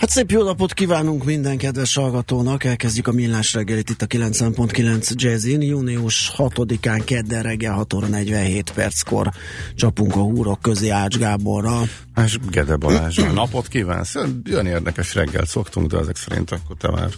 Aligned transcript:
Hát 0.00 0.10
szép 0.10 0.30
jó 0.30 0.42
napot 0.42 0.74
kívánunk 0.74 1.24
minden 1.24 1.56
kedves 1.56 1.94
hallgatónak. 1.94 2.64
Elkezdjük 2.64 3.06
a 3.06 3.12
millás 3.12 3.52
reggelit 3.54 3.90
itt 3.90 4.02
a 4.02 4.06
90.9 4.06 5.12
Jazzin. 5.14 5.62
Június 5.62 6.32
6-án 6.36 7.02
kedden 7.04 7.42
reggel 7.42 7.72
6 7.72 7.92
óra 7.92 8.06
47 8.06 8.72
perckor 8.72 9.30
csapunk 9.74 10.16
a 10.16 10.20
húrok 10.20 10.60
közé 10.60 10.88
Ács 10.88 11.18
Gáborral. 11.18 11.88
És 12.24 12.38
Gede 12.50 12.76
Balázs, 12.76 13.16
napot 13.34 13.68
kívánsz? 13.68 14.14
Olyan 14.50 14.66
érdekes 14.66 15.14
reggelt 15.14 15.48
szoktunk, 15.48 15.90
de 15.90 15.98
ezek 15.98 16.16
szerint 16.16 16.50
akkor 16.50 16.76
te 16.76 16.90
már 16.90 17.08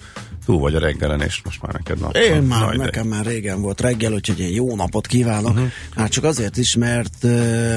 túl 0.45 0.59
vagy 0.59 0.75
a 0.75 0.79
reggelen, 0.79 1.21
és 1.21 1.41
most 1.45 1.63
már 1.63 1.73
neked 1.73 1.99
nap. 1.99 2.17
Én 2.17 2.43
már, 2.43 2.67
Nagy 2.67 2.79
nekem 2.79 3.09
de. 3.09 3.15
már 3.17 3.25
régen 3.27 3.61
volt 3.61 3.81
reggel, 3.81 4.13
úgyhogy 4.13 4.41
egy 4.41 4.55
jó 4.55 4.77
napot 4.77 5.07
kívánok. 5.07 5.53
Uh-huh. 5.53 5.69
Hát 5.97 6.11
csak 6.11 6.25
azért 6.25 6.57
is, 6.57 6.77
mert 6.77 7.17
uh, 7.23 7.75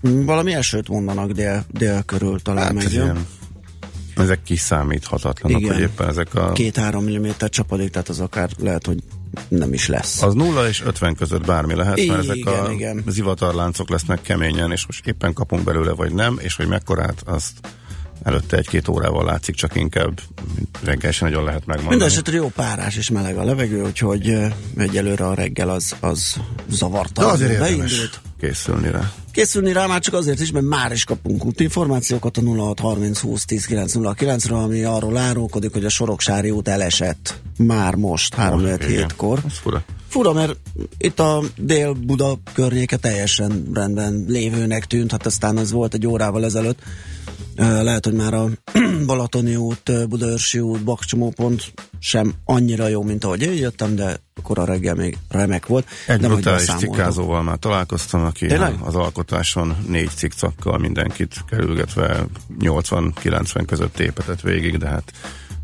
valami 0.00 0.52
elsőt 0.52 0.88
mondanak 0.88 1.30
dél, 1.30 1.64
dél 1.70 2.02
körül 2.02 2.40
talán 2.40 2.64
hát, 2.64 2.72
meg. 2.74 3.16
Ezek 4.16 4.42
kiszámíthatatlanok, 4.42 5.60
Igen. 5.60 5.72
hogy 5.72 5.82
éppen 5.82 6.08
ezek 6.08 6.34
a... 6.34 6.52
Két-három 6.52 7.04
milliméter 7.04 7.48
csapadék, 7.48 7.90
tehát 7.90 8.08
az 8.08 8.20
akár 8.20 8.50
lehet, 8.58 8.86
hogy 8.86 8.98
nem 9.48 9.72
is 9.72 9.88
lesz. 9.88 10.22
Az 10.22 10.34
0 10.34 10.68
és 10.68 10.82
50 10.82 11.14
között 11.14 11.46
bármi 11.46 11.74
lehet, 11.74 11.98
igen, 11.98 12.16
mert 12.16 12.28
ezek 12.28 12.46
a 12.46 12.70
igen. 12.70 13.04
zivatarláncok 13.06 13.90
lesznek 13.90 14.22
keményen, 14.22 14.72
és 14.72 14.86
most 14.86 15.06
éppen 15.06 15.32
kapunk 15.32 15.64
belőle, 15.64 15.92
vagy 15.92 16.12
nem, 16.12 16.38
és 16.42 16.56
hogy 16.56 16.66
mekkorát, 16.66 17.22
azt 17.24 17.52
előtte 18.22 18.56
egy-két 18.56 18.88
órával 18.88 19.24
látszik, 19.24 19.54
csak 19.54 19.76
inkább 19.76 20.20
reggel 20.84 21.12
sem 21.12 21.28
nagyon 21.28 21.44
lehet 21.44 21.66
megmondani. 21.66 21.96
Mindenesetre 21.96 22.36
jó 22.36 22.48
párás 22.48 22.96
és 22.96 23.10
meleg 23.10 23.36
a 23.36 23.44
levegő, 23.44 23.82
úgyhogy 23.82 24.38
egyelőre 24.76 25.26
a 25.26 25.34
reggel 25.34 25.70
az, 25.70 25.96
az 26.00 26.36
zavarta. 26.68 27.20
De 27.24 27.30
azért 27.30 27.50
érdemes 27.50 28.10
készülni 28.44 28.90
rá. 28.90 29.12
Készülni 29.32 29.72
rá 29.72 29.86
már 29.86 30.00
csak 30.00 30.14
azért 30.14 30.40
is, 30.40 30.50
mert 30.50 30.66
már 30.66 30.92
is 30.92 31.04
kapunk 31.04 31.44
útinformációkat 31.44 32.36
a 32.36 32.40
0630 32.40 33.20
20 33.20 33.44
10 33.44 33.66
909 33.66 34.46
ra 34.46 34.62
ami 34.62 34.82
arról 34.82 35.16
árulkodik, 35.16 35.72
hogy 35.72 35.84
a 35.84 35.88
Soroksári 35.88 36.50
út 36.50 36.68
elesett 36.68 37.40
már 37.56 37.94
most, 37.94 38.34
3 38.34 38.64
7 38.64 39.14
kor 39.16 39.40
fura. 40.14 40.32
Mert 40.32 40.56
itt 40.98 41.20
a 41.20 41.42
Dél-Buda 41.56 42.38
környéke 42.52 42.96
teljesen 42.96 43.66
rendben 43.72 44.24
lévőnek 44.28 44.84
tűnt, 44.84 45.10
hát 45.10 45.26
aztán 45.26 45.58
ez 45.58 45.72
volt 45.72 45.94
egy 45.94 46.06
órával 46.06 46.44
ezelőtt. 46.44 46.78
Lehet, 47.56 48.04
hogy 48.04 48.14
már 48.14 48.34
a 48.34 48.48
Balatoni 49.06 49.56
út, 49.56 50.08
Budaörsi 50.08 50.58
út, 50.58 50.84
Bakcsomópont 50.84 51.72
sem 51.98 52.34
annyira 52.44 52.88
jó, 52.88 53.02
mint 53.02 53.24
ahogy 53.24 53.42
én 53.42 53.52
jöttem, 53.52 53.94
de 53.94 54.16
akkor 54.34 54.58
a 54.58 54.64
reggel 54.64 54.94
még 54.94 55.18
remek 55.28 55.66
volt. 55.66 55.86
Egy 56.06 56.20
nem, 56.20 56.30
brutális 56.30 56.74
cikkázóval 56.78 57.42
már 57.42 57.56
találkoztam, 57.56 58.24
aki 58.24 58.46
Tényleg? 58.46 58.74
az 58.80 58.94
alkotáson 58.94 59.76
négy 59.88 60.10
cikkcakkal 60.14 60.78
mindenkit 60.78 61.44
kerülgetve 61.48 62.26
80-90 62.60 63.62
között 63.66 63.92
tépetett 63.92 64.40
végig, 64.40 64.76
de 64.76 64.88
hát 64.88 65.12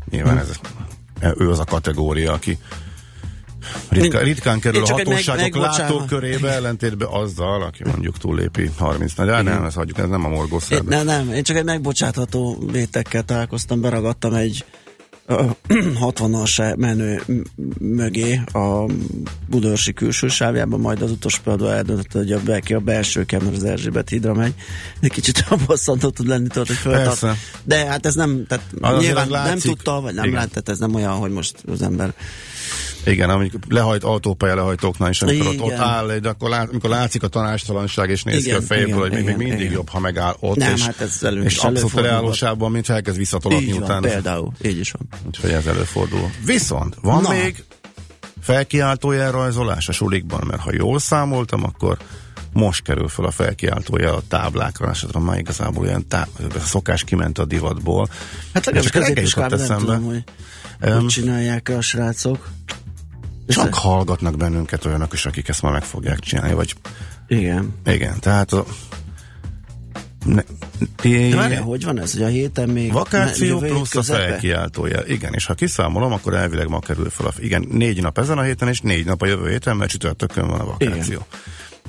nyilván 0.09 0.39
hm. 0.39 0.39
ez, 0.39 0.59
ő 1.37 1.49
az 1.49 1.59
a 1.59 1.65
kategória, 1.65 2.33
aki 2.33 2.57
Ritka, 3.89 4.19
ritkán 4.19 4.59
kerül 4.59 4.83
a 4.83 4.91
hatóságok 4.91 5.41
meg, 5.41 5.55
látókörébe, 5.55 6.49
ellentétben 6.49 7.07
azzal, 7.11 7.61
aki 7.61 7.83
mondjuk 7.83 8.17
túllépi 8.17 8.71
30 8.77 9.13
de 9.13 9.33
hát 9.33 9.43
nem, 9.43 9.63
ezt 9.63 9.75
hagyjuk, 9.75 9.97
ez 9.97 10.09
nem 10.09 10.25
a 10.25 10.29
morgószer. 10.29 10.81
Nem, 10.81 11.05
nem, 11.05 11.33
én 11.33 11.43
csak 11.43 11.57
egy 11.57 11.63
megbocsátható 11.63 12.63
vétekkel 12.71 13.23
találkoztam, 13.23 13.81
beragadtam 13.81 14.33
egy 14.33 14.65
60-as 15.27 16.75
menő 16.77 17.21
mögé 17.79 18.41
a 18.53 18.85
Budörsi 19.49 19.93
külső 19.93 20.27
sávjában, 20.27 20.79
majd 20.79 21.01
az 21.01 21.11
utolsó 21.11 21.39
például 21.43 21.71
eldöntött, 21.71 22.11
hogy 22.11 22.31
a, 22.31 22.39
be, 22.39 22.61
a 22.75 22.79
belső 22.79 23.25
kemer 23.25 23.53
az 23.53 23.63
Erzsébet 23.63 24.09
hídra 24.09 24.33
megy. 24.33 24.53
Egy 24.99 25.11
kicsit 25.11 25.45
bosszantó 25.67 26.09
tud 26.09 26.27
lenni, 26.27 26.47
tudod, 26.47 26.67
hogy 26.67 26.75
föltart. 26.75 27.25
De 27.63 27.85
hát 27.85 28.05
ez 28.05 28.15
nem, 28.15 28.45
tehát 28.47 28.65
az 28.81 29.03
nyilván 29.03 29.27
nem 29.27 29.59
tudta, 29.59 30.01
vagy 30.01 30.13
nem 30.13 30.33
látta, 30.33 30.61
ez 30.71 30.79
nem 30.79 30.95
olyan, 30.95 31.13
hogy 31.13 31.31
most 31.31 31.55
az 31.67 31.81
ember 31.81 32.13
igen, 33.05 33.29
amikor 33.29 33.59
lehajt 33.69 34.03
autópálya 34.03 34.55
lehajtóknál 34.55 35.09
is, 35.09 35.21
amikor 35.21 35.47
ott, 35.47 35.61
ott 35.61 35.71
áll, 35.71 36.17
de 36.17 36.29
akkor 36.29 36.49
lát, 36.49 36.69
amikor 36.69 36.89
látszik 36.89 37.23
a 37.23 37.27
tanástalanság, 37.27 38.09
és 38.09 38.23
néz 38.23 38.45
igen, 38.45 38.57
ki 38.57 38.63
a 38.63 38.67
fejéből, 38.67 38.87
igen, 38.87 38.99
hogy 38.99 39.11
még, 39.11 39.21
igen, 39.21 39.37
még 39.37 39.47
mindig 39.47 39.63
igen. 39.65 39.73
jobb, 39.73 39.89
ha 39.89 39.99
megáll 39.99 40.35
ott, 40.39 40.55
Nem, 40.55 40.73
és, 40.73 40.85
hát 40.85 41.01
ez 41.01 41.17
elő, 41.23 41.43
és 41.43 41.57
abszolút 41.57 41.93
leállósában, 41.93 42.71
mint 42.71 42.89
elkezd 42.89 43.17
visszatolatni 43.17 43.71
utána. 43.71 44.07
például, 44.07 44.51
így 44.61 44.79
is 44.79 44.91
van. 44.91 45.07
Úgyhogy 45.27 45.49
ez 45.51 45.65
előfordul. 45.65 46.31
Viszont 46.45 46.95
van 47.01 47.21
Na. 47.21 47.29
még 47.29 47.63
felkiáltójel 48.41 49.31
rajzolás 49.31 49.87
a 49.87 49.91
sulikban, 49.91 50.43
mert 50.47 50.61
ha 50.61 50.69
jól 50.73 50.99
számoltam, 50.99 51.63
akkor 51.63 51.97
most 52.53 52.83
kerül 52.83 53.07
fel 53.07 53.25
a 53.25 53.31
felkiáltója 53.31 54.15
a 54.15 54.21
táblákra, 54.27 54.91
és 54.91 55.05
már 55.19 55.37
igazából 55.37 55.85
ilyen 55.85 56.07
tá- 56.07 56.29
szokás 56.65 57.03
kiment 57.03 57.37
a 57.37 57.45
divatból. 57.45 58.09
Hát 58.53 58.65
legalábbis 58.65 58.91
középiskolában 58.91 59.59
nem 59.59 59.77
tudom, 59.77 60.03
hogy 60.03 60.23
um, 60.83 61.07
csinálják 61.07 61.69
a 61.69 61.81
srácok. 61.81 62.49
Csak 63.47 63.73
hallgatnak 63.73 64.37
bennünket 64.37 64.85
olyanok 64.85 65.13
is, 65.13 65.25
akik 65.25 65.47
ezt 65.47 65.61
már 65.61 65.71
meg 65.71 65.83
fogják 65.83 66.19
csinálni, 66.19 66.53
vagy... 66.53 66.75
Igen. 67.27 67.73
Igen, 67.85 68.19
tehát 68.19 68.53
a, 68.53 68.65
ne, 70.25 70.41
De 71.01 71.35
várjál, 71.35 71.61
hogy 71.61 71.83
van 71.83 71.99
ez, 71.99 72.13
hogy 72.13 72.23
a 72.23 72.27
héten 72.27 72.69
még 72.69 72.91
Vakáció 72.91 73.59
ne, 73.59 73.67
plusz 73.67 73.95
a 73.95 74.03
felkiáltója. 74.03 75.03
Igen, 75.07 75.33
és 75.33 75.45
ha 75.45 75.53
kiszámolom, 75.53 76.11
akkor 76.11 76.33
elvileg 76.33 76.67
ma 76.67 76.79
kerül 76.79 77.09
fel 77.09 77.25
a... 77.25 77.33
Igen, 77.39 77.67
négy 77.71 78.01
nap 78.01 78.17
ezen 78.17 78.37
a 78.37 78.41
héten, 78.41 78.67
és 78.67 78.79
négy 78.81 79.05
nap 79.05 79.21
a 79.21 79.25
jövő 79.25 79.49
héten, 79.49 79.77
mert 79.77 79.91
csütörtökön 79.91 80.47
van 80.47 80.59
a 80.59 80.65
vakáció. 80.65 81.01
Igen. 81.01 81.25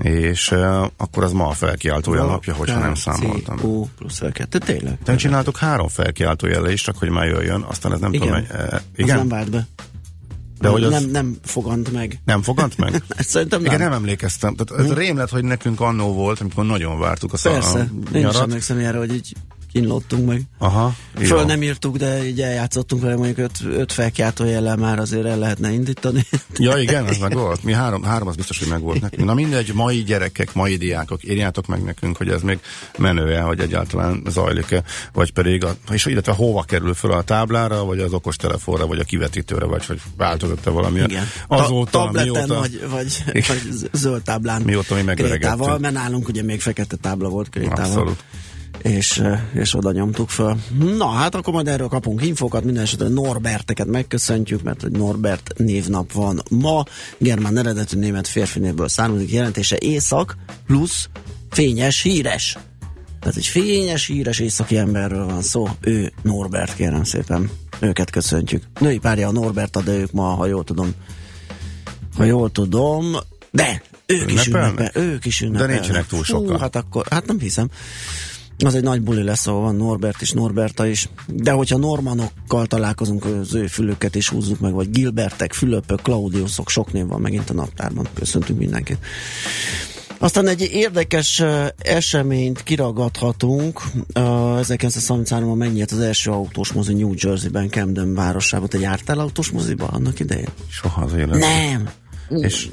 És 0.02 0.50
uh, 0.50 0.86
akkor 0.96 1.24
az 1.24 1.32
ma 1.32 1.46
a 1.46 1.52
felkiáltója 1.52 2.24
napja, 2.24 2.54
hogyha 2.54 2.78
nem 2.78 2.94
számoltam. 2.94 3.58
O 3.62 3.86
plusz 3.98 4.18
felkiáltó, 4.18 4.58
tényleg. 4.58 4.98
Te 5.04 5.16
csináltok 5.16 5.56
három 5.56 5.88
felkiáltójelle 5.88 6.72
is, 6.72 6.82
csak 6.82 6.96
hogy 6.96 7.08
már 7.08 7.26
jöjjön, 7.26 7.62
aztán 7.62 7.92
ez 7.92 8.00
nem 8.00 8.12
igen. 8.12 8.26
tudom, 8.26 8.44
hogy... 8.46 8.72
Uh, 8.72 8.80
igen? 8.96 9.16
Az 9.16 9.20
nem 9.20 9.28
várt 9.28 9.50
be. 9.50 9.66
De 10.60 10.68
hogy 10.68 10.84
az... 10.84 10.90
nem, 10.90 11.10
nem 11.10 11.36
fogant 11.44 11.92
meg. 11.92 12.20
Nem 12.24 12.42
fogant 12.42 12.76
meg? 12.76 13.02
Szerintem 13.18 13.62
nem. 13.62 13.72
Igen, 13.72 13.88
nem 13.88 13.98
emlékeztem. 13.98 14.54
Tehát 14.54 14.84
ez 14.84 14.92
hm? 14.92 14.98
rém 14.98 15.16
lett, 15.16 15.30
hogy 15.30 15.44
nekünk 15.44 15.80
annó 15.80 16.12
volt, 16.12 16.40
amikor 16.40 16.64
nagyon 16.64 16.98
vártuk 16.98 17.32
a 17.32 17.36
szalon. 17.36 17.60
Persze, 17.60 17.88
én 18.14 18.28
is 18.28 18.36
emlékszem 18.36 18.78
erre, 18.78 18.98
hogy 18.98 19.14
így 19.14 19.36
kínlottunk 19.72 20.26
meg. 20.26 20.42
Aha. 20.58 20.94
Föl 21.14 21.38
jó. 21.38 21.44
nem 21.44 21.62
írtuk, 21.62 21.96
de 21.96 22.26
így 22.26 22.40
eljátszottunk 22.40 23.02
vele 23.02 23.16
mondjuk 23.16 23.38
öt, 23.38 23.58
öt 23.64 23.92
felkiáltó 23.92 24.44
jellel 24.44 24.76
már 24.76 24.98
azért 24.98 25.26
el 25.26 25.38
lehetne 25.38 25.72
indítani. 25.72 26.26
Ja 26.56 26.78
igen, 26.78 27.04
az 27.04 27.18
meg 27.18 27.34
volt. 27.34 27.62
Mi 27.62 27.72
három, 27.72 28.02
három 28.02 28.28
az 28.28 28.36
biztos, 28.36 28.58
hogy 28.58 28.68
meg 28.68 28.80
volt 28.80 29.00
nekünk. 29.00 29.24
Na 29.24 29.34
mindegy, 29.34 29.72
mai 29.74 30.02
gyerekek, 30.02 30.54
mai 30.54 30.76
diákok, 30.76 31.24
írjátok 31.24 31.66
meg 31.66 31.82
nekünk, 31.82 32.16
hogy 32.16 32.28
ez 32.28 32.42
még 32.42 32.58
menő-e, 32.98 33.40
hogy 33.40 33.60
egyáltalán 33.60 34.22
zajlik-e, 34.28 34.82
vagy 35.12 35.32
pedig, 35.32 35.64
a, 35.64 35.76
és 35.90 36.06
illetve 36.06 36.32
hova 36.32 36.62
kerül 36.62 36.94
föl 36.94 37.12
a 37.12 37.22
táblára, 37.22 37.84
vagy 37.84 37.98
az 37.98 38.12
okostelefonra, 38.12 38.86
vagy 38.86 38.98
a 38.98 39.04
kivetítőre, 39.04 39.64
vagy 39.64 39.86
hogy 39.86 40.00
változott-e 40.16 40.70
valami. 40.70 41.00
Igen. 41.00 41.24
Azóta, 41.46 41.90
tableten, 41.90 42.32
mióta, 42.32 42.58
vagy, 42.58 42.88
vagy, 42.90 43.24
vagy 43.32 43.90
zöld 43.92 44.22
táblán 44.22 44.62
mióta 44.62 44.94
mi 44.94 45.14
Krétával, 45.14 45.78
mert 45.78 45.94
nálunk 45.94 46.28
ugye 46.28 46.42
még 46.42 46.60
fekete 46.60 46.96
tábla 46.96 47.28
volt 47.28 47.48
krétával. 47.48 47.84
Abszolút 47.84 48.24
és, 48.82 49.18
eh, 49.18 49.40
és 49.54 49.74
oda 49.74 49.92
nyomtuk 49.92 50.30
föl. 50.30 50.56
Na, 50.96 51.08
hát 51.08 51.34
akkor 51.34 51.52
majd 51.52 51.68
erről 51.68 51.88
kapunk 51.88 52.24
infokat, 52.24 52.64
minden 52.64 52.82
esetre 52.82 53.08
Norberteket 53.08 53.86
megköszöntjük, 53.86 54.62
mert 54.62 54.82
hogy 54.82 54.90
Norbert 54.90 55.52
névnap 55.56 56.12
van 56.12 56.42
ma, 56.50 56.84
germán 57.18 57.58
eredetű 57.58 57.98
német 57.98 58.28
férfi 58.28 58.58
névből 58.58 58.88
származik, 58.88 59.32
jelentése 59.32 59.76
észak 59.78 60.36
plusz 60.66 61.08
fényes, 61.50 62.02
híres. 62.02 62.58
Tehát 63.20 63.36
egy 63.36 63.46
fényes, 63.46 64.06
híres 64.06 64.38
északi 64.38 64.76
emberről 64.76 65.26
van 65.26 65.42
szó, 65.42 65.68
ő 65.80 66.12
Norbert, 66.22 66.74
kérem 66.74 67.04
szépen. 67.04 67.50
Őket 67.80 68.10
köszöntjük. 68.10 68.62
Női 68.80 68.98
párja 68.98 69.28
a 69.28 69.32
Norbert, 69.32 69.84
de 69.84 69.92
ők 69.92 70.12
ma, 70.12 70.22
ha 70.22 70.46
jól 70.46 70.64
tudom, 70.64 70.90
ha 72.16 72.24
jól 72.24 72.50
tudom, 72.50 73.16
de 73.50 73.82
ők 74.06 74.32
is 74.32 74.46
Ünnepelnek? 74.46 74.78
ünnepel, 74.78 75.02
ők 75.02 75.24
is 75.24 75.40
ünnepelnek. 75.40 75.74
nincsenek 75.74 76.06
túl 76.06 76.24
sokan. 76.24 76.60
hát 76.60 76.76
akkor, 76.76 77.06
hát 77.10 77.26
nem 77.26 77.38
hiszem. 77.38 77.68
Az 78.64 78.74
egy 78.74 78.82
nagy 78.82 79.02
buli 79.02 79.22
lesz, 79.22 79.46
ahol 79.46 79.60
van 79.60 79.76
Norbert 79.76 80.20
is, 80.20 80.32
Norberta 80.32 80.86
is. 80.86 81.08
De 81.26 81.50
hogyha 81.50 81.76
normanokkal 81.76 82.66
találkozunk, 82.66 83.24
az 83.24 83.54
ő 83.54 83.66
fülöket 83.66 84.14
is 84.14 84.28
húzzuk 84.28 84.60
meg, 84.60 84.72
vagy 84.72 84.90
Gilbertek, 84.90 85.52
Fülöpök, 85.52 86.02
Claudiusok, 86.02 86.68
sok 86.68 86.92
név 86.92 87.06
van 87.06 87.20
megint 87.20 87.50
a 87.50 87.54
naptárban. 87.54 88.08
Köszöntünk 88.14 88.58
mindenkit. 88.58 88.98
Aztán 90.18 90.46
egy 90.46 90.68
érdekes 90.72 91.42
eseményt 91.78 92.62
kiragadhatunk. 92.62 93.82
Uh, 93.94 94.04
1933-ban 94.14 95.56
megnyílt 95.56 95.90
az 95.90 95.98
első 95.98 96.30
autós 96.30 96.72
mozi 96.72 96.94
New 96.94 97.12
Jersey-ben, 97.16 97.68
Camden 97.68 98.14
városában. 98.14 98.68
Te 98.68 98.78
jártál 98.78 99.18
autós 99.18 99.50
moziba 99.50 99.86
annak 99.86 100.20
idején? 100.20 100.48
Soha 100.70 101.02
az 101.02 101.12
élet. 101.12 101.38
Nem! 101.38 101.90
És 102.28 102.68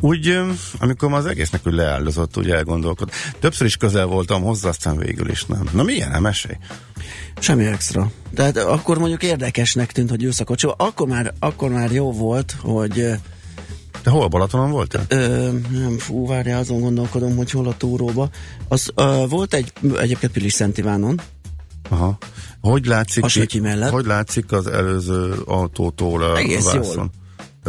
úgy, 0.00 0.40
amikor 0.78 1.08
már 1.08 1.18
az 1.18 1.26
egésznek 1.26 1.66
úgy 1.66 1.72
leáldozott, 1.72 2.36
úgy 2.36 2.50
elgondolkod. 2.50 3.10
Többször 3.40 3.66
is 3.66 3.76
közel 3.76 4.06
voltam 4.06 4.42
hozzá, 4.42 4.68
aztán 4.68 4.96
végül 4.96 5.30
is 5.30 5.44
nem. 5.44 5.68
Na 5.72 5.82
milyen, 5.82 6.10
nem 6.10 6.22
mesélj? 6.22 6.54
Semmi 7.40 7.64
extra. 7.66 8.10
Tehát 8.34 8.56
akkor 8.56 8.98
mondjuk 8.98 9.22
érdekesnek 9.22 9.92
tűnt, 9.92 10.10
hogy 10.10 10.22
ülsz 10.22 10.40
a 10.40 10.44
kocsiba. 10.44 10.72
Akkor 10.78 11.08
már, 11.08 11.32
akkor 11.38 11.70
már 11.70 11.92
jó 11.92 12.12
volt, 12.12 12.56
hogy 12.60 13.06
Te 14.02 14.10
hol 14.10 14.28
Balatonon 14.28 14.70
voltál? 14.70 15.04
Ö, 15.08 15.50
nem, 15.70 15.98
fú, 15.98 16.26
várjál, 16.26 16.58
azon 16.60 16.80
gondolkodom, 16.80 17.36
hogy 17.36 17.50
hol 17.50 17.66
a 17.66 17.76
túróba. 17.76 18.30
Az, 18.68 18.90
ö, 18.94 19.24
volt 19.28 19.54
egy, 19.54 19.72
egyébként 19.96 20.32
Pilis 20.32 20.52
Szent 20.52 20.78
Ivánon, 20.78 21.20
Aha. 21.88 22.18
Hogy 22.60 22.86
látszik, 22.86 23.24
ki- 23.46 23.60
mellett. 23.60 23.90
hogy 23.90 24.06
látszik 24.06 24.52
az 24.52 24.66
előző 24.66 25.34
autótól 25.44 26.22
a 26.22 26.36
Egész 26.36 26.72
jól. 26.72 27.10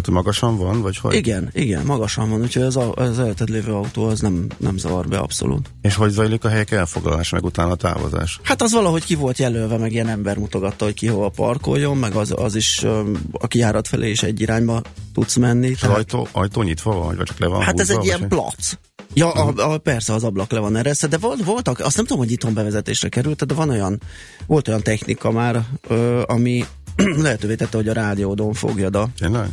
Tehát 0.02 0.24
magasan 0.24 0.58
van, 0.58 0.82
vagy 0.82 0.98
hogy? 0.98 1.14
igen, 1.16 1.50
igen, 1.54 1.86
magasan 1.86 2.30
van, 2.30 2.42
úgyhogy 2.42 2.62
az, 2.64 2.78
a- 2.78 2.94
az 2.94 3.20
előtted 3.20 3.50
lévő 3.50 3.72
autó 3.72 4.06
az 4.06 4.20
nem, 4.20 4.48
nem 4.58 4.78
zavar 4.78 5.08
be 5.08 5.18
abszolút. 5.18 5.70
És 5.82 5.96
hogy 5.96 6.12
zajlik 6.12 6.44
a 6.44 6.50
helyek 6.50 6.72
elfoglalása, 6.72 7.36
meg 7.36 7.46
utána 7.46 7.72
a 7.72 7.76
távozás? 7.76 8.40
Hát 8.44 8.62
az 8.62 8.72
valahogy 8.72 9.06
ki 9.06 9.16
volt 9.16 9.38
jelölve, 9.38 9.78
meg 9.78 9.92
ilyen 9.92 10.08
ember 10.08 10.38
mutogatta, 10.38 10.86
hogy 10.86 10.94
ki 10.94 11.08
hova 11.08 11.30
parkoljon, 11.30 11.98
meg 11.98 12.14
az, 12.16 12.34
az 12.36 12.56
is 12.56 12.84
a 13.32 13.48
kijárat 13.48 13.88
felé 13.88 14.10
is 14.10 14.24
egy 14.24 14.42
irányba 14.42 14.82
tudsz 15.14 15.36
menni. 15.36 15.68
És 15.68 15.80
tehát- 15.80 15.96
ajtó, 15.98 16.28
ajtó 16.32 16.62
nyitva 16.62 16.94
van, 16.96 17.16
vagy 17.16 17.26
csak 17.26 17.40
le 17.40 17.48
van 17.48 17.62
Hát 17.62 17.80
ez 17.80 17.88
húzva, 17.88 18.02
egy 18.02 18.08
ilyen 18.08 18.28
plac. 18.28 18.74
Ja, 19.14 19.32
a, 19.32 19.72
a, 19.74 19.78
persze 19.78 20.14
az 20.14 20.24
ablak 20.24 20.52
le 20.52 20.60
van 20.60 20.76
eresztve, 20.76 21.08
de 21.08 21.18
volt, 21.18 21.44
voltak, 21.44 21.80
azt 21.80 21.96
nem 21.96 22.06
tudom, 22.06 22.22
hogy 22.24 22.32
itthon 22.32 22.54
bevezetésre 22.54 23.10
került, 23.10 23.46
de 23.46 23.54
van 23.54 23.70
olyan, 23.70 24.02
volt 24.48 24.68
olyan 24.68 24.82
technika 24.84 25.32
már, 25.32 25.66
ö, 25.88 26.22
ami 26.28 26.66
lehetővé 27.22 27.56
tette, 27.56 27.78
hogy 27.78 27.88
a 27.88 27.94
rádiódon 27.94 28.54
fogjad 28.54 28.96
a, 28.96 29.08
Tényleg? 29.20 29.50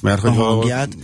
Mert 0.00 0.24
a 0.24 0.28
hogy 0.28 0.36
valahol 0.36 0.56
hangját. 0.56 0.96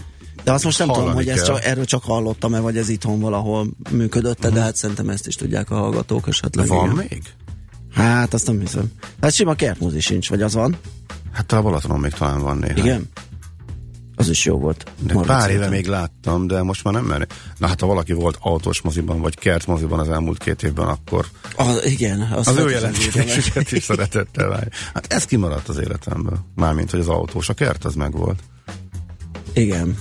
De 0.45 0.53
azt 0.53 0.65
most 0.65 0.79
nem 0.79 0.89
tudom, 0.89 1.13
hogy 1.13 1.29
ezt 1.29 1.45
kell. 1.45 1.55
csak, 1.55 1.65
erről 1.65 1.85
csak 1.85 2.03
hallottam-e, 2.03 2.61
vagy 2.61 2.77
ez 2.77 2.89
itthon 2.89 3.21
valahol 3.21 3.67
működött 3.91 4.47
de 4.47 4.61
hát 4.61 4.77
szerintem 4.77 5.09
ezt 5.09 5.27
is 5.27 5.35
tudják 5.35 5.71
a 5.71 5.75
hallgatók 5.75 6.29
esetleg. 6.29 6.67
van 6.67 6.91
igen. 6.91 7.07
még? 7.11 7.23
Hát 7.93 8.35
azt 8.35 8.47
nem 8.47 8.61
hiszem. 8.61 8.93
Hát 9.21 9.33
sima 9.33 9.55
kertmúzi 9.55 10.01
sincs, 10.01 10.29
vagy 10.29 10.43
az 10.43 10.55
van? 10.55 10.77
Hát 11.33 11.53
a 11.53 11.63
Balatonon 11.63 12.01
még 12.01 12.13
talán 12.13 12.41
van 12.41 12.57
néhány. 12.57 12.79
Igen? 12.79 13.09
Az 14.17 14.29
is 14.29 14.45
jó 14.45 14.59
volt. 14.59 14.85
De 15.01 15.15
pár 15.15 15.27
éve 15.27 15.41
szerintem. 15.41 15.71
még 15.71 15.87
láttam, 15.87 16.47
de 16.47 16.63
most 16.63 16.85
már 16.85 16.95
nem 16.95 17.05
merni. 17.05 17.27
Na 17.59 17.67
hát 17.67 17.81
ha 17.81 17.87
valaki 17.87 18.13
volt 18.13 18.39
autós 18.41 18.81
moziban, 18.81 19.21
vagy 19.21 19.35
kertmoziban 19.35 19.99
az 19.99 20.09
elmúlt 20.09 20.39
két 20.39 20.63
évben, 20.63 20.87
akkor 20.87 21.27
Az, 21.57 21.85
igen. 21.85 22.21
Az, 22.21 22.49
az 22.49 22.57
ő 22.57 22.71
jelentésüket 22.71 23.73
is 23.73 23.83
szeretettel 23.83 24.49
várja. 24.49 24.69
Hát 24.95 25.13
ez 25.13 25.25
kimaradt 25.25 25.69
az 25.69 25.79
életemből. 25.79 26.39
Mármint, 26.55 26.91
hogy 26.91 27.01
az 27.01 27.09
autós, 27.09 27.49
a 27.49 27.55
kert 27.55 27.85
az 27.85 27.95
meg 27.95 28.13
volt. 28.13 28.39
Igen. 29.57 29.97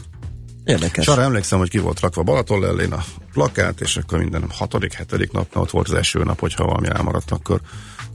Érdekes. 0.63 1.05
És 1.05 1.11
arra 1.11 1.21
emlékszem, 1.21 1.59
hogy 1.59 1.69
ki 1.69 1.77
volt 1.77 1.99
rakva 1.99 2.23
Balaton 2.23 2.59
lellén 2.59 2.91
a 2.91 3.03
plakát, 3.33 3.81
és 3.81 3.97
akkor 3.97 4.19
minden 4.19 4.45
hatodik, 4.49 4.93
hetedik 4.93 5.31
nap, 5.31 5.55
ott 5.55 5.69
volt 5.69 5.87
az 5.87 5.93
eső 5.93 6.23
nap, 6.23 6.39
hogyha 6.39 6.65
valami 6.65 6.87
elmaradt, 6.87 7.31
akkor 7.31 7.59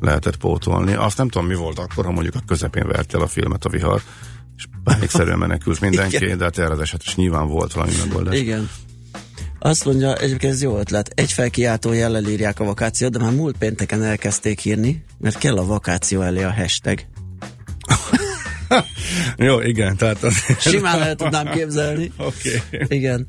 lehetett 0.00 0.37
pótolni. 0.37 0.92
Azt 0.92 1.16
nem 1.16 1.28
tudom, 1.28 1.46
mi 1.46 1.54
volt 1.54 1.78
akkor, 1.78 2.04
ha 2.04 2.10
mondjuk 2.10 2.34
a 2.34 2.42
közepén 2.46 2.87
vert 2.87 3.14
el 3.14 3.20
a 3.20 3.26
filmet 3.26 3.64
a 3.64 3.69
vihar, 3.69 4.02
és 4.56 4.64
pánikszerűen 4.84 5.38
menekült 5.38 5.81
mindenki, 5.87 6.16
Igen. 6.16 6.38
de 6.38 6.44
hát 6.44 6.58
erre 6.58 6.72
az 6.72 6.81
eset 6.81 7.02
is 7.02 7.14
nyilván 7.14 7.48
volt 7.48 7.72
valami 7.72 7.93
megoldás. 8.04 8.38
Igen. 8.38 8.70
Azt 9.58 9.84
mondja, 9.84 10.16
egyébként 10.16 10.52
ez 10.52 10.62
jó 10.62 10.78
ötlet. 10.78 11.12
Egy 11.14 11.32
felkiáltó 11.32 11.93
jellel 11.93 12.25
írják 12.25 12.60
a 12.60 12.64
vakációt, 12.64 13.10
de 13.10 13.19
már 13.19 13.32
múlt 13.32 13.56
pénteken 13.58 14.02
elkezdték 14.02 14.64
írni, 14.64 15.04
mert 15.19 15.38
kell 15.38 15.56
a 15.56 15.64
vakáció 15.64 16.20
elé 16.20 16.43
a 16.43 16.52
hashtag. 16.52 17.00
Jó, 19.37 19.61
igen, 19.61 19.96
tehát 19.96 20.22
az... 20.22 20.34
Simán 20.58 21.02
el 21.02 21.14
tudnám 21.14 21.50
képzelni. 21.50 22.12
Oké. 22.28 22.62
Igen. 22.70 23.26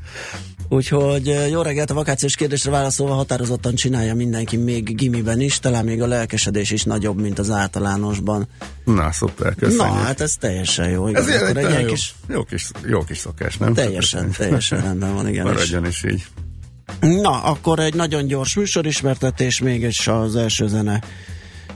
Úgyhogy 0.69 1.35
jó 1.49 1.61
reggelt 1.61 1.89
a 1.89 1.93
vakációs 1.93 2.35
kérdésre 2.35 2.71
válaszolva 2.71 3.13
határozottan 3.13 3.75
csinálja 3.75 4.15
mindenki 4.15 4.57
még 4.57 4.95
gimiben 4.95 5.39
is, 5.39 5.59
talán 5.59 5.85
még 5.85 6.01
a 6.01 6.07
lelkesedés 6.07 6.71
is 6.71 6.83
nagyobb, 6.83 7.21
mint 7.21 7.39
az 7.39 7.49
általánosban. 7.49 8.47
Na, 8.83 9.11
szuper, 9.11 9.55
köszönjük. 9.55 9.85
Na, 9.85 9.93
hát 9.93 10.21
ez 10.21 10.33
teljesen 10.39 10.89
jó. 10.89 11.07
Igen. 11.07 11.21
ez 11.21 11.41
Akkor 11.41 11.57
egy 11.57 11.65
egy 11.65 11.81
jó, 11.81 11.87
kis, 11.87 12.15
jó, 12.27 12.43
kis, 12.43 12.71
jó 12.85 13.03
kis 13.03 13.17
szokás, 13.17 13.57
nem? 13.57 13.73
teljesen, 13.73 14.31
teljesen 14.31 14.81
rendben 14.81 15.13
van, 15.13 15.27
igen. 15.27 15.45
Maradjon 15.45 15.85
is 15.85 16.03
így. 16.03 16.25
Na, 16.99 17.43
akkor 17.43 17.79
egy 17.79 17.93
nagyon 17.93 18.25
gyors 18.25 18.55
műsorismertetés, 18.55 19.59
még 19.59 19.81
és 19.81 20.07
az 20.07 20.35
első 20.35 20.67
zene 20.67 21.01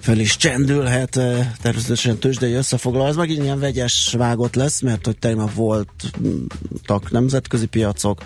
fel 0.05 0.19
is 0.19 0.37
csendülhet, 0.37 1.15
eh, 1.15 1.47
természetesen 1.61 2.17
tőzsdei 2.17 2.53
összefoglaló. 2.53 3.07
Ez 3.07 3.15
megint 3.15 3.43
ilyen 3.43 3.59
vegyes 3.59 4.13
vágott 4.17 4.55
lesz, 4.55 4.81
mert 4.81 5.05
hogy 5.05 5.17
tegnap 5.17 5.53
voltak 5.53 7.11
nemzetközi 7.11 7.65
piacok, 7.65 8.23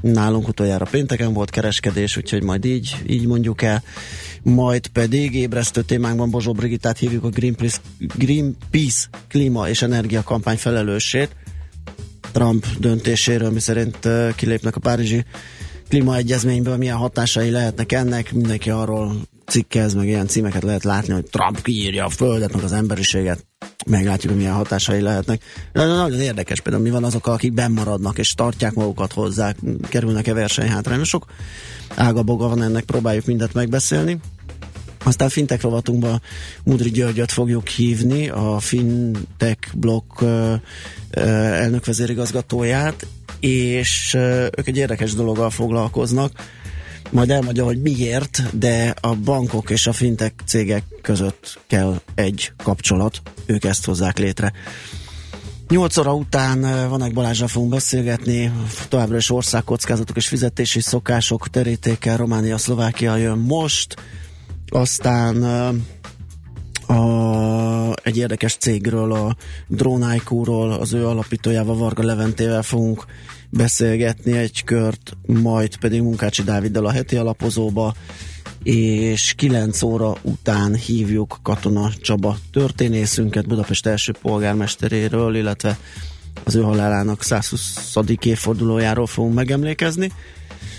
nálunk 0.00 0.48
utoljára 0.48 0.84
pénteken 0.90 1.32
volt 1.32 1.50
kereskedés, 1.50 2.16
úgyhogy 2.16 2.42
majd 2.42 2.64
így, 2.64 2.96
így 3.06 3.26
mondjuk 3.26 3.62
el. 3.62 3.82
Majd 4.42 4.86
pedig 4.86 5.34
ébresztő 5.34 5.82
témánkban 5.82 6.30
Bozsó 6.30 6.52
Brigitát 6.52 6.98
hívjuk 6.98 7.24
a 7.24 7.28
Greenpeace, 7.28 7.78
Greenpeace 7.98 9.06
klíma 9.28 9.68
és 9.68 9.82
energia 9.82 10.22
kampány 10.22 10.56
felelősét. 10.56 11.36
Trump 12.32 12.66
döntéséről, 12.78 13.50
miszerint 13.50 14.04
uh, 14.04 14.34
kilépnek 14.34 14.76
a 14.76 14.80
Párizsi 14.80 15.24
klímaegyezményből, 15.88 16.76
milyen 16.76 16.96
hatásai 16.96 17.50
lehetnek 17.50 17.92
ennek, 17.92 18.32
mindenki 18.32 18.70
arról 18.70 19.16
cikkez, 19.50 19.94
meg 19.94 20.06
ilyen 20.06 20.26
címeket 20.26 20.62
lehet 20.62 20.84
látni, 20.84 21.12
hogy 21.12 21.24
Trump 21.24 21.62
kiírja 21.62 22.04
a 22.04 22.08
földet, 22.08 22.54
meg 22.54 22.64
az 22.64 22.72
emberiséget, 22.72 23.46
meglátjuk, 23.86 24.32
hogy 24.32 24.40
milyen 24.40 24.56
hatásai 24.56 25.00
lehetnek. 25.00 25.42
De 25.72 25.84
nagyon 25.84 26.20
érdekes 26.20 26.60
például, 26.60 26.84
mi 26.84 26.90
van 26.90 27.04
azokkal, 27.04 27.34
akik 27.34 27.52
bennmaradnak 27.52 28.18
és 28.18 28.34
tartják 28.34 28.74
magukat 28.74 29.12
hozzá, 29.12 29.54
kerülnek-e 29.88 30.34
versenyhátrányba. 30.34 31.04
Sok 31.04 31.24
ágaboga 31.94 32.48
van 32.48 32.62
ennek, 32.62 32.84
próbáljuk 32.84 33.26
mindet 33.26 33.52
megbeszélni. 33.52 34.20
Aztán 35.04 35.28
fintech 35.28 35.62
rovatunkban 35.62 36.22
Mudri 36.64 36.90
Györgyöt 36.90 37.32
fogjuk 37.32 37.68
hívni, 37.68 38.28
a 38.28 38.58
fintech 38.58 39.74
blokk 39.74 40.22
elnök 41.10 41.86
vezérigazgatóját, 41.86 43.06
és 43.40 44.14
ők 44.58 44.66
egy 44.66 44.76
érdekes 44.76 45.14
dologgal 45.14 45.50
foglalkoznak, 45.50 46.32
majd 47.10 47.30
elmondja, 47.30 47.64
hogy 47.64 47.82
miért, 47.82 48.58
de 48.58 48.94
a 49.00 49.14
bankok 49.14 49.70
és 49.70 49.86
a 49.86 49.92
fintech 49.92 50.34
cégek 50.46 50.84
között 51.02 51.58
kell 51.66 52.00
egy 52.14 52.52
kapcsolat, 52.62 53.22
ők 53.46 53.64
ezt 53.64 53.84
hozzák 53.84 54.18
létre. 54.18 54.52
8 55.68 55.96
óra 55.96 56.14
után 56.14 56.62
ö, 56.62 56.88
Vanek 56.88 57.12
Balázsra 57.12 57.48
fogunk 57.48 57.70
beszélgetni, 57.70 58.52
továbbra 58.88 59.16
is 59.16 59.30
országkockázatok 59.30 60.16
és 60.16 60.28
fizetési 60.28 60.80
szokások 60.80 61.48
terítékel, 61.48 62.16
Románia, 62.16 62.58
Szlovákia 62.58 63.16
jön 63.16 63.38
most, 63.38 63.96
aztán 64.68 65.42
ö, 65.42 65.68
a, 66.92 67.94
egy 68.02 68.16
érdekes 68.16 68.56
cégről, 68.56 69.12
a 69.12 69.36
Drone 69.68 70.14
IQ-ról, 70.14 70.72
az 70.72 70.92
ő 70.92 71.06
alapítójával, 71.06 71.76
Varga 71.76 72.04
Leventével 72.04 72.62
fogunk 72.62 73.06
beszélgetni 73.50 74.32
egy 74.32 74.64
kört, 74.64 75.16
majd 75.26 75.76
pedig 75.76 76.02
Munkácsi 76.02 76.42
Dáviddal 76.42 76.86
a 76.86 76.90
heti 76.90 77.16
alapozóba, 77.16 77.94
és 78.62 79.32
9 79.36 79.82
óra 79.82 80.16
után 80.22 80.74
hívjuk 80.74 81.38
Katona 81.42 81.90
Csaba 82.00 82.36
történészünket 82.52 83.46
Budapest 83.46 83.86
első 83.86 84.14
polgármesteréről, 84.22 85.36
illetve 85.36 85.78
az 86.44 86.54
ő 86.54 86.62
halálának 86.62 87.22
120. 87.22 87.96
évfordulójáról 88.20 89.06
fogunk 89.06 89.34
megemlékezni. 89.34 90.12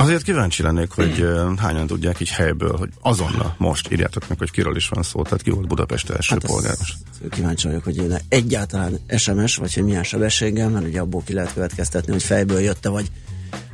Azért 0.01 0.23
kíváncsi 0.23 0.63
lennék, 0.63 0.91
hogy 0.91 1.21
uh, 1.21 1.57
hányan 1.57 1.87
tudják 1.87 2.19
így 2.19 2.29
helyből, 2.29 2.77
hogy 2.77 2.89
azonnal 3.01 3.55
most 3.57 3.91
írjátok 3.91 4.27
meg, 4.27 4.37
hogy 4.37 4.51
kiről 4.51 4.75
is 4.75 4.87
van 4.87 5.03
szó, 5.03 5.21
tehát 5.21 5.41
ki 5.41 5.49
volt 5.49 5.67
Budapest 5.67 6.09
első 6.09 6.33
hát 6.33 6.45
polgáros. 6.45 6.93
Kíváncsi 7.29 7.67
vagyok, 7.67 7.83
hogy 7.83 7.95
jön 7.95 8.17
egyáltalán 8.29 8.99
SMS, 9.17 9.55
vagy 9.55 9.73
hogy 9.73 9.83
milyen 9.83 10.03
sebességgel, 10.03 10.69
mert 10.69 10.85
ugye 10.85 10.99
abból 10.99 11.21
ki 11.25 11.33
lehet 11.33 11.53
következtetni, 11.53 12.11
hogy 12.11 12.23
fejből 12.23 12.59
jötte, 12.59 12.89
vagy, 12.89 13.11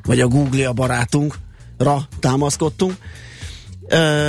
vagy 0.04 0.20
a 0.20 0.28
Google 0.28 0.68
a 0.68 0.74
barátunkra 0.74 2.08
támaszkodtunk. 2.20 2.94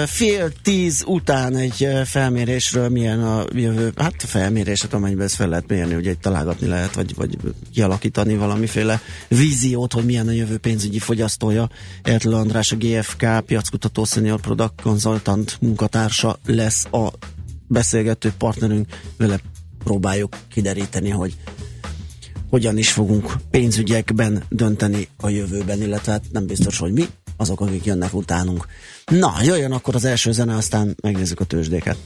Fél 0.07 0.53
tíz 0.63 1.05
után 1.07 1.57
egy 1.57 1.89
felmérésről 2.05 2.89
milyen 2.89 3.23
a 3.23 3.45
jövő, 3.53 3.93
hát 3.97 4.15
a 4.23 4.27
felméréset, 4.27 4.93
amennyiben 4.93 5.25
ezt 5.25 5.35
fel 5.35 5.49
lehet 5.49 5.69
mérni, 5.69 5.95
ugye 5.95 6.11
egy 6.11 6.19
találgatni 6.19 6.67
lehet, 6.67 6.95
vagy, 6.95 7.15
vagy 7.15 7.39
kialakítani 7.73 8.37
valamiféle 8.37 9.01
víziót, 9.29 9.93
hogy 9.93 10.05
milyen 10.05 10.29
a 10.29 10.31
jövő 10.31 10.59
pénzügyi 10.59 10.99
fogyasztója. 10.99 11.69
Ertl 12.03 12.35
András, 12.35 12.73
a 12.73 12.77
GFK 12.77 13.27
piackutató 13.47 14.05
senior 14.05 14.41
product 14.41 14.81
consultant 14.83 15.57
munkatársa 15.61 16.39
lesz 16.47 16.85
a 16.85 17.13
beszélgető 17.67 18.33
partnerünk, 18.39 18.87
vele 19.17 19.41
próbáljuk 19.85 20.37
kideríteni, 20.53 21.11
hogy 21.11 21.37
hogyan 22.51 22.79
is 22.79 22.93
fogunk 22.93 23.33
pénzügyekben 23.51 24.43
dönteni 24.49 25.09
a 25.17 25.29
jövőben, 25.29 25.83
illetve 25.83 26.13
hát 26.13 26.25
nem 26.33 26.47
biztos, 26.47 26.79
hogy 26.79 26.93
mi, 26.93 27.09
azok, 27.39 27.61
akik 27.61 27.85
jönnek 27.85 28.15
utánunk. 28.15 28.67
Na, 29.05 29.35
jöjjön 29.43 29.73
akkor 29.73 29.95
az 29.95 30.05
első 30.05 30.33
zene, 30.33 30.57
aztán 30.57 30.97
megnézzük 31.03 31.41
a 31.41 31.45
tőzsdéket. 31.45 31.97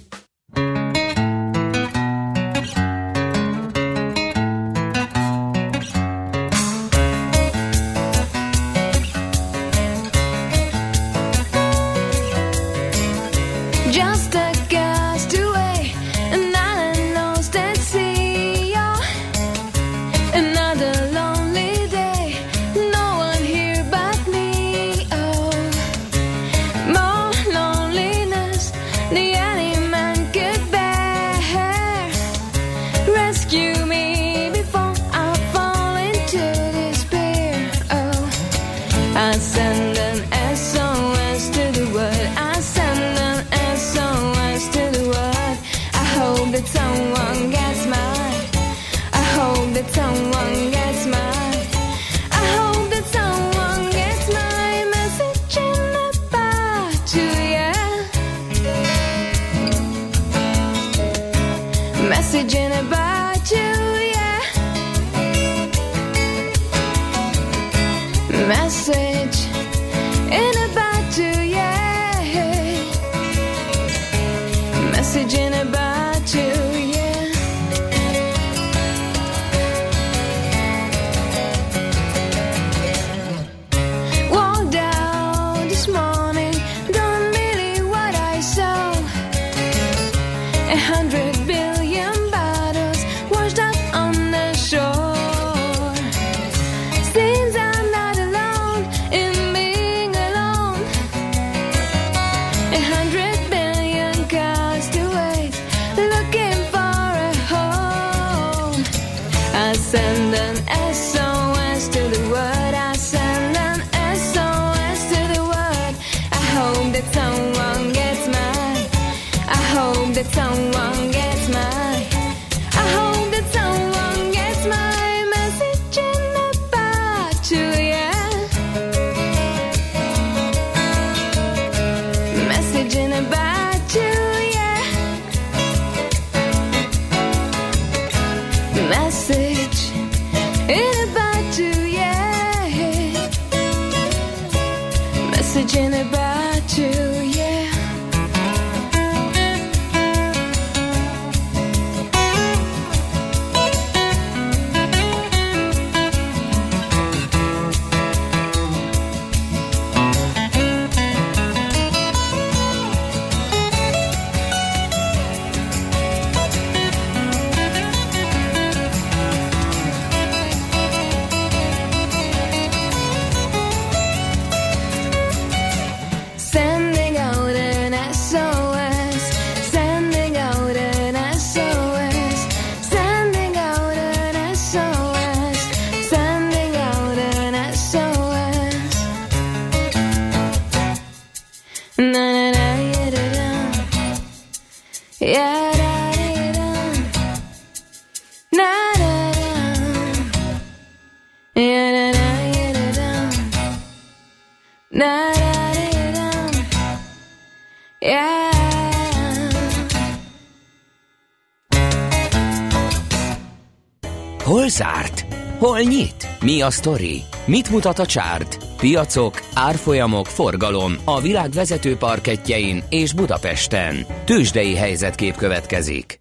Mi 216.63 216.69
a 216.69 216.71
sztori? 216.71 217.23
Mit 217.47 217.71
mutat 217.71 217.99
a 217.99 218.07
csárt? 218.07 218.67
Piacok, 218.77 219.43
árfolyamok, 219.55 220.27
forgalom 220.27 220.97
a 221.05 221.21
világ 221.21 221.51
vezető 221.51 221.97
parketjein 221.97 222.83
és 222.89 223.13
Budapesten. 223.13 224.07
Tősdei 224.25 224.75
helyzetkép 224.75 225.37
következik. 225.37 226.21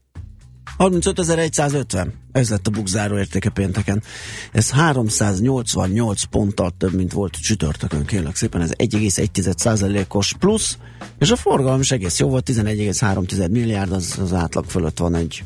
35.150. 0.77 2.07
Ez 2.31 2.49
lett 2.49 2.67
a 2.67 2.69
bukzáró 2.69 3.17
értéke 3.17 3.49
pénteken. 3.49 4.03
Ez 4.51 4.71
388 4.71 6.23
ponttal 6.23 6.71
több, 6.77 6.93
mint 6.93 7.11
volt 7.11 7.41
csütörtökön, 7.41 8.05
kérlek 8.05 8.35
szépen. 8.35 8.61
Ez 8.61 8.71
1,1%-os 8.77 10.33
plusz, 10.39 10.77
és 11.19 11.31
a 11.31 11.35
forgalom 11.35 11.79
is 11.79 11.91
egész 11.91 12.19
jó 12.19 12.29
volt, 12.29 12.49
11,3 12.51 13.51
milliárd, 13.51 13.91
az, 13.91 14.17
az 14.21 14.33
átlag 14.33 14.65
fölött 14.65 14.97
van 14.97 15.15
egy 15.15 15.43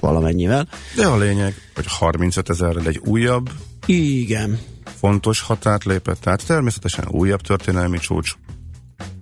valamennyivel. 0.00 0.68
De 0.96 1.06
a 1.06 1.16
lényeg, 1.16 1.54
hogy 1.74 1.86
35 1.88 2.50
ezerrel 2.50 2.86
egy 2.86 3.00
újabb 3.04 3.50
igen. 3.86 4.58
fontos 4.98 5.40
határt 5.40 5.84
lépett, 5.84 6.20
tehát 6.20 6.46
természetesen 6.46 7.04
újabb 7.08 7.40
történelmi 7.40 7.98
csúcs. 7.98 8.32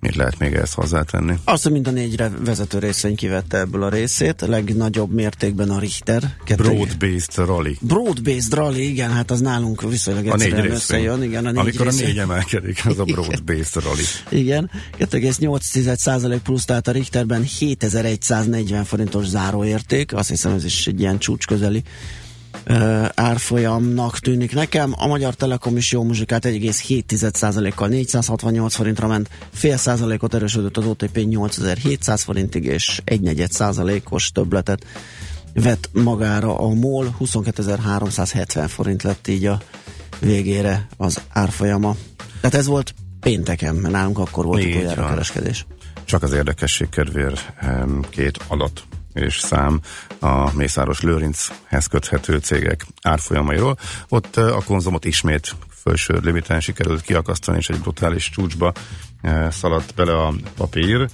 Mit 0.00 0.14
lehet 0.16 0.38
még 0.38 0.54
ezt 0.54 0.74
hozzátenni? 0.74 1.34
Azt, 1.44 1.62
hogy 1.62 1.72
mind 1.72 1.86
a 1.86 1.90
négyre 1.90 2.28
vezető 2.44 2.78
részvény 2.78 3.16
kivette 3.16 3.58
ebből 3.58 3.82
a 3.82 3.88
részét, 3.88 4.42
a 4.42 4.48
legnagyobb 4.48 5.12
mértékben 5.12 5.70
a 5.70 5.78
Richter. 5.78 6.36
Broad-based 6.56 7.34
rally. 7.46 7.76
Broad-based 7.80 8.54
rally, 8.54 8.82
igen, 8.88 9.10
hát 9.12 9.30
az 9.30 9.40
nálunk 9.40 9.82
viszonylag 9.82 10.26
A 10.26 10.32
egyszerűen 10.32 10.60
részvény. 10.60 10.74
összejön. 10.76 11.22
Igen, 11.22 11.46
a 11.46 11.50
négy 11.50 11.58
Amikor 11.58 11.86
a 11.86 11.90
részvény. 11.90 12.06
négy 12.08 12.18
emelkedik, 12.18 12.86
az 12.86 12.98
a 12.98 13.04
broad-based 13.14 13.82
rally. 13.82 14.02
Igen, 14.28 14.70
2,8% 14.98 16.38
plusz, 16.42 16.64
tehát 16.64 16.88
a 16.88 16.92
Richterben 16.92 17.44
7140 17.58 18.84
forintos 18.84 19.26
záróérték, 19.26 20.14
azt 20.14 20.28
hiszem 20.28 20.52
ez 20.52 20.64
is 20.64 20.86
egy 20.86 21.00
ilyen 21.00 21.18
csúcs 21.18 21.46
közeli 21.46 21.82
uh, 22.68 23.08
árfolyamnak 23.14 24.18
tűnik 24.18 24.54
nekem. 24.54 24.94
A 24.96 25.06
Magyar 25.06 25.34
Telekom 25.34 25.76
is 25.76 25.92
jó 25.92 26.02
muzsikát 26.02 26.44
1,7%-kal 26.44 27.88
468 27.88 28.74
forintra 28.74 29.06
ment, 29.06 29.28
fél 29.52 29.76
százalékot 29.76 30.34
erősödött 30.34 30.76
az 30.76 30.86
OTP 30.86 31.16
8700 31.16 32.22
forintig, 32.22 32.64
és 32.64 33.00
egy 33.04 33.20
negyed 33.20 33.50
százalékos 33.50 34.30
többletet 34.30 34.84
vett 35.54 35.90
magára 35.92 36.58
a 36.58 36.68
MOL, 36.68 37.16
22.370 37.20 38.64
forint 38.68 39.02
lett 39.02 39.28
így 39.28 39.46
a 39.46 39.60
végére 40.18 40.86
az 40.96 41.20
árfolyama. 41.28 41.96
Tehát 42.40 42.56
ez 42.56 42.66
volt 42.66 42.94
pénteken, 43.20 43.74
mert 43.74 43.94
nálunk 43.94 44.18
akkor 44.18 44.44
volt 44.44 44.64
utoljára 44.64 45.00
van. 45.00 45.10
kereskedés. 45.10 45.66
Csak 46.04 46.22
az 46.22 46.32
érdekesség 46.32 46.88
kedvéért 46.88 47.52
két 48.10 48.38
adat 48.48 48.82
és 49.12 49.38
szám 49.38 49.80
a 50.18 50.54
Mészáros 50.54 51.00
Lőrinchez 51.00 51.86
köthető 51.90 52.38
cégek 52.38 52.86
árfolyamairól. 53.02 53.76
Ott 54.08 54.36
a 54.36 54.62
konzumot 54.66 55.04
ismét 55.04 55.56
felső 55.68 56.18
limiten 56.22 56.60
sikerült 56.60 57.00
kiakasztani, 57.00 57.58
és 57.58 57.68
egy 57.68 57.80
brutális 57.80 58.30
csúcsba 58.30 58.72
szaladt 59.48 59.94
bele 59.94 60.22
a 60.22 60.34
papír. 60.56 61.08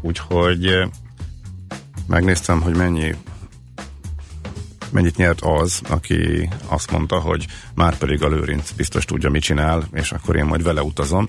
Úgyhogy 0.00 0.88
megnéztem, 2.06 2.60
hogy 2.60 2.76
mennyi 2.76 3.14
mennyit 4.90 5.16
nyert 5.16 5.40
az, 5.40 5.80
aki 5.88 6.48
azt 6.66 6.90
mondta, 6.90 7.18
hogy 7.18 7.46
már 7.74 7.96
pedig 7.96 8.22
a 8.22 8.28
Lőrinc 8.28 8.70
biztos 8.70 9.04
tudja, 9.04 9.30
mit 9.30 9.42
csinál, 9.42 9.88
és 9.92 10.12
akkor 10.12 10.36
én 10.36 10.44
majd 10.44 10.62
vele 10.62 10.82
utazom. 10.82 11.26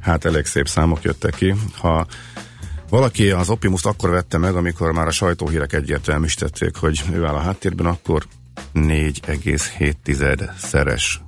Hát 0.00 0.24
elég 0.24 0.46
szép 0.46 0.68
számok 0.68 1.02
jöttek 1.02 1.34
ki. 1.34 1.54
Ha 1.78 2.06
valaki 2.92 3.30
az 3.30 3.50
Optimus 3.50 3.84
akkor 3.84 4.10
vette 4.10 4.38
meg, 4.38 4.56
amikor 4.56 4.92
már 4.92 5.06
a 5.06 5.10
sajtóhírek 5.10 5.72
egyértelműen 5.72 6.26
is 6.26 6.34
tették, 6.34 6.76
hogy 6.76 7.02
ő 7.12 7.24
áll 7.24 7.34
a 7.34 7.40
háttérben, 7.40 7.86
akkor 7.86 8.26
4,7 8.74 10.50
szeres 10.58 11.20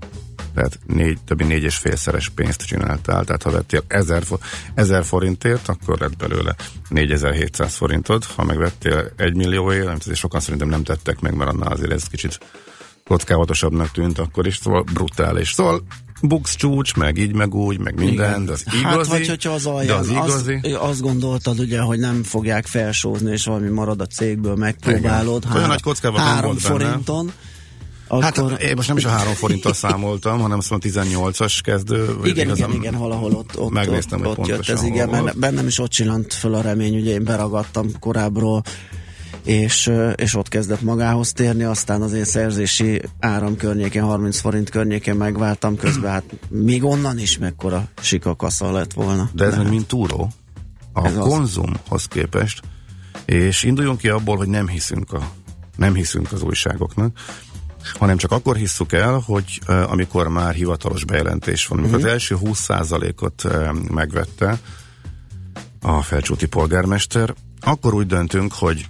tehát 0.54 0.78
négy, 0.87 1.18
több 1.25 1.38
mint 1.38 1.50
négy 1.50 1.62
és 1.62 1.76
fél 1.76 1.97
szeres 1.97 2.28
pénzt 2.28 2.66
csináltál, 2.66 3.25
tehát 3.25 3.42
ha 3.42 3.50
vettél 3.50 3.85
1000, 3.88 4.23
fo- 4.25 4.42
1000 4.75 5.04
forintért, 5.04 5.68
akkor 5.68 5.99
lett 5.99 6.16
belőle 6.16 6.54
4700 6.88 7.75
forintod, 7.75 8.25
ha 8.25 8.44
megvettél 8.44 9.12
1 9.16 9.35
millióért, 9.35 9.87
amit 9.87 10.00
azért 10.00 10.18
sokan 10.18 10.40
szerintem 10.40 10.68
nem 10.68 10.83
tettek 10.83 11.21
meg, 11.21 11.35
mert 11.35 11.50
annál 11.50 11.73
azért 11.73 11.92
ez 11.92 12.04
kicsit 12.04 12.38
kockávatosabbnak 13.04 13.90
tűnt 13.90 14.18
akkor 14.18 14.47
is, 14.47 14.56
szóval 14.56 14.83
brutális. 14.83 15.52
Szóval 15.52 15.83
Bux 16.23 16.56
csúcs, 16.56 16.94
meg 16.94 17.18
így, 17.18 17.35
meg 17.35 17.54
úgy, 17.54 17.78
meg 17.78 17.94
minden, 17.99 18.44
de 18.44 18.52
az 18.52 18.64
igazi. 18.66 18.85
Hát 18.85 19.06
vagy 19.06 19.28
hogyha 19.28 19.52
az 19.52 19.66
alján, 19.66 19.99
az 19.99 20.09
igazi. 20.09 20.61
azt, 20.62 20.75
azt 20.75 21.00
gondoltad 21.00 21.59
ugye, 21.59 21.80
hogy 21.80 21.99
nem 21.99 22.23
fogják 22.23 22.66
felsózni, 22.66 23.33
és 23.33 23.44
valami 23.44 23.68
marad 23.68 24.00
a 24.00 24.06
cégből, 24.06 24.54
megpróbálod. 24.54 25.42
Igen. 25.44 25.56
Olyan 25.56 25.68
nagy 25.68 25.83
kockával 25.83 26.21
három 26.21 26.50
volt 26.50 26.62
benne. 26.62 26.85
forinton. 26.85 27.33
Hát 28.09 28.38
Akkor, 28.38 28.61
én 28.62 28.73
most 28.76 28.88
nem 28.88 28.97
is 28.97 29.04
a 29.04 29.09
három 29.09 29.33
forinttal 29.33 29.73
számoltam, 29.73 30.40
hanem 30.40 30.59
mondom 30.71 30.90
18-as 30.92 31.59
kezdő. 31.62 32.16
igen, 32.25 32.44
igazán 32.44 32.68
igen, 32.68 32.83
igen, 32.83 32.99
valahol 32.99 33.33
ott, 33.33 33.59
ott, 33.59 33.73
megnéztem, 33.73 34.26
ott, 34.26 34.38
ott 34.38 34.47
jött 34.47 34.68
ez, 34.68 34.83
igen, 34.83 35.09
volt. 35.09 35.25
benne, 35.25 35.33
bennem 35.37 35.66
is 35.66 35.78
ott 35.78 35.90
csillant 35.90 36.33
föl 36.33 36.54
a 36.54 36.61
remény, 36.61 36.97
ugye 36.97 37.12
én 37.12 37.25
beragadtam 37.25 37.99
korábbról, 37.99 38.62
és, 39.45 39.93
és 40.15 40.35
ott 40.37 40.49
kezdett 40.49 40.81
magához 40.81 41.33
térni, 41.33 41.63
aztán 41.63 42.03
az 42.03 42.13
én 42.13 42.25
szerzési 42.25 43.03
áram 43.21 43.57
környékén, 43.57 44.03
30 44.03 44.38
forint 44.40 44.71
környékén 44.71 45.14
megváltam 45.14 45.77
közben, 45.77 46.11
hát 46.11 46.25
még 46.49 46.85
onnan 46.85 47.18
is 47.18 47.38
mekkora 47.38 47.88
sikakasza 48.01 48.73
lett 48.73 48.92
volna. 48.92 49.31
De 49.33 49.45
ez 49.45 49.57
meg 49.57 49.68
mint 49.68 49.87
túró. 49.87 50.31
A 50.92 51.07
Ez 51.07 51.16
az. 51.16 51.27
konzumhoz 51.27 52.05
képest, 52.09 52.61
és 53.25 53.62
induljunk 53.62 53.99
ki 53.99 54.09
abból, 54.09 54.37
hogy 54.37 54.49
nem 54.49 54.68
hiszünk, 54.68 55.12
a, 55.12 55.31
nem 55.77 55.95
hiszünk 55.95 56.33
az 56.33 56.42
újságoknak, 56.42 57.18
hanem 57.99 58.16
csak 58.16 58.31
akkor 58.33 58.57
hisszük 58.57 58.92
el, 58.92 59.23
hogy 59.27 59.61
uh, 59.68 59.90
amikor 59.92 60.29
már 60.29 60.55
hivatalos 60.55 61.05
bejelentés 61.05 61.66
van, 61.66 61.79
amikor 61.79 61.99
Mhm. 61.99 62.07
az 62.07 62.12
első 62.12 62.37
20%-ot 62.45 63.45
uh, 63.45 63.73
megvette 63.90 64.59
a 65.81 66.03
felcsúti 66.03 66.47
polgármester, 66.47 67.35
akkor 67.61 67.95
úgy 67.95 68.07
döntünk, 68.07 68.53
hogy 68.53 68.87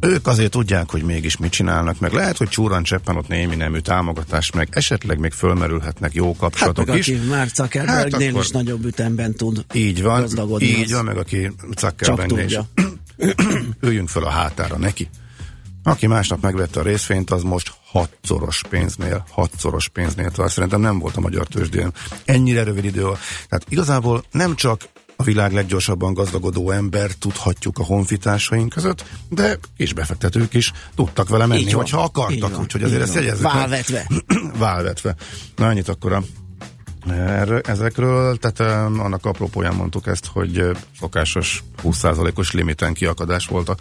ők 0.00 0.26
azért 0.26 0.50
tudják, 0.50 0.90
hogy 0.90 1.02
mégis 1.02 1.36
mit 1.36 1.50
csinálnak, 1.50 1.98
meg 2.00 2.12
lehet, 2.12 2.36
hogy 2.36 2.48
csúran 2.48 2.82
cseppen 2.82 3.16
ott 3.16 3.28
némi 3.28 3.56
nemű 3.56 3.78
támogatás, 3.78 4.50
meg 4.52 4.68
esetleg 4.70 5.18
még 5.18 5.32
fölmerülhetnek 5.32 6.14
jó 6.14 6.26
Hát 6.26 6.36
kapcsolatok 6.36 6.86
meg 6.86 6.96
is. 6.98 7.08
aki 7.08 7.18
már 7.28 7.48
Zuckerbergnél 7.54 8.28
akkor- 8.28 8.42
is 8.44 8.50
nagyobb 8.50 8.84
ütemben 8.84 9.34
tud 9.34 9.64
Így 9.72 10.02
van, 10.02 10.26
így 10.58 10.82
az 10.82 10.92
van, 10.92 11.04
meg 11.04 11.16
aki 11.16 11.52
Zuckerbergnél 11.78 12.44
is. 12.44 12.58
Üljünk 13.80 14.08
föl 14.08 14.24
a 14.24 14.30
hátára 14.30 14.76
neki. 14.76 15.08
Aki 15.82 16.06
másnap 16.06 16.42
megvette 16.42 16.80
a 16.80 16.82
részvényt, 16.82 17.30
az 17.30 17.42
most 17.42 17.72
hatszoros 17.86 18.62
pénznél, 18.68 19.24
hatszoros 19.30 19.88
pénznél 19.88 20.30
tart. 20.30 20.52
Szerintem 20.52 20.80
nem 20.80 20.98
volt 20.98 21.16
a 21.16 21.20
magyar 21.20 21.46
tőzsdén 21.46 21.90
ennyire 22.24 22.62
rövid 22.64 22.84
idő. 22.84 23.02
Tehát 23.48 23.66
igazából 23.68 24.24
nem 24.30 24.56
csak 24.56 24.88
a 25.20 25.22
világ 25.22 25.52
leggyorsabban 25.52 26.14
gazdagodó 26.14 26.70
ember 26.70 27.10
tudhatjuk 27.10 27.78
a 27.78 27.84
honfitársaink 27.84 28.68
között, 28.68 29.04
de 29.28 29.58
kis 29.76 29.92
befektetők 29.92 30.54
is 30.54 30.72
tudtak 30.94 31.28
vele 31.28 31.46
menni, 31.46 31.60
Így 31.60 31.72
van. 31.72 31.74
hogyha 31.74 32.02
akartak, 32.02 32.58
úgyhogy 32.58 32.82
azért 32.82 33.02
ezt 33.02 33.14
jegyezzük. 33.14 33.42
Válvetve. 33.42 34.06
Válvetve. 34.58 35.14
Na 35.56 35.70
ennyit 35.70 35.88
akkor 35.88 36.12
a 36.12 36.22
Erről, 37.10 37.60
ezekről, 37.64 38.36
tehát 38.36 38.88
um, 38.88 39.00
annak 39.00 39.26
apropóján 39.26 39.74
mondtuk 39.74 40.06
ezt, 40.06 40.26
hogy 40.26 40.70
szokásos 41.00 41.64
20%-os 41.82 42.52
limiten 42.52 42.92
kiakadás 42.92 43.46
volt 43.46 43.68
a 43.68 43.76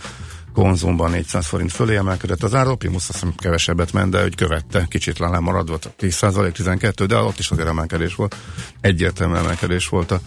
konzumban 0.54 1.12
400 1.12 1.46
forint 1.46 1.72
fölé 1.72 1.96
emelkedett. 1.96 2.44
Az 2.44 2.56
Áropimus 2.56 2.96
azt 2.96 3.12
hiszem 3.12 3.34
kevesebbet 3.36 3.94
ment, 3.94 4.12
de 4.12 4.22
hogy 4.22 4.36
követte, 4.36 4.86
kicsit 4.90 5.20
lemaradva, 5.20 5.80
10% 6.00 6.52
12, 6.52 7.06
de 7.06 7.18
ott 7.18 7.40
is 7.40 7.50
azért 7.50 7.68
emelkedés 7.68 8.16
volt. 8.16 8.36
Egyértelmű 8.82 9.36
emelkedés 9.36 9.88
volt 9.88 10.12
a 10.12 10.20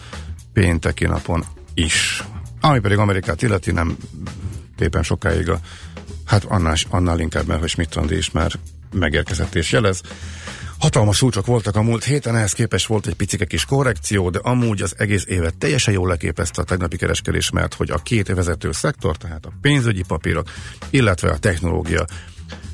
pénteki 0.53 1.05
napon 1.05 1.45
is. 1.73 2.23
Ami 2.61 2.79
pedig 2.79 2.97
Amerikát 2.97 3.41
illeti, 3.41 3.71
nem 3.71 3.97
éppen 4.79 5.03
sokáig 5.03 5.49
a, 5.49 5.59
hát 6.25 6.43
annál, 6.43 6.75
annál 6.89 7.19
inkább, 7.19 7.47
mert 7.47 7.59
hogy 7.59 7.69
Schmidt 7.69 8.11
is 8.11 8.31
már 8.31 8.51
megérkezett 8.91 9.55
és 9.55 9.71
jelez. 9.71 10.01
Hatalmas 10.77 11.17
súcsok 11.17 11.45
voltak 11.45 11.75
a 11.75 11.81
múlt 11.81 12.03
héten, 12.03 12.35
ehhez 12.35 12.53
képest 12.53 12.87
volt 12.87 13.07
egy 13.07 13.15
picike 13.15 13.45
kis 13.45 13.65
korrekció, 13.65 14.29
de 14.29 14.39
amúgy 14.41 14.81
az 14.81 14.95
egész 14.97 15.25
évet 15.27 15.57
teljesen 15.57 15.93
jól 15.93 16.07
leképezte 16.07 16.61
a 16.61 16.65
tegnapi 16.65 16.97
kereskedés, 16.97 17.49
mert 17.49 17.73
hogy 17.73 17.91
a 17.91 17.97
két 17.97 18.27
vezető 18.27 18.71
szektor, 18.71 19.17
tehát 19.17 19.45
a 19.45 19.53
pénzügyi 19.61 20.03
papírok, 20.07 20.49
illetve 20.89 21.29
a 21.29 21.37
technológia, 21.37 22.05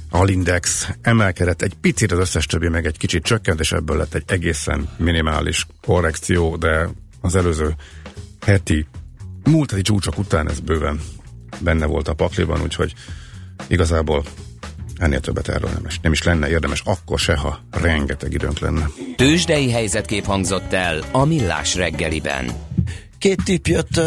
a 0.10 0.24
Lindex 0.24 0.90
emelkedett 1.02 1.62
egy 1.62 1.74
picit, 1.82 2.12
az 2.12 2.20
összes 2.20 2.46
többi 2.46 2.68
meg 2.68 2.86
egy 2.86 2.98
kicsit 2.98 3.24
csökkent, 3.24 3.60
és 3.60 3.72
ebből 3.72 3.98
lett 3.98 4.14
egy 4.14 4.24
egészen 4.28 4.90
minimális 4.98 5.68
korrekció, 5.82 6.56
de 6.56 6.90
az 7.22 7.36
előző 7.36 7.76
heti, 8.46 8.86
múlt 9.44 9.70
heti 9.70 9.82
csúcsok 9.82 10.18
után 10.18 10.50
ez 10.50 10.60
bőven 10.60 11.00
benne 11.60 11.86
volt 11.86 12.08
a 12.08 12.14
pakliban, 12.14 12.62
úgyhogy 12.62 12.94
igazából 13.68 14.24
ennél 14.98 15.20
többet 15.20 15.48
erről 15.48 15.70
nem 15.70 15.86
is, 15.88 16.00
nem 16.00 16.12
is 16.12 16.24
lenne 16.24 16.50
érdemes, 16.50 16.82
akkor 16.86 17.20
se, 17.20 17.36
ha 17.36 17.60
rengeteg 17.72 18.34
időnk 18.34 18.60
lenne. 18.60 18.90
Tőzsdei 19.16 19.72
helyzetkép 19.72 20.26
hangzott 20.26 20.74
el 20.74 21.04
a 21.12 21.26
Millás 21.26 21.76
reggeliben. 21.76 22.52
Két 23.20 23.44
tipp 23.44 23.66
jött 23.66 24.02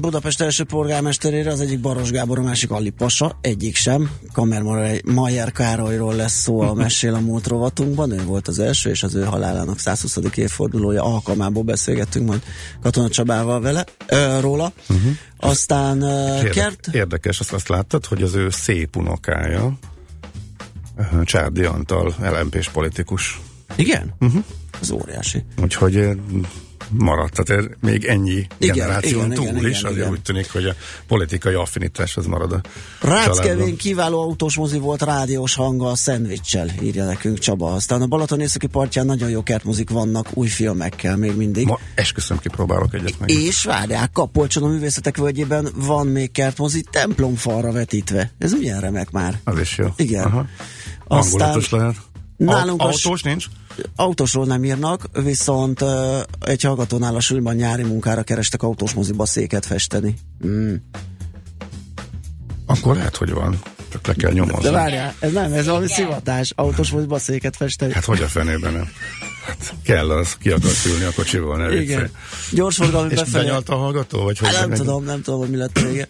Budapest 0.00 0.40
első 0.40 0.64
polgármesterére, 0.64 1.50
az 1.50 1.60
egyik 1.60 1.80
Baros 1.80 2.10
Gábor, 2.10 2.38
a 2.38 2.42
másik 2.42 2.70
Ali 2.70 2.90
Pasa, 2.90 3.38
egyik 3.40 3.76
sem. 3.76 4.10
Kamer 4.32 4.62
Majer 5.04 5.52
Károlyról 5.52 6.14
lesz 6.14 6.40
szó 6.40 6.60
a 6.60 6.74
mesél 6.74 7.14
a 7.14 7.20
múlt 7.20 7.46
rovatunkban, 7.46 8.10
ő 8.10 8.24
volt 8.24 8.48
az 8.48 8.58
első, 8.58 8.90
és 8.90 9.02
az 9.02 9.14
ő 9.14 9.24
halálának 9.24 9.78
120. 9.78 10.18
évfordulója 10.34 11.04
alkalmából 11.04 11.62
beszélgettünk 11.62 12.26
majd 12.26 12.42
Katona 12.82 13.08
Csabával 13.08 13.60
vele, 13.60 13.84
ö, 14.06 14.40
róla. 14.40 14.72
Uh-huh. 14.88 15.12
Aztán 15.36 16.02
Érdek, 16.02 16.50
Kert, 16.50 16.88
érdekes, 16.92 17.40
azt, 17.40 17.52
azt 17.52 17.68
láttad, 17.68 18.06
hogy 18.06 18.22
az 18.22 18.34
ő 18.34 18.50
szép 18.50 18.96
unokája, 18.96 19.78
Csárdi 21.24 21.64
Antal, 21.64 22.14
lmp 22.20 22.70
politikus. 22.72 23.40
igen? 23.76 24.14
Uh-huh. 24.20 24.44
Az 24.80 24.90
óriási. 24.90 25.44
Úgyhogy 25.62 26.08
maradt. 26.90 27.44
Tehát 27.44 27.68
még 27.80 28.04
ennyi 28.04 28.46
Igen, 28.58 28.74
generáción 28.74 29.24
igen, 29.24 29.30
túl 29.30 29.46
igen, 29.46 29.56
is, 29.56 29.78
igen, 29.78 29.90
azért 29.90 29.96
igen. 29.96 30.10
úgy 30.10 30.22
tűnik, 30.22 30.52
hogy 30.52 30.64
a 30.64 30.74
politikai 31.06 31.54
affinitás 31.54 32.16
az 32.16 32.26
marad 32.26 32.52
a 32.52 32.60
Rác 33.00 33.24
családban. 33.24 33.56
Kevin 33.56 33.76
kiváló 33.76 34.20
autós 34.20 34.56
mozi 34.56 34.78
volt 34.78 35.02
rádiós 35.02 35.54
hanga 35.54 35.90
a 35.90 35.96
szendvicssel, 35.96 36.70
írja 36.82 37.04
nekünk 37.04 37.38
Csaba. 37.38 37.72
Aztán 37.72 38.02
a 38.02 38.06
Balaton 38.06 38.40
északi 38.40 38.66
partján 38.66 39.06
nagyon 39.06 39.30
jó 39.30 39.42
kertmozik 39.42 39.90
vannak, 39.90 40.26
új 40.34 40.48
filmekkel 40.48 41.16
még 41.16 41.36
mindig. 41.36 41.66
Ma 41.66 41.78
esküszöm, 41.94 42.38
kipróbálok 42.38 42.94
egyet 42.94 43.18
meg. 43.20 43.30
És 43.30 43.64
várják, 43.64 44.12
Kapolcson 44.12 44.62
a 44.62 44.68
művészetek 44.68 45.16
völgyében 45.16 45.68
van 45.74 46.06
még 46.06 46.32
kertmozi 46.32 46.84
templomfalra 46.90 47.72
vetítve. 47.72 48.30
Ez 48.38 48.52
milyen 48.52 48.80
remek 48.80 49.10
már. 49.10 49.40
Az 49.44 49.58
is 49.58 49.78
jó. 49.78 49.86
Igen. 49.96 50.24
Aha. 50.24 50.46
Aztán 51.04 51.40
Hangulatos 51.40 51.70
lehet. 51.70 51.96
nálunk 52.36 52.82
autós 52.82 53.22
nincs? 53.22 53.46
Autósról 53.96 54.44
nem 54.46 54.64
írnak, 54.64 55.04
viszont 55.22 55.80
uh, 55.80 56.20
egy 56.40 56.62
hallgatónál 56.62 57.14
a 57.14 57.20
suliban 57.20 57.54
nyári 57.54 57.82
munkára 57.82 58.22
kerestek 58.22 58.62
autós 58.62 58.92
moziba 58.92 59.26
széket 59.26 59.66
festeni. 59.66 60.14
Mm. 60.46 60.74
Akkor 62.66 62.96
lehet, 62.96 63.16
hogy 63.16 63.32
van. 63.32 63.58
Csak 63.92 64.06
le 64.06 64.14
kell 64.14 64.32
nyomozni. 64.32 64.62
De 64.62 64.70
várjál, 64.70 65.14
ez 65.18 65.32
nem, 65.32 65.52
ez 65.52 65.66
valami 65.66 65.88
szivatás. 65.88 66.52
Autós 66.56 66.90
moziba 66.90 67.18
széket 67.18 67.56
festeni. 67.56 67.92
Hát 67.92 68.04
hogy 68.04 68.22
a 68.22 68.26
fenében 68.26 68.72
nem? 68.72 68.88
Hát 69.46 69.74
kell 69.82 70.10
az, 70.10 70.36
ki 70.36 70.50
akarsz 70.50 70.84
ülni 70.86 71.04
a 71.04 71.10
kocsiból, 71.14 71.56
ne. 71.56 71.80
Igen. 71.80 72.10
Gyorsforgalmi 72.52 73.12
És 73.12 73.18
befelé... 73.18 73.44
benyalta 73.44 73.72
a 73.74 73.76
hallgató? 73.76 74.22
Vagy 74.22 74.38
hogy 74.38 74.48
Hát 74.48 74.60
nem 74.60 74.68
meg- 74.68 74.78
tudom, 74.78 75.04
nem 75.04 75.22
tudom, 75.22 75.40
hogy 75.40 75.50
mi 75.50 75.56
lett 75.56 75.78
vége. 75.80 76.06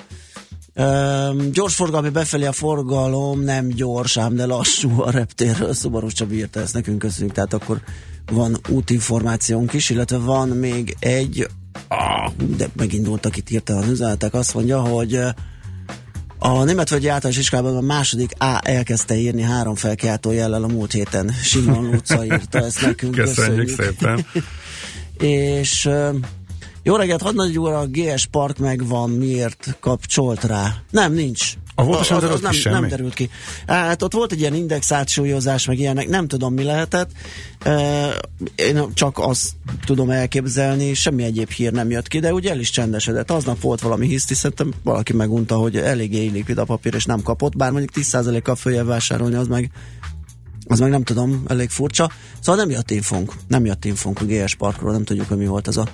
Um, 0.78 1.50
gyorsforgalmi 1.52 2.08
befelé 2.08 2.46
a 2.46 2.52
forgalom 2.52 3.40
nem 3.40 3.68
gyors, 3.68 4.16
ám 4.16 4.34
de 4.34 4.46
lassú 4.46 5.00
a 5.00 5.10
reptérről. 5.10 5.72
Szobaros 5.72 6.12
Csabi 6.12 6.36
írta 6.36 6.60
ezt 6.60 6.74
nekünk, 6.74 6.98
köszönjük. 6.98 7.34
Tehát 7.34 7.52
akkor 7.52 7.80
van 8.32 8.60
útinformációnk 8.68 9.72
is, 9.72 9.90
illetve 9.90 10.16
van 10.16 10.48
még 10.48 10.96
egy, 10.98 11.46
ah, 11.88 12.32
de 12.56 12.68
megindultak 12.76 13.36
itt 13.36 13.48
hirtelen 13.48 13.88
üzenetek, 13.88 14.34
azt 14.34 14.54
mondja, 14.54 14.80
hogy 14.80 15.20
a 16.38 16.64
Németvölgyi 16.64 17.08
Általános 17.08 17.40
Iskolában 17.40 17.76
a 17.76 17.80
második 17.80 18.32
A 18.38 18.60
elkezdte 18.62 19.16
írni 19.16 19.42
három 19.42 19.74
felkiáltó 19.74 20.30
jellel 20.30 20.62
a 20.62 20.68
múlt 20.68 20.92
héten. 20.92 21.32
Simon 21.42 21.90
Luca 21.90 22.24
írta 22.24 22.58
ezt 22.58 22.82
nekünk. 22.82 23.14
Köszönjük 23.14 23.68
szépen. 23.68 24.26
És 25.60 25.88
jó 26.82 26.96
reggelt, 26.96 27.22
hadnagy 27.22 27.58
úr, 27.58 27.72
a 27.72 27.86
GS 27.86 28.26
Park 28.26 28.58
megvan, 28.58 29.10
miért 29.10 29.76
kapcsolt 29.80 30.44
rá? 30.44 30.74
Nem, 30.90 31.12
nincs. 31.12 31.54
A 31.74 31.84
volt, 31.84 32.00
Az- 32.00 32.10
az 32.10 32.20
derült 32.20 32.38
ki 32.38 32.44
nem, 32.44 32.52
semmi? 32.52 32.80
nem 32.80 32.88
derült 32.88 33.14
ki. 33.14 33.30
Hát 33.66 34.02
ott 34.02 34.12
volt 34.12 34.32
egy 34.32 34.40
ilyen 34.40 34.54
index 34.54 34.92
átsúlyozás, 34.92 35.66
meg 35.66 35.78
ilyenek, 35.78 36.08
nem 36.08 36.28
tudom 36.28 36.54
mi 36.54 36.62
lehetett. 36.62 37.10
Én 38.54 38.84
csak 38.94 39.18
azt 39.18 39.50
tudom 39.84 40.10
elképzelni, 40.10 40.94
semmi 40.94 41.22
egyéb 41.22 41.50
hír 41.50 41.72
nem 41.72 41.90
jött 41.90 42.08
ki, 42.08 42.18
de 42.18 42.32
ugye 42.32 42.50
el 42.50 42.60
is 42.60 42.70
csendesedett. 42.70 43.30
Aznap 43.30 43.60
volt 43.60 43.80
valami 43.80 44.06
hiszti, 44.06 44.34
szerintem 44.34 44.72
valaki 44.82 45.12
megunta, 45.12 45.56
hogy 45.56 45.76
eléggé 45.76 46.24
illikvid 46.24 46.58
a 46.58 46.64
papír, 46.64 46.94
és 46.94 47.04
nem 47.04 47.22
kapott, 47.22 47.56
bár 47.56 47.70
mondjuk 47.70 47.92
10%-kal 48.06 48.54
följebb 48.56 48.86
vásárolni, 48.86 49.34
az 49.34 49.46
meg 49.46 49.70
az 50.70 50.78
meg 50.78 50.90
nem 50.90 51.02
tudom, 51.02 51.42
elég 51.46 51.68
furcsa. 51.70 52.10
Szóval 52.40 52.64
nem 52.64 52.70
jött 52.70 52.90
infónk, 52.90 53.32
nem 53.46 53.64
jött 53.64 53.84
infónk 53.84 54.20
a 54.20 54.24
GS 54.24 54.54
Parkról, 54.54 54.92
nem 54.92 55.04
tudjuk, 55.04 55.28
hogy 55.28 55.36
mi 55.36 55.46
volt 55.46 55.66
az 55.66 55.76
a 55.76 55.88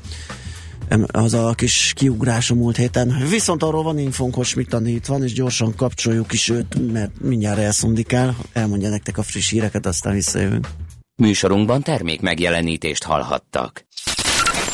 az 1.06 1.34
a 1.34 1.52
kis 1.54 1.92
kiugrás 1.96 2.50
a 2.50 2.54
múlt 2.54 2.76
héten. 2.76 3.16
Viszont 3.30 3.62
arról 3.62 3.82
van 3.82 3.98
infónk, 3.98 4.34
hogy 4.34 4.46
Smittani 4.46 4.90
itt 4.92 5.06
van, 5.06 5.22
és 5.22 5.32
gyorsan 5.32 5.74
kapcsoljuk 5.76 6.32
is 6.32 6.48
őt, 6.48 6.92
mert 6.92 7.20
mindjárt 7.20 7.58
elszundikál. 7.58 8.36
Elmondja 8.52 8.88
nektek 8.88 9.18
a 9.18 9.22
friss 9.22 9.50
híreket, 9.50 9.86
aztán 9.86 10.12
visszajövünk. 10.12 10.68
Műsorunkban 11.16 11.82
termék 11.82 12.20
megjelenítést 12.20 13.02
hallhattak. 13.02 13.84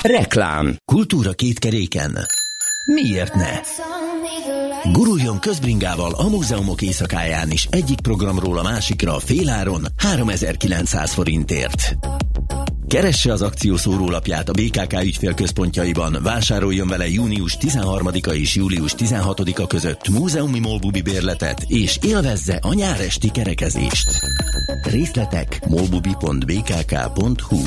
Reklám 0.02 0.76
Kultúra 0.84 1.32
két 1.32 1.58
keréken. 1.58 2.18
Miért 2.94 3.34
ne? 3.34 3.60
Guruljon 4.92 5.38
közbringával 5.38 6.12
a 6.12 6.28
múzeumok 6.28 6.82
éjszakáján 6.82 7.50
is 7.50 7.66
egyik 7.70 8.00
programról 8.00 8.58
a 8.58 8.62
másikra 8.62 9.18
féláron 9.18 9.86
3900 9.96 11.12
forintért. 11.12 11.96
Keresse 12.90 13.32
az 13.32 13.42
akció 13.42 13.76
szórólapját 13.76 14.48
a 14.48 14.52
BKK 14.52 15.02
ügyfélközpontjaiban, 15.02 16.18
vásároljon 16.22 16.88
vele 16.88 17.08
június 17.08 17.56
13-a 17.60 18.30
és 18.30 18.54
július 18.54 18.94
16-a 18.98 19.66
között 19.66 20.08
múzeumi 20.08 20.58
molbubi 20.58 21.02
bérletet, 21.02 21.64
és 21.66 21.98
élvezze 22.02 22.58
a 22.62 22.74
nyáresti 22.74 23.30
kerekezést. 23.30 24.10
Részletek 24.82 25.60
molbubi.bkk.hu 25.68 27.62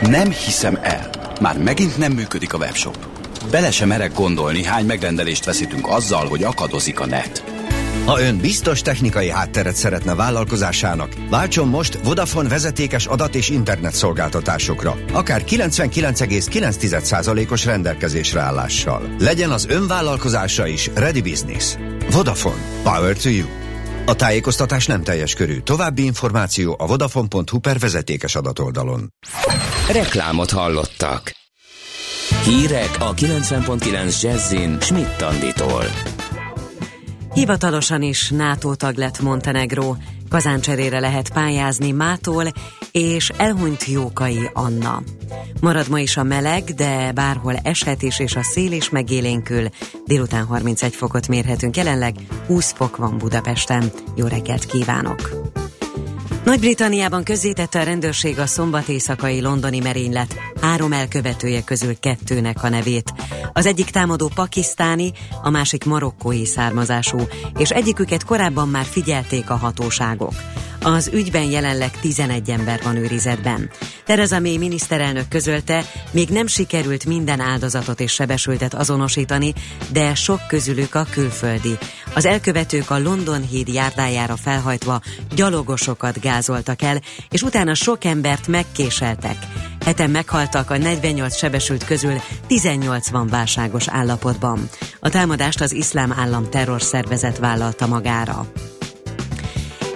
Nem 0.00 0.30
hiszem 0.30 0.78
el. 0.82 1.10
Már 1.40 1.58
megint 1.58 1.98
nem 1.98 2.12
működik 2.12 2.52
a 2.52 2.58
webshop. 2.58 3.06
Bele 3.50 3.70
sem 3.70 3.88
merek 3.88 4.14
gondolni, 4.14 4.64
hány 4.64 4.86
megrendelést 4.86 5.44
veszítünk 5.44 5.88
azzal, 5.88 6.26
hogy 6.26 6.42
akadozik 6.42 7.00
a 7.00 7.06
net. 7.06 7.51
Ha 8.04 8.20
ön 8.20 8.38
biztos 8.38 8.80
technikai 8.80 9.30
hátteret 9.30 9.74
szeretne 9.74 10.14
vállalkozásának, 10.14 11.12
váltson 11.30 11.68
most 11.68 11.98
Vodafone 12.04 12.48
vezetékes 12.48 13.06
adat 13.06 13.34
és 13.34 13.48
internet 13.48 13.94
szolgáltatásokra, 13.94 14.94
akár 15.12 15.42
99,9%-os 15.46 17.64
rendelkezésre 17.64 18.40
állással. 18.40 19.14
Legyen 19.18 19.50
az 19.50 19.66
ön 19.68 19.86
vállalkozása 19.86 20.66
is 20.66 20.90
Ready 20.94 21.20
Business. 21.20 21.76
Vodafone. 22.10 22.62
Power 22.82 23.16
to 23.16 23.28
you. 23.28 23.46
A 24.06 24.14
tájékoztatás 24.14 24.86
nem 24.86 25.02
teljes 25.02 25.34
körű. 25.34 25.58
További 25.58 26.04
információ 26.04 26.76
a 26.78 26.86
vodafone.hu 26.86 27.58
per 27.58 27.78
vezetékes 27.78 28.34
adatoldalon. 28.34 29.12
Reklámot 29.92 30.50
hallottak. 30.50 31.32
Hírek 32.44 32.96
a 32.98 33.14
90.9 33.14 34.22
Jazzin 34.22 34.76
Schmidt 34.80 35.22
Anditól. 35.22 35.84
Hivatalosan 37.34 38.02
is 38.02 38.30
NATO 38.30 38.74
tag 38.74 38.96
lett 38.96 39.20
Montenegró. 39.20 39.96
Kazáncserére 40.28 41.00
lehet 41.00 41.32
pályázni 41.32 41.90
Mától 41.90 42.44
és 42.90 43.28
elhunyt 43.36 43.84
Jókai 43.84 44.50
Anna. 44.52 45.02
Marad 45.60 45.88
ma 45.88 46.00
is 46.00 46.16
a 46.16 46.22
meleg, 46.22 46.64
de 46.64 47.12
bárhol 47.12 47.56
eshet 47.56 48.02
is, 48.02 48.18
és 48.18 48.36
a 48.36 48.42
szél 48.42 48.72
is 48.72 48.90
megélénkül. 48.90 49.68
Délután 50.06 50.44
31 50.44 50.94
fokot 50.94 51.28
mérhetünk, 51.28 51.76
jelenleg 51.76 52.14
20 52.46 52.72
fok 52.72 52.96
van 52.96 53.18
Budapesten. 53.18 53.90
Jó 54.16 54.26
reggelt 54.26 54.66
kívánok! 54.66 55.52
Nagy-Britanniában 56.44 57.24
közzétette 57.24 57.80
a 57.80 57.82
rendőrség 57.82 58.38
a 58.38 58.46
szombat 58.46 58.88
éjszakai 58.88 59.40
londoni 59.40 59.78
merénylet 59.78 60.34
három 60.60 60.92
elkövetője 60.92 61.62
közül 61.64 61.98
kettőnek 61.98 62.62
a 62.62 62.68
nevét. 62.68 63.12
Az 63.52 63.66
egyik 63.66 63.90
támadó 63.90 64.30
pakisztáni, 64.34 65.12
a 65.42 65.50
másik 65.50 65.84
marokkói 65.84 66.44
származású, 66.44 67.18
és 67.58 67.70
egyiküket 67.70 68.24
korábban 68.24 68.68
már 68.68 68.84
figyelték 68.84 69.50
a 69.50 69.56
hatóságok. 69.56 70.32
Az 70.82 71.10
ügyben 71.12 71.42
jelenleg 71.42 72.00
11 72.00 72.50
ember 72.50 72.80
van 72.82 72.96
őrizetben. 72.96 73.70
Theresa 74.04 74.40
May 74.40 74.56
miniszterelnök 74.56 75.28
közölte, 75.28 75.84
még 76.10 76.28
nem 76.28 76.46
sikerült 76.46 77.04
minden 77.04 77.40
áldozatot 77.40 78.00
és 78.00 78.12
sebesültet 78.12 78.74
azonosítani, 78.74 79.52
de 79.92 80.14
sok 80.14 80.40
közülük 80.48 80.94
a 80.94 81.06
külföldi. 81.10 81.78
Az 82.14 82.24
elkövetők 82.24 82.90
a 82.90 82.98
London 82.98 83.46
híd 83.46 83.68
járdájára 83.68 84.36
felhajtva 84.36 85.00
gyalogosokat 85.34 86.20
gázoltak 86.20 86.82
el, 86.82 87.00
és 87.30 87.42
utána 87.42 87.74
sok 87.74 88.04
embert 88.04 88.48
megkéseltek. 88.48 89.36
Heten 89.84 90.10
meghaltak, 90.10 90.70
a 90.70 90.76
48 90.76 91.36
sebesült 91.36 91.84
közül 91.84 92.20
18 92.46 93.10
van 93.10 93.26
válságos 93.26 93.88
állapotban. 93.88 94.68
A 95.00 95.08
támadást 95.08 95.60
az 95.60 95.72
iszlám 95.72 96.12
állam 96.12 96.50
terrorszervezet 96.50 97.38
vállalta 97.38 97.86
magára. 97.86 98.46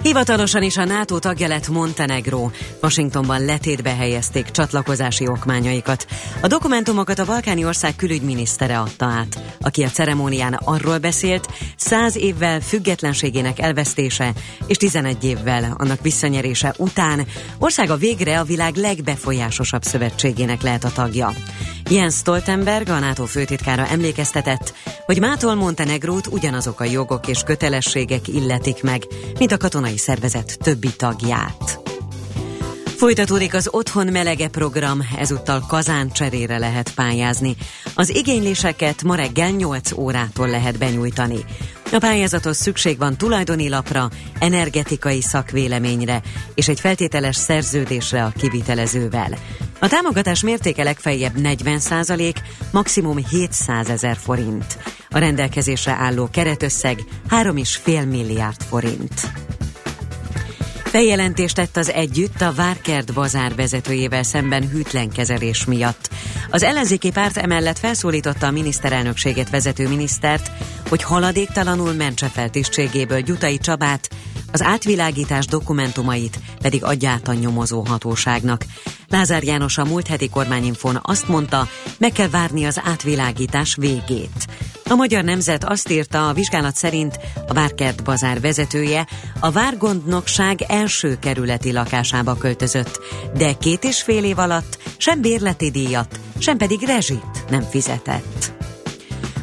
Hivatalosan 0.01 0.63
is 0.63 0.77
a 0.77 0.85
NATO 0.85 1.19
tagja 1.19 1.47
lett 1.47 1.67
Montenegró. 1.67 2.51
Washingtonban 2.81 3.45
letétbe 3.45 3.95
helyezték 3.95 4.51
csatlakozási 4.51 5.27
okmányaikat. 5.27 6.07
A 6.41 6.47
dokumentumokat 6.47 7.19
a 7.19 7.25
balkáni 7.25 7.65
ország 7.65 7.95
külügyminisztere 7.95 8.79
adta 8.79 9.05
át, 9.05 9.39
aki 9.61 9.83
a 9.83 9.89
ceremónián 9.89 10.53
arról 10.53 10.97
beszélt, 10.97 11.47
száz 11.75 12.15
évvel 12.15 12.61
függetlenségének 12.61 13.59
elvesztése 13.59 14.33
és 14.67 14.77
11 14.77 15.23
évvel 15.23 15.75
annak 15.77 16.01
visszanyerése 16.01 16.73
után 16.77 17.27
országa 17.57 17.95
végre 17.95 18.39
a 18.39 18.43
világ 18.43 18.75
legbefolyásosabb 18.75 19.83
szövetségének 19.83 20.61
lehet 20.61 20.83
a 20.83 20.91
tagja. 20.91 21.33
Jens 21.89 22.15
Stoltenberg, 22.15 22.89
a 22.89 22.99
NATO 22.99 23.25
főtitkára 23.25 23.87
emlékeztetett, 23.87 24.73
hogy 25.05 25.19
mától 25.19 25.55
Montenegrót 25.55 26.27
ugyanazok 26.27 26.79
a 26.79 26.83
jogok 26.83 27.27
és 27.27 27.43
kötelességek 27.43 28.27
illetik 28.27 28.83
meg, 28.83 29.03
mint 29.39 29.51
a 29.51 29.57
katonai 29.57 29.97
szervezet 29.97 30.57
többi 30.61 30.89
tagját. 30.97 31.86
Folytatódik 32.97 33.53
az 33.53 33.67
Otthon 33.71 34.07
Melege 34.07 34.47
program, 34.47 34.99
ezúttal 35.17 35.65
kazán 35.67 36.11
cserére 36.11 36.57
lehet 36.57 36.93
pályázni. 36.93 37.55
Az 37.95 38.15
igényléseket 38.15 39.03
ma 39.03 39.15
reggel 39.15 39.49
8 39.49 39.91
órától 39.91 40.47
lehet 40.47 40.77
benyújtani. 40.77 41.37
A 41.91 41.97
pályázatos 41.97 42.55
szükség 42.55 42.97
van 42.97 43.17
tulajdoni 43.17 43.69
lapra, 43.69 44.09
energetikai 44.39 45.21
szakvéleményre 45.21 46.21
és 46.55 46.67
egy 46.67 46.79
feltételes 46.79 47.35
szerződésre 47.35 48.23
a 48.23 48.33
kivitelezővel. 48.37 49.37
A 49.79 49.87
támogatás 49.87 50.43
mértéke 50.43 50.83
legfeljebb 50.83 51.33
40% 51.37 52.35
maximum 52.71 53.17
700 53.29 53.89
ezer 53.89 54.15
forint. 54.15 54.77
A 55.09 55.17
rendelkezésre 55.17 55.91
álló 55.91 56.29
keretösszeg 56.31 57.03
3,5 57.29 58.09
milliárd 58.09 58.61
forint. 58.61 59.31
Bejelentést 60.91 61.55
tett 61.55 61.77
az 61.77 61.91
együtt 61.91 62.41
a 62.41 62.53
Várkert 62.53 63.13
bazár 63.13 63.55
vezetőjével 63.55 64.23
szemben 64.23 64.69
hűtlen 64.69 65.09
kezelés 65.09 65.65
miatt. 65.65 66.09
Az 66.49 66.63
ellenzéki 66.63 67.11
párt 67.11 67.37
emellett 67.37 67.77
felszólította 67.77 68.47
a 68.47 68.51
miniszterelnökséget 68.51 69.49
vezető 69.49 69.87
minisztert, 69.87 70.51
hogy 70.89 71.03
haladéktalanul 71.03 71.93
mentse 71.93 72.27
fel 72.27 72.49
tisztségéből 72.49 73.21
Gyutai 73.21 73.57
Csabát, 73.57 74.09
az 74.51 74.61
átvilágítás 74.61 75.45
dokumentumait 75.45 76.39
pedig 76.61 76.83
adja 76.83 77.09
át 77.09 77.27
a 77.27 77.33
nyomozó 77.33 77.85
hatóságnak. 77.87 78.65
Lázár 79.09 79.43
János 79.43 79.77
a 79.77 79.85
múlt 79.85 80.07
heti 80.07 80.29
kormányinfón 80.29 80.99
azt 81.01 81.27
mondta, 81.27 81.67
meg 81.97 82.11
kell 82.11 82.29
várni 82.29 82.65
az 82.65 82.81
átvilágítás 82.83 83.75
végét. 83.75 84.45
A 84.89 84.95
Magyar 84.95 85.23
Nemzet 85.23 85.63
azt 85.63 85.91
írta, 85.91 86.27
a 86.27 86.33
vizsgálat 86.33 86.75
szerint 86.75 87.19
a 87.47 87.53
Várkert 87.53 88.03
bazár 88.03 88.41
vezetője 88.41 89.07
a 89.39 89.51
Várgondnokság 89.51 90.61
első 90.61 91.17
kerületi 91.19 91.71
lakásába 91.71 92.35
költözött, 92.35 92.99
de 93.37 93.53
két 93.53 93.83
és 93.83 94.01
fél 94.01 94.23
év 94.23 94.39
alatt 94.39 94.77
sem 94.97 95.21
bérleti 95.21 95.71
díjat, 95.71 96.19
sem 96.37 96.57
pedig 96.57 96.79
rezsit 96.85 97.49
nem 97.49 97.61
fizetett. 97.61 98.56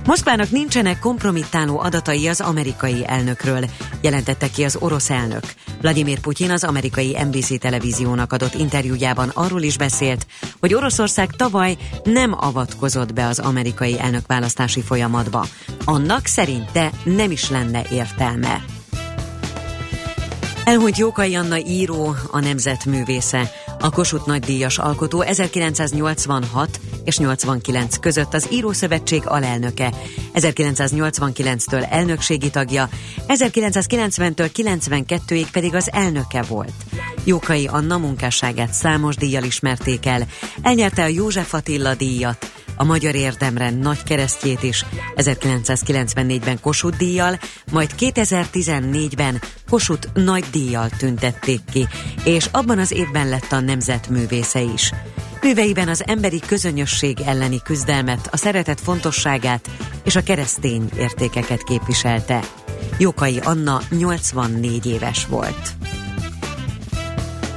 Moszkvának 0.06 0.50
nincsenek 0.50 0.98
kompromittáló 0.98 1.78
adatai 1.80 2.28
az 2.28 2.40
amerikai 2.40 3.04
elnökről, 3.06 3.64
jelentette 4.00 4.50
ki 4.50 4.64
az 4.64 4.76
orosz 4.80 5.10
elnök. 5.10 5.42
Vladimir 5.80 6.20
Putyin 6.20 6.50
az 6.50 6.64
amerikai 6.64 7.16
NBC 7.24 7.58
televíziónak 7.58 8.32
adott 8.32 8.54
interjújában 8.54 9.28
arról 9.28 9.62
is 9.62 9.76
beszélt, 9.76 10.26
hogy 10.60 10.74
Oroszország 10.74 11.30
tavaly 11.30 11.76
nem 12.04 12.34
avatkozott 12.40 13.12
be 13.12 13.26
az 13.26 13.38
amerikai 13.38 14.00
elnökválasztási 14.00 14.82
folyamatba. 14.82 15.46
Annak 15.84 16.26
szerinte 16.26 16.90
nem 17.04 17.30
is 17.30 17.50
lenne 17.50 17.82
értelme. 17.90 18.64
Elhunyt 20.64 20.98
Jókai 20.98 21.34
Anna 21.34 21.58
író, 21.58 22.14
a 22.30 22.40
nemzetművésze. 22.40 23.50
A 23.80 23.90
Kossuth 23.90 24.26
nagydíjas 24.26 24.78
alkotó 24.78 25.20
1986 25.20 26.80
és 27.04 27.18
89 27.18 27.96
között 27.96 28.34
az 28.34 28.48
Írószövetség 28.50 29.22
alelnöke, 29.26 29.94
1989-től 30.34 31.86
elnökségi 31.90 32.50
tagja, 32.50 32.88
1990-től 33.28 34.50
92-ig 34.54 35.46
pedig 35.52 35.74
az 35.74 35.92
elnöke 35.92 36.42
volt. 36.42 36.72
Jókai 37.24 37.66
Anna 37.66 37.98
munkásságát 37.98 38.72
számos 38.72 39.16
díjjal 39.16 39.44
ismerték 39.44 40.06
el, 40.06 40.26
elnyerte 40.62 41.02
a 41.02 41.06
József 41.06 41.54
Attila 41.54 41.94
díjat, 41.94 42.63
a 42.76 42.84
Magyar 42.84 43.14
Érdemre 43.14 43.70
nagy 43.70 44.02
keresztjét 44.02 44.62
is 44.62 44.84
1994-ben 45.16 46.60
Kossuth 46.60 46.96
díjjal, 46.96 47.38
majd 47.72 47.90
2014-ben 47.98 49.40
Kossuth 49.70 50.08
nagy 50.14 50.44
díjjal 50.52 50.88
tüntették 50.88 51.60
ki, 51.72 51.86
és 52.24 52.48
abban 52.52 52.78
az 52.78 52.92
évben 52.92 53.28
lett 53.28 53.52
a 53.52 53.60
nemzetművésze 53.60 54.60
is. 54.60 54.92
Műveiben 55.42 55.88
az 55.88 56.02
emberi 56.06 56.40
közönösség 56.46 57.20
elleni 57.20 57.62
küzdelmet, 57.62 58.28
a 58.30 58.36
szeretet 58.36 58.80
fontosságát 58.80 59.70
és 60.04 60.16
a 60.16 60.22
keresztény 60.22 60.88
értékeket 60.96 61.62
képviselte. 61.62 62.40
Jókai 62.98 63.38
Anna 63.38 63.80
84 63.90 64.86
éves 64.86 65.26
volt. 65.26 65.74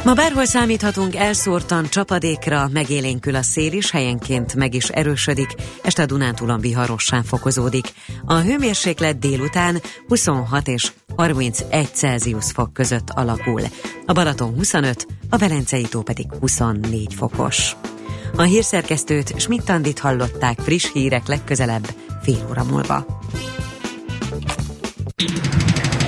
Ma 0.08 0.14
bárhol 0.14 0.46
számíthatunk 0.46 1.16
elszórtan 1.16 1.90
csapadékra, 1.90 2.68
megélénkül 2.72 3.36
a 3.36 3.42
szél 3.42 3.74
is, 3.74 3.92
helyenként 3.92 4.56
meg 4.56 4.74
is 4.74 4.90
erősödik, 4.90 5.56
este 5.84 6.02
a 6.02 6.06
Dunántúlon 6.06 6.60
viharossá 6.60 7.22
fokozódik. 7.22 7.94
A 8.26 8.34
hőmérséklet 8.34 9.20
délután 9.20 9.82
26 10.08 10.68
és 10.68 10.92
31 11.16 11.90
Celsius 11.94 12.52
fok 12.52 12.74
között 12.74 13.10
alakul. 13.10 13.62
A 14.06 14.14
Balaton 14.14 14.54
25, 14.54 15.08
a 15.30 15.38
Velencei 15.38 15.84
tó 15.84 16.02
pedig 16.02 16.26
24 16.40 17.14
fokos. 17.14 17.76
A 18.36 18.42
hírszerkesztőt 18.42 19.40
Schmidt-Tandit 19.40 20.00
hallották 20.00 20.60
friss 20.60 20.92
hírek 20.92 21.28
legközelebb 21.28 21.88
fél 22.22 22.48
óra 22.50 22.64
múlva. 22.64 23.06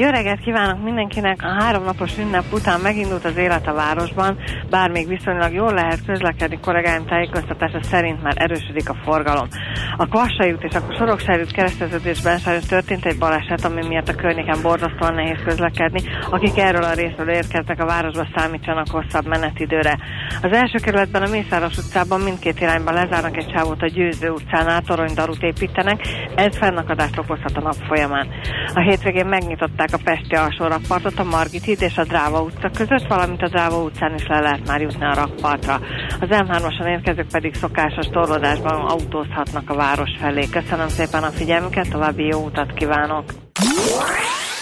Jó 0.00 0.08
reggelt 0.08 0.40
kívánok 0.40 0.82
mindenkinek! 0.82 1.42
A 1.42 1.62
három 1.62 1.84
napos 1.84 2.18
ünnep 2.18 2.52
után 2.52 2.80
megindult 2.80 3.24
az 3.24 3.36
élet 3.36 3.66
a 3.66 3.74
városban, 3.74 4.38
bár 4.70 4.90
még 4.90 5.08
viszonylag 5.08 5.52
jól 5.52 5.72
lehet 5.72 6.04
közlekedni, 6.06 6.58
kollégáim 6.60 7.06
tájékoztatása 7.06 7.82
szerint 7.82 8.22
már 8.22 8.34
erősödik 8.36 8.88
a 8.88 8.96
forgalom. 9.04 9.48
A 9.96 10.06
Kvassai 10.06 10.52
út 10.52 10.62
és 10.62 10.74
a 10.74 10.94
Soroksári 10.96 11.42
út 11.42 11.52
kereszteződésben 11.52 12.38
sajnos 12.38 12.66
történt 12.66 13.04
egy 13.04 13.18
baleset, 13.18 13.64
ami 13.64 13.86
miatt 13.86 14.08
a 14.08 14.14
környéken 14.14 14.62
borzasztóan 14.62 15.14
nehéz 15.14 15.42
közlekedni. 15.44 16.02
Akik 16.30 16.58
erről 16.58 16.82
a 16.82 16.92
részről 16.92 17.28
érkeznek 17.28 17.82
a 17.82 17.86
városba 17.86 18.26
számítsanak 18.36 18.88
hosszabb 18.90 19.26
menetidőre. 19.26 19.98
Az 20.42 20.52
első 20.52 20.78
kerületben 20.82 21.22
a 21.22 21.30
Mészáros 21.30 21.76
utcában 21.76 22.20
mindkét 22.20 22.60
irányban 22.60 22.94
lezárnak 22.94 23.36
egy 23.36 23.50
sávot 23.54 23.82
a 23.82 23.86
Győző 23.86 24.30
utcánál, 24.30 24.82
toronydarút 24.82 25.42
építenek, 25.42 26.00
ez 26.34 26.56
fennakadást 26.56 27.18
okozhat 27.18 27.56
a 27.56 27.60
nap 27.60 27.76
folyamán. 27.88 28.28
A 28.74 28.80
hétvégén 28.80 29.26
megnyitották 29.26 29.86
a 29.92 30.00
Pesti 30.04 30.34
alsó 30.34 30.66
rakpartot 30.66 31.18
a 31.18 31.24
Margit 31.24 31.64
híd 31.64 31.82
és 31.82 31.96
a 31.96 32.04
Dráva 32.04 32.42
utca 32.42 32.70
között, 32.70 33.06
valamint 33.08 33.42
a 33.42 33.48
Dráva 33.48 33.82
utcán 33.82 34.14
is 34.14 34.26
le 34.26 34.40
lehet 34.40 34.66
már 34.66 34.80
jutni 34.80 35.04
a 35.04 35.14
rakpartra. 35.14 35.74
Az 36.20 36.28
M3-osan 36.30 36.86
érkezők 36.86 37.26
pedig 37.30 37.54
szokásos 37.54 38.06
torlódásban 38.06 38.80
autózhatnak 38.80 39.70
a 39.70 39.74
város 39.74 40.10
felé. 40.20 40.48
Köszönöm 40.50 40.88
szépen 40.88 41.22
a 41.22 41.30
figyelmüket, 41.30 41.90
további 41.90 42.24
jó 42.24 42.44
utat 42.44 42.72
kívánok! 42.72 43.24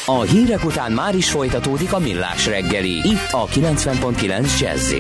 A 0.07 0.21
hírek 0.21 0.65
után 0.65 0.93
már 0.93 1.15
is 1.15 1.31
folytatódik 1.31 1.93
a 1.93 1.99
millás 1.99 2.47
reggeli, 2.47 2.95
itt 2.97 3.29
a 3.31 3.47
90.9 3.47 4.61
jazz 4.61 4.95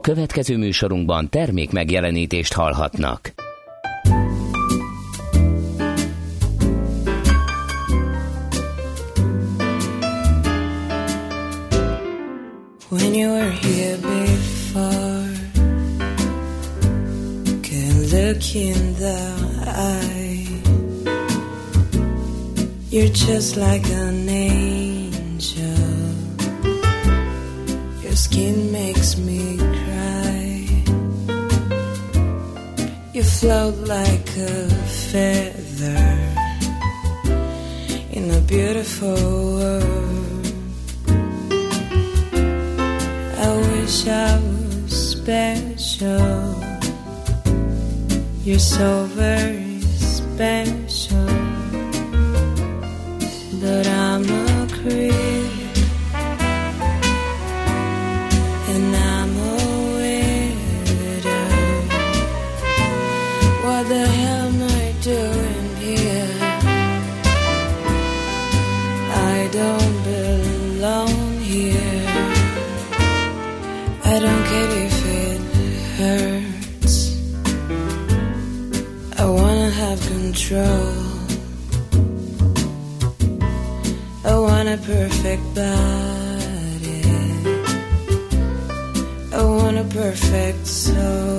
Következő 0.00 0.56
műsorunkban 0.56 1.28
termék 1.28 1.70
megjelenítést 1.70 2.52
hallhatnak. 2.52 3.32
You 13.22 13.30
were 13.30 13.56
here 13.66 13.96
before. 13.98 15.28
Can 17.68 17.94
look 18.14 18.44
in 18.68 18.78
the 19.04 19.20
eye. 19.90 20.46
You're 22.90 23.14
just 23.28 23.56
like 23.56 23.86
an 24.06 24.28
angel. 24.28 25.88
Your 28.02 28.16
skin 28.26 28.56
makes 28.72 29.16
me 29.26 29.42
cry. 29.80 30.48
You 33.14 33.22
float 33.22 33.76
like 33.96 34.28
a 34.54 34.56
feather 35.02 36.04
in 38.16 38.24
a 38.38 38.40
beautiful 38.54 39.16
world. 39.58 40.31
Wish 43.82 44.06
I 44.06 44.38
was 44.38 44.92
special. 45.12 46.54
You're 48.44 48.58
so 48.58 49.04
very 49.06 49.80
special. 49.80 51.21
Perfect 85.02 85.54
body. 85.56 87.02
I 89.32 89.42
want 89.42 89.78
a 89.78 89.84
perfect 89.90 90.66
soul. 90.66 91.31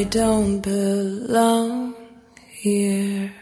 I 0.00 0.04
don't 0.04 0.60
belong 0.60 1.94
here. 2.62 3.32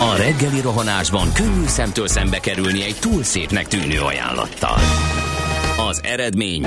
A 0.00 0.16
reggeli 0.16 0.60
rohanásban 0.60 1.32
könnyű 1.32 1.66
szemtől 1.66 2.08
szembe 2.08 2.40
kerülni 2.40 2.82
egy 2.82 2.96
túl 3.00 3.22
szépnek 3.22 3.66
tűnő 3.68 4.00
ajánlattal. 4.00 4.78
Az 5.88 6.00
eredmény 6.04 6.66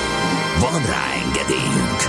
Van 0.61 0.85
rá 0.85 1.13
engedélyünk! 1.25 1.99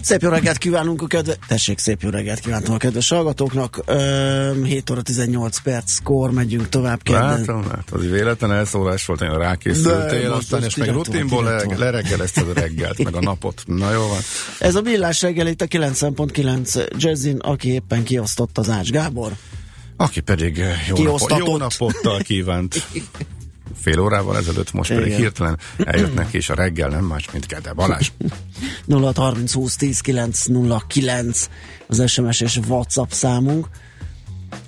Szép 0.00 0.22
jó 0.22 0.28
reggelt 0.28 0.58
kívánunk 0.58 1.02
a 1.02 1.06
kedve... 1.06 1.34
Tessék, 1.46 1.78
szép 1.78 2.02
jó 2.02 2.10
reggelt 2.10 2.40
kívántam 2.40 2.74
a 2.74 2.76
kedves 2.76 3.08
hallgatóknak. 3.08 3.82
Ö, 3.86 4.64
7 4.64 4.90
óra 4.90 5.02
18 5.02 5.58
perc, 5.58 5.98
kor, 6.02 6.30
megyünk 6.30 6.68
tovább. 6.68 7.02
Kedden. 7.02 7.20
Látom, 7.22 7.62
hát 7.62 7.90
az 7.90 8.10
véletlen 8.10 8.52
elszólás 8.52 9.06
volt, 9.06 9.20
nagyon 9.20 9.38
rákészültél, 9.38 10.32
aztán 10.32 10.60
most 10.60 10.76
és 10.76 10.84
meg 10.84 10.94
rutinból 10.94 11.44
le, 11.44 11.76
lereggelezted 11.76 12.48
a 12.48 12.52
reggelt, 12.52 13.04
meg 13.04 13.14
a 13.14 13.20
napot. 13.20 13.62
Na 13.64 13.92
jó 13.92 14.06
van. 14.06 14.20
Ez 14.58 14.74
a 14.74 14.82
villás 14.82 15.22
reggel 15.22 15.46
itt 15.46 15.60
a 15.60 15.66
9.9 15.66 16.92
Jazzin, 16.96 17.38
aki 17.38 17.72
éppen 17.72 18.02
kiosztott 18.02 18.58
az 18.58 18.70
Ács 18.70 18.90
Gábor. 18.90 19.32
Aki 19.96 20.20
pedig 20.20 20.56
jó, 20.88 21.04
napot, 21.04 21.38
jó 21.38 21.56
napottal 21.56 22.20
kívánt. 22.20 22.82
Fél 23.80 24.00
órával 24.00 24.36
ezelőtt, 24.36 24.72
most 24.72 24.90
pedig 24.90 25.06
Igen. 25.06 25.18
hirtelen 25.18 25.58
eljött 25.78 26.14
neki, 26.14 26.36
és 26.36 26.48
a 26.48 26.54
reggel 26.54 26.88
nem 26.88 27.04
más, 27.04 27.30
mint 27.32 27.46
Gede 27.46 27.72
Balázs. 27.72 28.10
0 28.84 29.12
30 29.14 29.52
20 29.52 29.76
10 29.76 30.00
9 30.00 30.44
0 30.44 30.82
9 30.86 31.48
az 31.86 32.10
SMS 32.10 32.40
és 32.40 32.56
WhatsApp 32.68 33.10
számunk. 33.10 33.68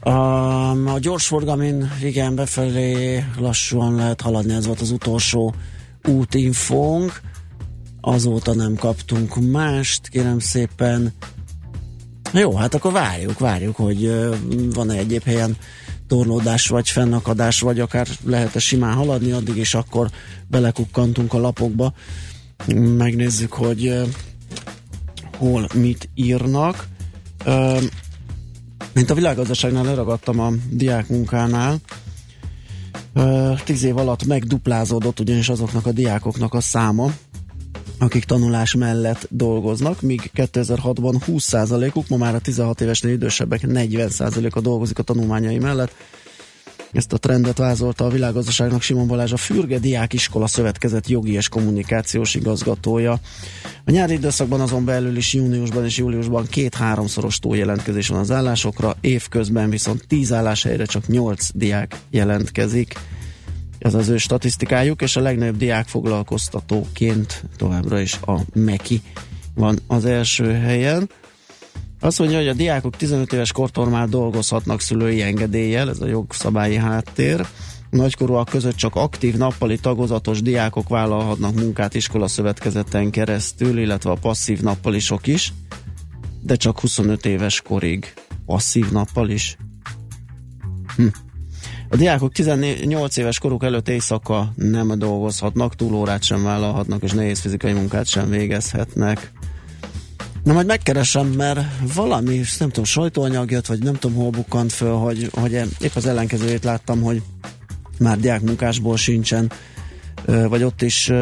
A, 0.01 0.90
a 0.92 0.99
gyorsforgalmin 0.99 1.92
igen, 2.03 2.35
befelé 2.35 3.25
lassúan 3.38 3.94
lehet 3.94 4.21
haladni, 4.21 4.53
ez 4.53 4.66
volt 4.66 4.81
az 4.81 4.90
utolsó 4.90 5.55
útinfónk. 6.05 7.21
Azóta 8.01 8.55
nem 8.55 8.75
kaptunk 8.75 9.51
mást, 9.51 10.09
kérem 10.09 10.38
szépen. 10.38 11.12
Jó, 12.33 12.57
hát 12.57 12.75
akkor 12.75 12.92
várjuk, 12.92 13.38
várjuk, 13.38 13.77
hogy 13.77 14.11
van-e 14.75 14.94
egyéb 14.94 15.23
helyen 15.23 15.57
torlódás, 16.09 16.68
vagy 16.68 16.88
fennakadás, 16.88 17.61
vagy 17.61 17.81
akár 17.81 18.09
lehet-e 18.25 18.59
simán 18.59 18.94
haladni, 18.94 19.31
addig 19.31 19.57
is 19.57 19.75
akkor 19.75 20.11
belekukkantunk 20.47 21.35
a 21.35 21.38
lapokba. 21.38 21.92
Megnézzük, 22.97 23.53
hogy 23.53 23.92
hol 25.37 25.68
mit 25.75 26.09
írnak. 26.14 26.88
Mint 28.92 29.11
a 29.11 29.14
világgazdaságnál 29.14 29.85
leragadtam 29.85 30.40
a 30.40 30.53
diákmunkánál, 30.71 31.79
tíz 33.64 33.83
év 33.83 33.97
alatt 33.97 34.25
megduplázódott 34.25 35.21
ugyanis 35.21 35.49
azoknak 35.49 35.87
a 35.87 35.92
diákoknak 35.92 36.55
a 36.55 36.61
száma, 36.61 37.12
akik 37.98 38.24
tanulás 38.24 38.74
mellett 38.74 39.26
dolgoznak, 39.30 40.00
míg 40.00 40.30
2006-ban 40.34 41.14
20%-uk, 41.26 42.08
ma 42.08 42.16
már 42.16 42.34
a 42.34 42.38
16 42.38 42.80
évesnél 42.80 43.12
idősebbek 43.12 43.61
40%-a 43.64 44.61
dolgozik 44.61 44.98
a 44.98 45.02
tanulmányai 45.02 45.58
mellett. 45.58 45.94
Ezt 46.92 47.12
a 47.12 47.16
trendet 47.16 47.58
vázolta 47.58 48.04
a 48.04 48.08
világgazdaságnak 48.08 48.82
Simon 48.82 49.06
Balázs, 49.06 49.32
a 49.32 49.37
Fürge 49.37 49.78
Diák 49.78 50.12
Iskola 50.12 50.46
Szövetkezet 50.46 51.08
jogi 51.08 51.32
és 51.32 51.48
kommunikációs 51.48 52.34
igazgatója. 52.34 53.20
A 53.84 53.90
nyári 53.90 54.12
időszakban 54.12 54.61
azon 54.61 54.84
belül 54.84 55.16
is 55.16 55.34
júniusban 55.34 55.84
és 55.84 55.96
júliusban 55.96 56.46
két-háromszoros 56.46 57.38
túljelentkezés 57.38 58.08
van 58.08 58.18
az 58.18 58.30
állásokra, 58.30 58.96
évközben 59.00 59.70
viszont 59.70 60.06
10 60.06 60.32
álláshelyre 60.32 60.84
csak 60.84 61.06
8 61.06 61.48
diák 61.54 61.96
jelentkezik. 62.11 62.94
Ez 63.79 63.95
az 63.95 64.09
ő 64.09 64.17
statisztikájuk, 64.17 65.03
és 65.03 65.17
a 65.17 65.21
legnagyobb 65.21 65.57
diák 65.57 65.87
foglalkoztatóként 65.87 67.45
továbbra 67.57 68.01
is 68.01 68.19
a 68.27 68.41
MEKI 68.55 69.03
van 69.55 69.79
az 69.87 70.05
első 70.05 70.53
helyen. 70.53 71.11
Azt 72.01 72.19
mondja, 72.19 72.38
hogy 72.38 72.49
a 72.49 72.53
diákok 72.53 72.97
15 72.97 73.33
éves 73.33 73.53
kortól 73.53 73.88
már 73.88 74.09
dolgozhatnak 74.09 74.81
szülői 74.81 75.22
engedéllyel, 75.22 75.89
ez 75.89 76.01
a 76.01 76.07
jogszabályi 76.07 76.76
háttér. 76.76 77.47
Nagykorúak 77.91 78.49
között 78.49 78.76
csak 78.76 78.95
aktív 78.95 79.37
nappali 79.37 79.79
tagozatos 79.79 80.43
diákok 80.43 80.89
vállalhatnak 80.89 81.55
munkát 81.55 81.95
iskola 81.95 82.29
szövetkezeten 82.29 83.11
keresztül, 83.11 83.79
illetve 83.79 84.11
a 84.11 84.14
passzív 84.14 84.61
nappalisok 84.61 85.26
is, 85.26 85.53
de 86.43 86.57
csak 86.57 86.81
25 86.81 87.26
éves 87.26 87.61
korig 87.61 88.14
passzív 88.47 88.91
nappal 88.91 89.29
is. 89.29 89.57
Hm. 90.97 91.07
A 91.91 91.97
diákok 91.97 92.32
18 92.32 93.16
éves 93.16 93.39
koruk 93.39 93.64
előtt 93.64 93.89
éjszaka 93.89 94.53
nem 94.55 94.99
dolgozhatnak, 94.99 95.74
túlórát 95.74 96.22
sem 96.22 96.43
vállalhatnak, 96.43 97.03
és 97.03 97.12
nehéz 97.12 97.41
fizikai 97.41 97.72
munkát 97.72 98.07
sem 98.07 98.28
végezhetnek. 98.28 99.32
Na 100.45 100.53
majd 100.53 100.66
megkeresem, 100.66 101.26
mert 101.26 101.61
valami, 101.95 102.41
nem 102.59 102.68
tudom, 102.68 102.84
sajtóanyag 102.84 103.51
jött, 103.51 103.66
vagy 103.66 103.82
nem 103.82 103.95
tudom, 103.95 104.16
hol 104.16 104.30
bukkant 104.30 104.72
föl, 104.72 104.95
hogy, 104.95 105.28
hogy 105.32 105.53
épp 105.53 105.95
az 105.95 106.07
ellenkezőjét 106.07 106.64
láttam, 106.64 107.03
hogy 107.03 107.22
már 107.99 108.18
diákmunkásból 108.18 108.97
sincsen, 108.97 109.53
vagy 110.26 110.62
ott 110.62 110.82
is 110.82 111.12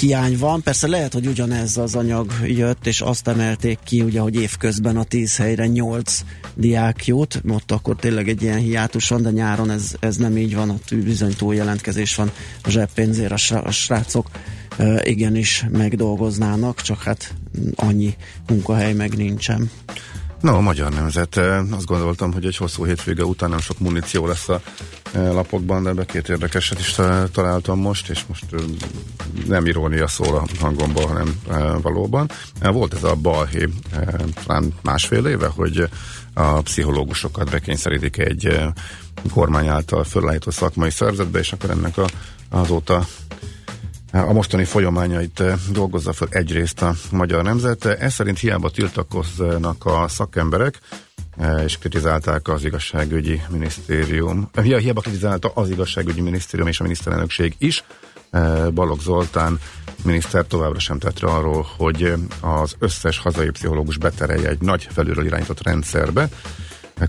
hiány 0.00 0.38
van. 0.38 0.62
Persze 0.62 0.86
lehet, 0.86 1.12
hogy 1.12 1.26
ugyanez 1.26 1.76
az 1.76 1.94
anyag 1.94 2.32
jött, 2.44 2.86
és 2.86 3.00
azt 3.00 3.28
emelték 3.28 3.78
ki, 3.84 4.00
ugye, 4.02 4.20
hogy 4.20 4.34
évközben 4.34 4.96
a 4.96 5.04
10 5.04 5.36
helyre 5.36 5.66
8 5.66 6.20
diák 6.54 7.06
jut, 7.06 7.40
ott 7.48 7.70
akkor 7.70 7.96
tényleg 7.96 8.28
egy 8.28 8.42
ilyen 8.42 8.58
hiátus 8.58 9.08
van, 9.08 9.22
de 9.22 9.30
nyáron 9.30 9.70
ez, 9.70 9.94
ez 10.00 10.16
nem 10.16 10.36
így 10.36 10.54
van, 10.54 10.70
ott 10.70 10.94
bizony 10.94 11.34
jelentkezés 11.50 12.14
van 12.14 12.30
a 12.62 12.70
zseppénzért, 12.70 13.32
a 13.50 13.70
srácok 13.70 14.30
igenis 15.02 15.66
megdolgoznának, 15.70 16.80
csak 16.80 17.02
hát 17.02 17.34
annyi 17.74 18.14
munkahely 18.48 18.92
meg 18.92 19.16
nincsen. 19.16 19.70
No, 20.40 20.54
a 20.54 20.60
magyar 20.60 20.92
nemzet. 20.92 21.36
Azt 21.70 21.84
gondoltam, 21.84 22.32
hogy 22.32 22.46
egy 22.46 22.56
hosszú 22.56 22.84
hétvége 22.84 23.24
után 23.24 23.50
nem 23.50 23.60
sok 23.60 23.78
muníció 23.78 24.26
lesz 24.26 24.48
a 24.48 24.60
lapokban, 25.12 25.82
de 25.82 25.88
ebbe 25.88 26.04
két 26.04 26.28
érdekeset 26.28 26.78
is 26.78 26.96
találtam 27.32 27.80
most, 27.80 28.08
és 28.08 28.24
most 28.26 28.44
nem 29.46 29.66
irónia 29.66 30.06
szól 30.06 30.36
a 30.36 30.44
hangomból, 30.60 31.06
hanem 31.06 31.40
valóban. 31.82 32.30
Volt 32.60 32.94
ez 32.94 33.04
a 33.04 33.14
balhé 33.14 33.68
talán 34.44 34.74
másfél 34.82 35.26
éve, 35.26 35.46
hogy 35.46 35.88
a 36.34 36.62
pszichológusokat 36.62 37.50
bekényszerítik 37.50 38.18
egy 38.18 38.70
kormány 39.32 39.66
által 39.66 40.04
fölállított 40.04 40.54
szakmai 40.54 40.90
szervezetbe, 40.90 41.38
és 41.38 41.52
akkor 41.52 41.70
ennek 41.70 41.98
a, 41.98 42.06
azóta 42.50 43.06
a 44.12 44.32
mostani 44.32 44.64
folyamányait 44.64 45.42
dolgozza 45.72 46.12
fel 46.12 46.28
egyrészt 46.30 46.82
a 46.82 46.94
magyar 47.10 47.42
nemzet. 47.42 47.84
Ez 47.84 48.12
szerint 48.12 48.38
hiába 48.38 48.70
tiltakoznak 48.70 49.86
a 49.86 50.08
szakemberek, 50.08 50.78
és 51.64 51.78
kritizálták 51.78 52.48
az 52.48 52.64
igazságügyi 52.64 53.42
minisztérium. 53.48 54.50
Hiába 54.62 55.00
kritizálta 55.00 55.50
az 55.54 55.70
igazságügyi 55.70 56.20
minisztérium 56.20 56.68
és 56.68 56.80
a 56.80 56.82
miniszterelnökség 56.82 57.54
is. 57.58 57.84
Balogh 58.74 59.02
Zoltán 59.02 59.60
miniszter 60.04 60.46
továbbra 60.46 60.78
sem 60.78 60.98
tett 60.98 61.18
arról, 61.18 61.66
hogy 61.76 62.12
az 62.40 62.74
összes 62.78 63.18
hazai 63.18 63.50
pszichológus 63.50 63.98
beterelje 63.98 64.48
egy 64.48 64.60
nagy 64.60 64.88
felülről 64.90 65.26
irányított 65.26 65.62
rendszerbe. 65.62 66.28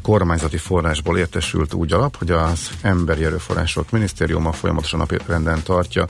Kormányzati 0.01 0.57
forrásból 0.57 1.17
értesült 1.17 1.73
úgy 1.73 1.93
alap, 1.93 2.17
hogy 2.17 2.31
az 2.31 2.69
emberi 2.81 3.25
erőforrások 3.25 3.91
minisztériuma 3.91 4.51
folyamatosan 4.51 4.99
napirenden 4.99 5.63
tartja 5.63 6.05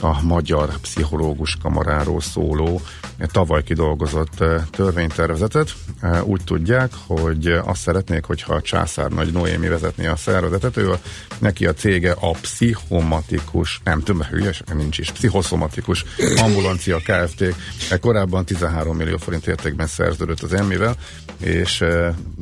a 0.00 0.22
Magyar 0.22 0.78
Pszichológus 0.80 1.56
Kamaráról 1.62 2.20
szóló 2.20 2.80
tavaly 3.18 3.62
kidolgozott 3.62 4.40
eh, 4.40 4.62
törvénytervezetet. 4.70 5.74
Eh, 6.00 6.26
úgy 6.26 6.44
tudják, 6.44 6.92
hogy 7.06 7.46
azt 7.46 7.80
szeretnék, 7.80 8.24
hogyha 8.24 8.54
a 8.54 8.60
császár 8.60 9.10
nagy 9.10 9.32
Noémi 9.32 9.68
vezetné 9.68 10.06
a 10.06 10.16
szervezetet, 10.16 10.76
ő 10.76 10.92
neki 11.38 11.66
a 11.66 11.74
cége 11.74 12.16
a 12.20 12.30
pszichomatikus, 12.30 13.80
nem 13.84 14.00
tudom, 14.02 14.22
hülyes, 14.22 14.62
nincs 14.74 14.98
is, 14.98 15.10
pszichoszomatikus 15.10 16.04
ambulancia 16.36 16.96
Kft. 16.98 17.40
Eh, 17.42 17.98
korábban 18.00 18.44
13 18.44 18.96
millió 18.96 19.16
forint 19.16 19.46
értékben 19.46 19.86
szerződött 19.86 20.40
az 20.40 20.52
emmivel, 20.52 20.96
és 21.38 21.84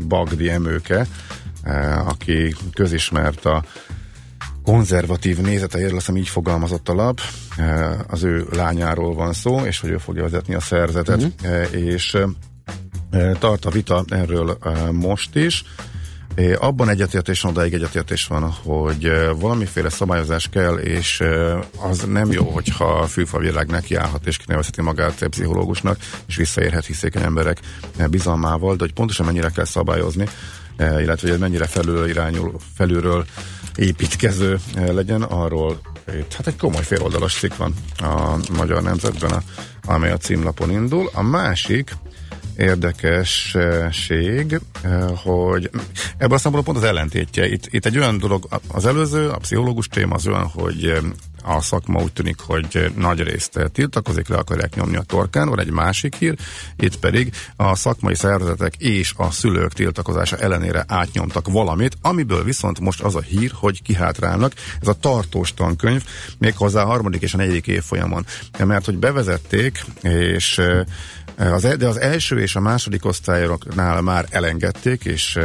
Bagdi 0.08 0.50
Emőke, 0.50 1.06
aki 2.04 2.54
közismert 2.72 3.44
a 3.44 3.64
konzervatív 4.64 5.38
nézeteiről, 5.38 5.96
azt 5.96 6.10
így 6.16 6.28
fogalmazott 6.28 6.88
a 6.88 6.94
lap, 6.94 7.20
e, 7.56 7.96
az 8.08 8.22
ő 8.22 8.46
lányáról 8.52 9.14
van 9.14 9.32
szó, 9.32 9.60
és 9.64 9.80
hogy 9.80 9.90
ő 9.90 9.98
fogja 9.98 10.22
vezetni 10.22 10.54
a 10.54 10.60
szerzetet, 10.60 11.22
uh-huh. 11.22 11.72
és 11.72 12.14
e, 12.14 13.32
tart 13.38 13.64
a 13.64 13.70
vita 13.70 14.04
erről 14.08 14.58
most 14.92 15.36
is. 15.36 15.64
Abban 16.58 16.88
egyetértés 16.88 17.44
odáig 17.44 17.72
egyetértés 17.72 18.26
van, 18.26 18.50
hogy 18.50 19.12
valamiféle 19.38 19.88
szabályozás 19.88 20.48
kell, 20.48 20.74
és 20.74 21.22
az 21.78 22.04
nem 22.08 22.32
jó, 22.32 22.44
hogyha 22.44 23.08
a 23.32 23.38
világ 23.38 23.70
nekiállhat 23.70 24.26
és 24.26 24.36
kinevezheti 24.36 24.82
magát 24.82 25.28
pszichológusnak, 25.28 25.98
és 26.26 26.36
visszaérhet 26.36 26.86
hiszékeny 26.86 27.22
emberek 27.22 27.60
bizalmával, 28.10 28.76
de 28.76 28.84
hogy 28.84 28.92
pontosan 28.92 29.26
mennyire 29.26 29.48
kell 29.48 29.64
szabályozni, 29.64 30.28
illetve 30.78 31.20
hogy 31.20 31.30
ez 31.30 31.38
mennyire 31.38 31.66
felülről 31.66 32.08
irányul, 32.08 32.56
felülről 32.74 33.24
építkező 33.76 34.58
eh, 34.74 34.92
legyen, 34.92 35.22
arról 35.22 35.80
itt, 36.18 36.32
hát 36.32 36.46
egy 36.46 36.56
komoly 36.56 36.82
féloldalas 36.82 37.38
cikk 37.38 37.56
van 37.56 37.74
a 37.98 38.36
Magyar 38.56 38.82
Nemzetben, 38.82 39.30
a, 39.30 39.42
amely 39.84 40.10
a 40.10 40.16
címlapon 40.16 40.70
indul. 40.70 41.10
A 41.12 41.22
másik 41.22 41.96
érdekesség, 42.56 44.60
eh, 44.82 45.16
hogy 45.16 45.70
ebből 46.18 46.36
a 46.36 46.38
szempontból 46.38 46.62
pont 46.62 46.76
az 46.76 46.84
ellentétje. 46.84 47.48
Itt, 47.48 47.66
itt 47.70 47.86
egy 47.86 47.98
olyan 47.98 48.18
dolog, 48.18 48.46
az 48.68 48.86
előző, 48.86 49.28
a 49.28 49.36
pszichológus 49.36 49.88
téma 49.88 50.14
az 50.14 50.26
olyan, 50.26 50.46
hogy 50.46 50.84
eh, 50.84 50.98
a 51.42 51.60
szakma 51.60 52.02
úgy 52.02 52.12
tűnik, 52.12 52.40
hogy 52.40 52.92
nagy 52.96 53.20
részt 53.20 53.70
tiltakozik, 53.72 54.28
le 54.28 54.36
akarják 54.36 54.74
nyomni 54.74 54.96
a 54.96 55.02
torkán. 55.02 55.48
Van 55.48 55.60
egy 55.60 55.70
másik 55.70 56.14
hír, 56.14 56.34
itt 56.76 56.96
pedig 56.96 57.34
a 57.56 57.74
szakmai 57.74 58.14
szervezetek 58.14 58.76
és 58.76 59.12
a 59.16 59.30
szülők 59.30 59.72
tiltakozása 59.72 60.36
ellenére 60.36 60.84
átnyomtak 60.88 61.48
valamit, 61.48 61.96
amiből 62.02 62.44
viszont 62.44 62.80
most 62.80 63.02
az 63.02 63.14
a 63.14 63.20
hír, 63.20 63.50
hogy 63.54 63.82
kihátrálnak. 63.82 64.52
Ez 64.80 64.88
a 64.88 64.92
tartós 64.92 65.54
tankönyv, 65.54 66.04
méghozzá 66.38 66.82
a 66.82 66.86
harmadik 66.86 67.22
és 67.22 67.34
a 67.34 67.36
negyedik 67.36 67.66
évfolyamon. 67.66 68.26
Mert 68.58 68.84
hogy 68.84 68.96
bevezették, 68.96 69.84
és 70.02 70.60
az, 71.36 71.64
e- 71.64 71.76
de 71.76 71.86
az 71.86 71.96
első 71.96 72.40
és 72.40 72.56
a 72.56 72.60
második 72.60 73.04
osztályoknál 73.04 74.00
már 74.00 74.26
elengedték, 74.30 75.04
és 75.04 75.38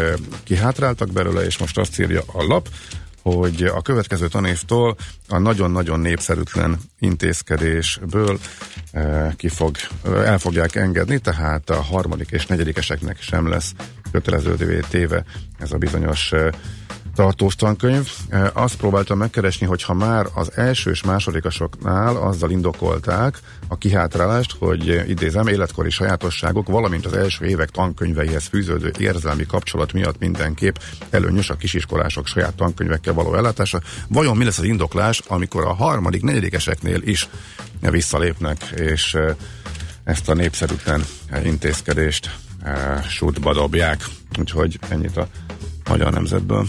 kihátráltak 0.44 1.12
belőle, 1.12 1.46
és 1.46 1.58
most 1.58 1.78
azt 1.78 2.00
írja 2.00 2.22
a 2.34 2.44
lap, 2.44 2.70
hogy 3.34 3.64
a 3.64 3.82
következő 3.82 4.28
tanévtól 4.28 4.96
a 5.28 5.38
nagyon-nagyon 5.38 6.00
népszerűtlen 6.00 6.80
intézkedésből 7.00 8.40
eh, 8.92 9.32
ki 9.36 9.48
fog, 9.48 9.76
eh, 10.06 10.28
el 10.28 10.40
fogják 10.40 10.76
engedni, 10.76 11.20
tehát 11.20 11.70
a 11.70 11.82
harmadik 11.82 12.30
és 12.30 12.46
negyedikeseknek 12.46 13.22
sem 13.22 13.48
lesz 13.48 13.74
kötelező 14.12 14.84
téve 14.90 15.24
ez 15.60 15.72
a 15.72 15.78
bizonyos 15.78 16.32
eh, 16.32 16.50
tartós 17.18 17.56
tankönyv. 17.56 18.12
Azt 18.54 18.76
próbáltam 18.76 19.18
megkeresni, 19.18 19.66
hogy 19.66 19.84
ha 19.84 19.94
már 19.94 20.26
az 20.34 20.52
első 20.56 20.92
és 20.92 21.04
másodikasoknál 21.04 22.16
azzal 22.16 22.52
indokolták 22.52 23.40
a 23.68 23.78
kihátrálást, 23.78 24.56
hogy 24.60 25.04
idézem, 25.08 25.48
életkori 25.48 25.90
sajátosságok, 25.90 26.68
valamint 26.68 27.06
az 27.06 27.14
első 27.14 27.46
évek 27.46 27.70
tankönyveihez 27.70 28.46
fűződő 28.46 28.92
érzelmi 29.00 29.46
kapcsolat 29.46 29.94
miatt 29.94 30.20
mindenképp 30.20 30.76
előnyös 31.10 31.50
a 31.50 31.56
kisiskolások 31.56 32.28
saját 32.28 32.56
tankönyvekkel 32.56 33.14
való 33.14 33.36
ellátása. 33.36 33.82
Vajon 34.08 34.38
mi 34.38 34.44
lesz 34.44 34.58
az 34.58 34.64
indoklás, 34.64 35.22
amikor 35.28 35.66
a 35.66 35.74
harmadik, 35.74 36.22
negyedikeseknél 36.22 37.02
is 37.02 37.30
visszalépnek, 37.80 38.64
és 38.76 39.18
ezt 40.04 40.30
a 40.30 40.34
népszerűtlen 40.34 41.06
intézkedést 41.44 42.36
sútba 43.10 43.54
dobják. 43.54 44.06
Úgyhogy 44.40 44.80
ennyit 44.90 45.18
a 45.18 45.28
magyar 45.90 46.14
nemzetből. 46.14 46.68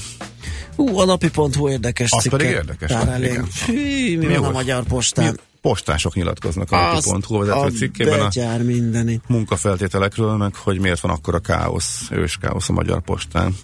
Ú, 0.79 0.99
a 0.99 1.05
napi.hu 1.05 1.69
érdekes 1.69 2.13
Az 2.13 2.29
pedig 2.29 2.47
érdekes. 2.47 2.91
Elég. 2.91 3.41
Fű, 3.51 4.19
mi, 4.19 4.27
mi 4.27 4.37
van 4.37 4.45
a 4.45 4.51
Magyar 4.51 4.83
Postán? 4.83 5.31
Mi? 5.31 5.37
postások 5.61 6.15
nyilatkoznak 6.15 6.73
a 6.73 6.93
napi.hu 6.93 7.39
vezető 7.39 7.77
cikkében 7.77 8.21
a 8.21 8.63
mindeni. 8.63 9.21
munkafeltételekről, 9.27 10.37
meg 10.37 10.55
hogy 10.55 10.81
miért 10.81 11.01
van 11.01 11.11
akkor 11.13 11.35
a 11.35 11.39
káosz, 11.39 12.09
ős 12.11 12.37
káosz 12.37 12.69
a 12.69 12.73
Magyar 12.73 13.01
Postán. 13.01 13.55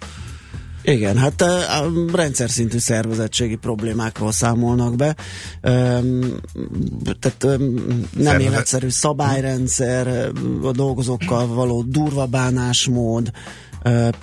Igen, 0.82 1.16
hát 1.16 1.40
a 1.42 1.90
rendszer 2.12 2.50
szintű 2.50 2.78
szervezettségi 2.78 3.56
problémákról 3.56 4.32
számolnak 4.32 4.96
be. 4.96 5.16
Tehát 5.60 7.40
nem 7.40 8.02
Szervezet. 8.14 8.40
életszerű 8.40 8.88
szabályrendszer, 8.88 10.30
a 10.62 10.70
dolgozókkal 10.70 11.46
való 11.46 11.82
durva 11.82 12.26
bánásmód, 12.26 13.30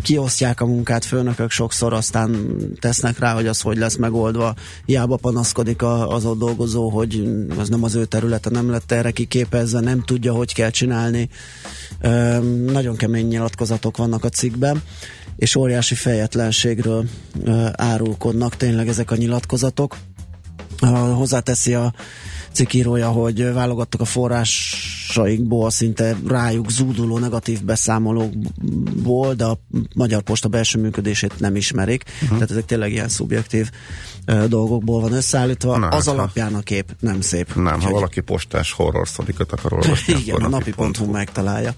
kiosztják 0.01 0.61
a 0.61 0.65
munkát, 0.65 1.05
főnökök 1.05 1.51
sokszor 1.51 1.93
aztán 1.93 2.55
tesznek 2.79 3.19
rá, 3.19 3.33
hogy 3.33 3.47
az 3.47 3.61
hogy 3.61 3.77
lesz 3.77 3.95
megoldva. 3.95 4.55
Hiába 4.85 5.15
panaszkodik 5.15 5.81
az 5.81 6.25
ott 6.25 6.39
dolgozó, 6.39 6.89
hogy 6.89 7.23
az 7.57 7.69
nem 7.69 7.83
az 7.83 7.95
ő 7.95 8.05
területe, 8.05 8.49
nem 8.49 8.69
lett 8.69 8.91
erre 8.91 9.11
kiképezve, 9.11 9.79
nem 9.79 10.03
tudja, 10.03 10.33
hogy 10.33 10.53
kell 10.53 10.69
csinálni. 10.69 11.29
Nagyon 12.65 12.95
kemény 12.95 13.27
nyilatkozatok 13.27 13.97
vannak 13.97 14.23
a 14.23 14.29
cikkben 14.29 14.81
és 15.37 15.55
óriási 15.55 15.95
fejetlenségről 15.95 17.05
árulkodnak 17.71 18.55
tényleg 18.55 18.87
ezek 18.87 19.11
a 19.11 19.15
nyilatkozatok. 19.15 19.97
Hozzáteszi 21.15 21.73
a 21.73 21.93
cikkírója, 22.53 23.09
hogy 23.09 23.53
válogattak 23.53 24.01
a 24.01 24.05
forrás 24.05 24.75
forrásaikból, 25.11 25.69
szinte 25.69 26.17
rájuk 26.27 26.69
zúduló 26.69 27.17
negatív 27.17 27.63
beszámolókból, 27.63 29.33
de 29.33 29.45
a 29.45 29.57
Magyar 29.95 30.21
Posta 30.21 30.47
belső 30.47 30.79
működését 30.79 31.39
nem 31.39 31.55
ismerik. 31.55 32.03
Uh-huh. 32.13 32.29
Tehát 32.29 32.51
ezek 32.51 32.65
tényleg 32.65 32.91
ilyen 32.91 33.07
szubjektív 33.07 33.69
uh, 34.27 34.45
dolgokból 34.45 35.01
van 35.01 35.13
összeállítva. 35.13 35.77
Na, 35.77 35.87
az 35.87 36.05
hát, 36.05 36.13
alapján 36.13 36.53
a 36.53 36.59
kép 36.59 36.95
nem 36.99 37.21
szép. 37.21 37.55
Nem, 37.55 37.65
Úgyhogy... 37.65 37.83
ha 37.83 37.89
valaki 37.91 38.21
postás 38.21 38.71
horror 38.71 39.07
sztorikat 39.07 39.51
akar 39.51 39.73
olvasni, 39.73 40.13
Igen, 40.21 40.41
a 40.41 40.47
napi.hu 40.47 41.11
megtalálja. 41.11 41.73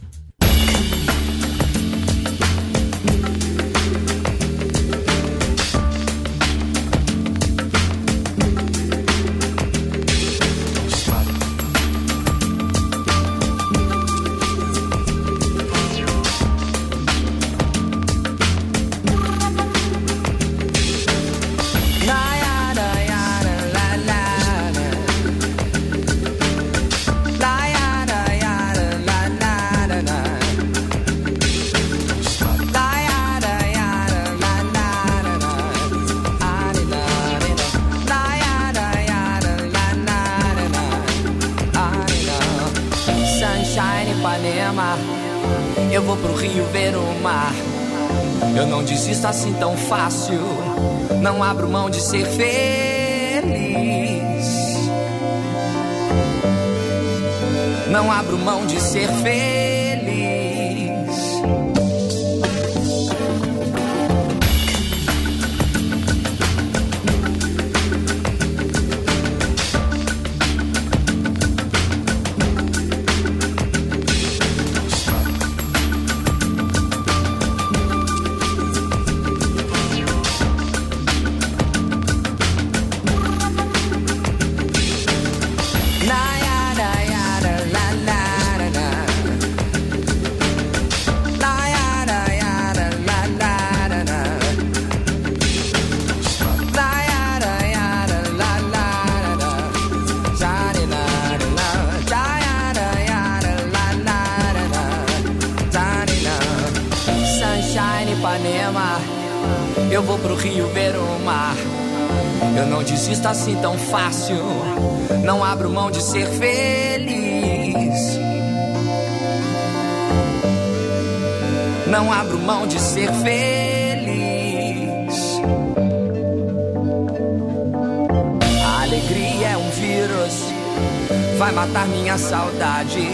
Matar 131.65 131.87
minha 131.87 132.17
saudade, 132.17 133.07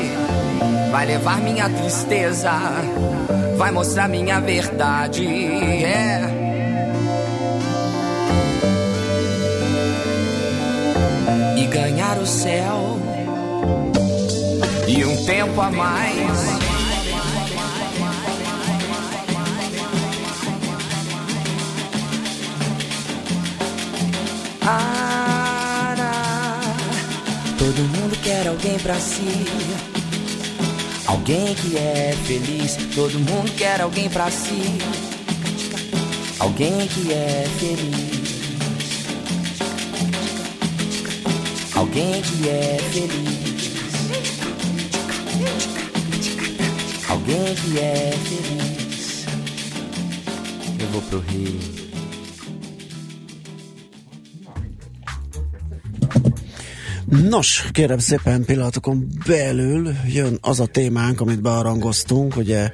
vai 0.92 1.06
levar 1.06 1.40
minha 1.40 1.70
tristeza, 1.70 2.52
vai 3.58 3.72
mostrar 3.72 4.08
minha 4.08 4.40
verdade. 4.40 5.28
É. 5.28 6.38
ganhar 11.70 12.18
o 12.18 12.26
céu 12.26 12.98
e 14.88 15.06
um 15.06 15.24
tempo 15.24 15.62
a 15.62 15.70
mais. 15.70 16.69
Quer 28.40 28.48
alguém 28.48 28.80
pra 28.80 28.96
si. 28.96 29.46
Alguém 31.06 31.54
que 31.56 31.76
é 31.78 32.16
feliz, 32.26 32.78
todo 32.96 33.20
mundo 33.20 33.52
quer 33.58 33.82
alguém 33.82 34.10
pra 34.10 34.32
si. 34.32 34.78
Alguém 36.40 36.88
que 36.88 37.12
é 37.12 37.46
feliz. 37.60 38.20
Alguém 41.76 42.22
que 42.22 42.48
é 42.50 42.78
feliz. 42.94 43.50
Alguém 47.10 47.56
que 47.56 47.80
é 47.80 48.14
feliz. 48.24 49.26
Eu 50.80 50.88
vou 50.88 51.02
pro 51.02 51.20
Rio. 51.20 51.79
Nos, 57.10 57.70
kérem 57.72 57.98
szépen 57.98 58.46
pillanatokon 58.46 59.08
belül 59.28 59.92
jön 60.08 60.38
az 60.42 60.60
a 60.60 60.66
témánk, 60.66 61.22
amit 61.22 61.42
bearangoztunk, 61.42 62.36
ugye 62.36 62.72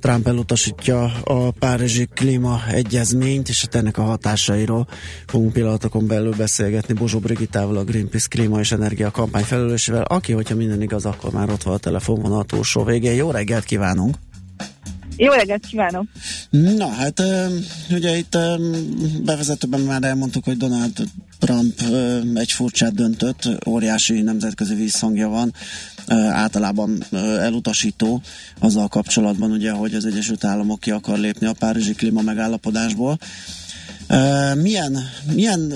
Trump 0.00 0.26
elutasítja 0.26 1.12
a 1.24 1.50
Párizsi 1.50 2.08
Klíma 2.14 2.60
Egyezményt, 2.68 3.48
és 3.48 3.66
ennek 3.70 3.98
a 3.98 4.02
hatásairól 4.02 4.86
fogunk 5.26 5.52
pillanatokon 5.52 6.06
belül 6.06 6.34
beszélgetni 6.36 6.94
Bozsó 6.94 7.18
Brigitával, 7.18 7.76
a 7.76 7.84
Greenpeace 7.84 8.26
Klíma 8.30 8.60
és 8.60 8.72
Energia 8.72 9.10
kampány 9.10 9.44
felelősével, 9.44 10.02
aki, 10.02 10.32
hogyha 10.32 10.54
minden 10.54 10.82
igaz, 10.82 11.06
akkor 11.06 11.32
már 11.32 11.50
ott 11.50 11.62
van 11.62 11.74
a 11.74 11.78
telefonvonal 11.78 12.44
túlsó 12.44 12.84
végén. 12.84 13.14
Jó 13.14 13.30
reggelt 13.30 13.64
kívánunk! 13.64 14.16
Jó 15.16 15.32
reggelt 15.32 15.66
kívánok! 15.66 16.06
Na 16.50 16.88
hát 16.88 17.22
ugye 17.90 18.16
itt 18.16 18.38
bevezetőben 19.24 19.80
már 19.80 20.04
elmondtuk, 20.04 20.44
hogy 20.44 20.56
Donald 20.56 21.08
Trump 21.38 21.80
egy 22.34 22.52
furcsát 22.52 22.94
döntött, 22.94 23.48
óriási 23.66 24.20
nemzetközi 24.20 24.74
visszhangja 24.74 25.28
van, 25.28 25.54
általában 26.30 27.02
elutasító 27.40 28.22
azzal 28.58 28.88
kapcsolatban, 28.88 29.50
ugye, 29.50 29.70
hogy 29.70 29.94
az 29.94 30.04
Egyesült 30.04 30.44
Államok 30.44 30.80
ki 30.80 30.90
akar 30.90 31.18
lépni 31.18 31.46
a 31.46 31.52
Párizsi 31.58 31.92
klíma 31.92 32.20
megállapodásból. 32.20 33.18
Milyen, 34.54 34.98
milyen 35.32 35.72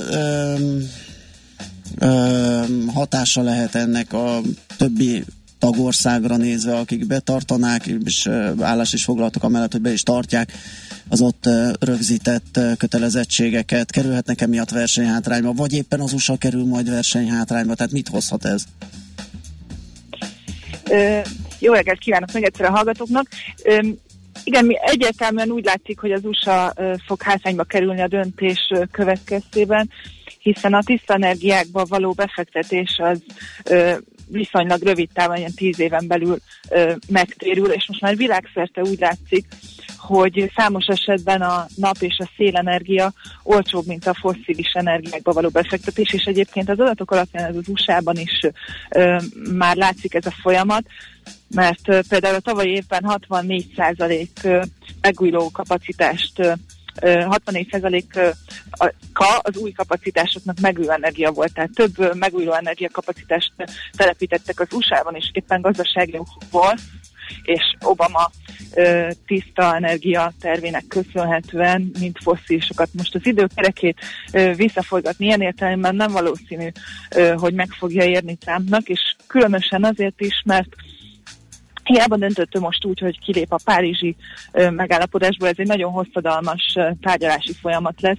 hatása 2.94 3.42
lehet 3.42 3.74
ennek 3.74 4.12
a 4.12 4.40
többi 4.76 5.24
tagországra 5.60 6.36
nézve, 6.36 6.76
akik 6.76 7.06
betartanák, 7.06 7.86
és 8.04 8.28
állás 8.60 8.92
is 8.92 9.04
foglaltak 9.04 9.42
amellett, 9.42 9.72
hogy 9.72 9.80
be 9.80 9.92
is 9.92 10.02
tartják 10.02 10.52
az 11.08 11.20
ott 11.20 11.48
rögzített 11.80 12.60
kötelezettségeket, 12.78 13.90
kerülhetnek 13.90 14.40
emiatt 14.40 14.70
versenyhátrányba, 14.70 15.52
vagy 15.52 15.72
éppen 15.72 16.00
az 16.00 16.12
USA 16.12 16.36
kerül 16.36 16.64
majd 16.64 16.90
versenyhátrányba, 16.90 17.74
tehát 17.74 17.92
mit 17.92 18.08
hozhat 18.08 18.44
ez? 18.44 18.64
jó 21.58 21.72
reggelt 21.72 21.98
kívánok 21.98 22.32
még 22.32 22.42
egyszer 22.42 22.66
a 22.66 22.70
hallgatóknak. 22.70 23.26
Igen, 24.44 24.64
mi 24.64 24.74
egyértelműen 24.80 25.50
úgy 25.50 25.64
látszik, 25.64 26.00
hogy 26.00 26.12
az 26.12 26.24
USA 26.24 26.74
fog 27.06 27.22
hátrányba 27.22 27.64
kerülni 27.64 28.00
a 28.00 28.08
döntés 28.08 28.72
következtében, 28.90 29.90
hiszen 30.38 30.74
a 30.74 30.82
tiszta 30.82 31.14
energiákba 31.14 31.84
való 31.84 32.12
befektetés 32.12 33.00
az 33.02 33.22
viszonylag 34.30 34.82
rövid 34.82 35.08
távon, 35.12 35.36
ilyen 35.36 35.54
tíz 35.54 35.80
éven 35.80 36.06
belül 36.06 36.38
ö, 36.68 36.92
megtérül, 37.08 37.70
és 37.70 37.84
most 37.88 38.00
már 38.00 38.16
világszerte 38.16 38.80
úgy 38.80 38.98
látszik, 38.98 39.46
hogy 39.98 40.50
számos 40.56 40.86
esetben 40.86 41.42
a 41.42 41.66
nap 41.74 41.96
és 42.00 42.18
a 42.18 42.30
szélenergia 42.36 43.12
olcsóbb, 43.42 43.86
mint 43.86 44.06
a 44.06 44.14
fosszilis 44.14 44.72
energiákba 44.72 45.32
való 45.32 45.48
befektetés, 45.48 46.12
és 46.12 46.24
egyébként 46.24 46.68
az 46.68 46.80
adatok 46.80 47.10
alapján 47.10 47.48
ez 47.48 47.56
az 47.56 47.68
USA-ban 47.68 48.16
is 48.16 48.40
ö, 48.90 49.16
már 49.56 49.76
látszik 49.76 50.14
ez 50.14 50.26
a 50.26 50.34
folyamat, 50.42 50.84
mert 51.54 51.88
ö, 51.88 52.00
például 52.08 52.34
a 52.34 52.40
tavalyi 52.40 52.70
évben 52.70 53.04
64% 53.06 54.68
megújuló 55.00 55.50
kapacitást 55.50 56.58
64%-a 57.00 59.40
az 59.42 59.56
új 59.56 59.72
kapacitásoknak 59.72 60.60
megújuló 60.60 60.92
energia 60.92 61.30
volt, 61.30 61.52
tehát 61.52 61.70
több 61.74 62.16
megújuló 62.16 62.52
energiakapacitást 62.52 63.52
telepítettek 63.96 64.60
az 64.60 64.72
USA-ban, 64.72 65.14
és 65.14 65.30
éppen 65.32 65.60
gazdasági 65.60 66.18
okokból, 66.18 66.74
és 67.42 67.62
Obama 67.80 68.30
ö, 68.74 69.08
tiszta 69.26 69.76
energia 69.76 70.32
tervének 70.40 70.84
köszönhetően, 70.88 71.90
mint 71.98 72.18
fosszílisokat. 72.22 72.88
Most 72.92 73.14
az 73.14 73.26
időkerekét 73.26 73.98
ö, 74.32 74.54
visszaforgatni 74.54 75.26
ilyen 75.26 75.40
értelemben 75.40 75.94
nem 75.94 76.12
valószínű, 76.12 76.68
ö, 77.16 77.34
hogy 77.36 77.54
meg 77.54 77.68
fogja 77.70 78.04
érni 78.04 78.36
Trumpnak, 78.36 78.88
és 78.88 79.00
különösen 79.26 79.84
azért 79.84 80.20
is, 80.20 80.42
mert 80.44 80.68
Hiába 81.90 82.16
döntött 82.16 82.58
most 82.58 82.84
úgy, 82.84 82.98
hogy 82.98 83.18
kilép 83.18 83.52
a 83.52 83.60
párizsi 83.64 84.16
megállapodásból, 84.52 85.48
ez 85.48 85.54
egy 85.56 85.66
nagyon 85.66 85.92
hosszadalmas 85.92 86.76
tárgyalási 87.00 87.52
folyamat 87.52 88.00
lesz. 88.00 88.18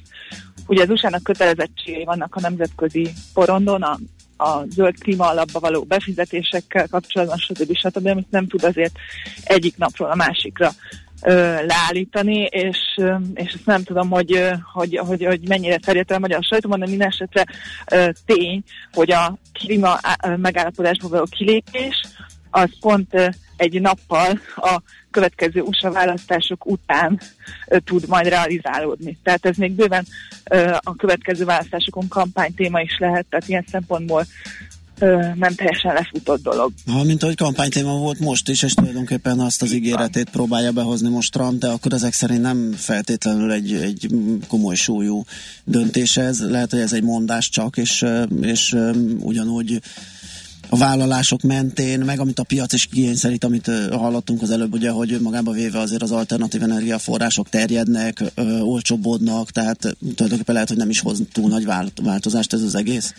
Ugye 0.68 0.82
az 0.82 0.90
USA-nak 0.90 1.24
kötelezettségei 1.24 2.04
vannak 2.04 2.36
a 2.36 2.40
nemzetközi 2.40 3.10
porondon, 3.34 3.82
a, 3.82 3.98
a 4.38 4.64
zöld 4.70 5.00
klíma 5.00 5.30
alapba 5.30 5.60
való 5.60 5.84
befizetésekkel 5.84 6.88
kapcsolatban, 6.88 7.38
stb. 7.38 7.76
stb., 7.76 8.06
amit 8.06 8.32
nem 8.32 8.48
tud 8.48 8.64
azért 8.64 8.96
egyik 9.44 9.78
napról 9.78 10.12
a 10.12 10.16
másikra 10.16 10.72
ö, 11.22 11.66
leállítani, 11.66 12.40
és, 12.44 12.78
és 13.34 13.54
ezt 13.54 13.66
nem 13.66 13.84
tudom, 13.84 14.10
hogy, 14.10 14.52
hogy, 14.74 14.98
hogy, 14.98 15.26
hogy 15.26 15.48
mennyire 15.48 15.78
terjedt 15.78 16.12
el 16.12 16.18
a 16.18 16.20
magyar 16.20 16.44
sajtóban, 16.44 16.80
de 16.80 16.88
minden 16.88 17.08
esetre 17.08 17.46
tény, 18.26 18.64
hogy 18.94 19.12
a 19.12 19.38
klíma 19.54 20.00
megállapodásból 20.38 21.10
való 21.10 21.26
kilépés, 21.30 21.96
az 22.52 22.70
pont 22.80 23.32
egy 23.62 23.82
nappal 23.82 24.40
a 24.56 24.82
következő 25.12 25.62
USA 25.62 25.92
választások 25.92 26.66
után 26.66 27.20
tud 27.84 28.08
majd 28.08 28.28
realizálódni. 28.28 29.18
Tehát 29.24 29.46
ez 29.46 29.56
még 29.56 29.72
bőven 29.72 30.06
a 30.80 30.96
következő 30.96 31.46
választásokon 31.46 32.08
kampány 32.08 32.54
téma 32.54 32.82
is 32.82 32.98
lehet, 33.00 33.26
tehát 33.30 33.48
ilyen 33.48 33.66
szempontból 33.72 34.26
ö, 35.00 35.20
nem 35.36 35.56
teljesen 35.56 35.94
lefutott 35.94 36.44
dolog. 36.44 36.72
Ha, 36.86 37.04
mint 37.04 37.24
ahogy 37.24 37.36
kampánytéma 37.36 37.98
volt 37.98 38.20
most 38.20 38.50
is, 38.50 38.64
és 38.64 38.74
tulajdonképpen 38.74 39.40
azt 39.40 39.62
az 39.62 39.74
ígéretét 39.74 40.30
próbálja 40.30 40.72
behozni 40.72 41.10
most 41.10 41.32
Trump, 41.32 41.60
de 41.60 41.68
akkor 41.68 41.94
ezek 41.94 42.14
szerint 42.14 42.42
nem 42.42 42.72
feltétlenül 42.78 43.52
egy, 43.52 43.74
egy 43.74 44.08
komoly 44.48 44.76
súlyú 44.76 45.24
döntés 45.64 46.18
ez. 46.18 46.50
Lehet, 46.50 46.72
hogy 46.72 46.80
ez 46.80 46.94
egy 46.94 47.04
mondás 47.04 47.50
csak, 47.50 47.78
és, 47.78 48.06
és 48.42 48.76
ugyanúgy 49.20 49.82
a 50.74 50.78
vállalások 50.78 51.42
mentén, 51.42 52.00
meg 52.00 52.20
amit 52.20 52.40
a 52.40 52.44
piac 52.44 52.74
is 52.74 52.88
kényszerít, 52.88 53.44
amit 53.44 53.72
hallottunk 53.92 54.42
az 54.42 54.52
előbb, 54.52 54.74
ugye, 54.74 54.90
hogy 54.90 55.18
magába 55.22 55.52
véve 55.52 55.80
azért 55.80 56.02
az 56.02 56.12
alternatív 56.12 56.64
energiaforrások 56.64 57.50
terjednek, 57.50 58.20
uh, 58.22 58.68
olcsóbbodnak, 58.68 59.50
tehát 59.50 59.80
tulajdonképpen 60.16 60.54
lehet, 60.54 60.68
hogy 60.68 60.78
nem 60.78 60.90
is 60.90 61.00
hoz 61.00 61.22
túl 61.32 61.50
nagy 61.50 61.66
változást 62.04 62.54
ez 62.54 62.62
az 62.62 62.76
egész. 62.76 63.14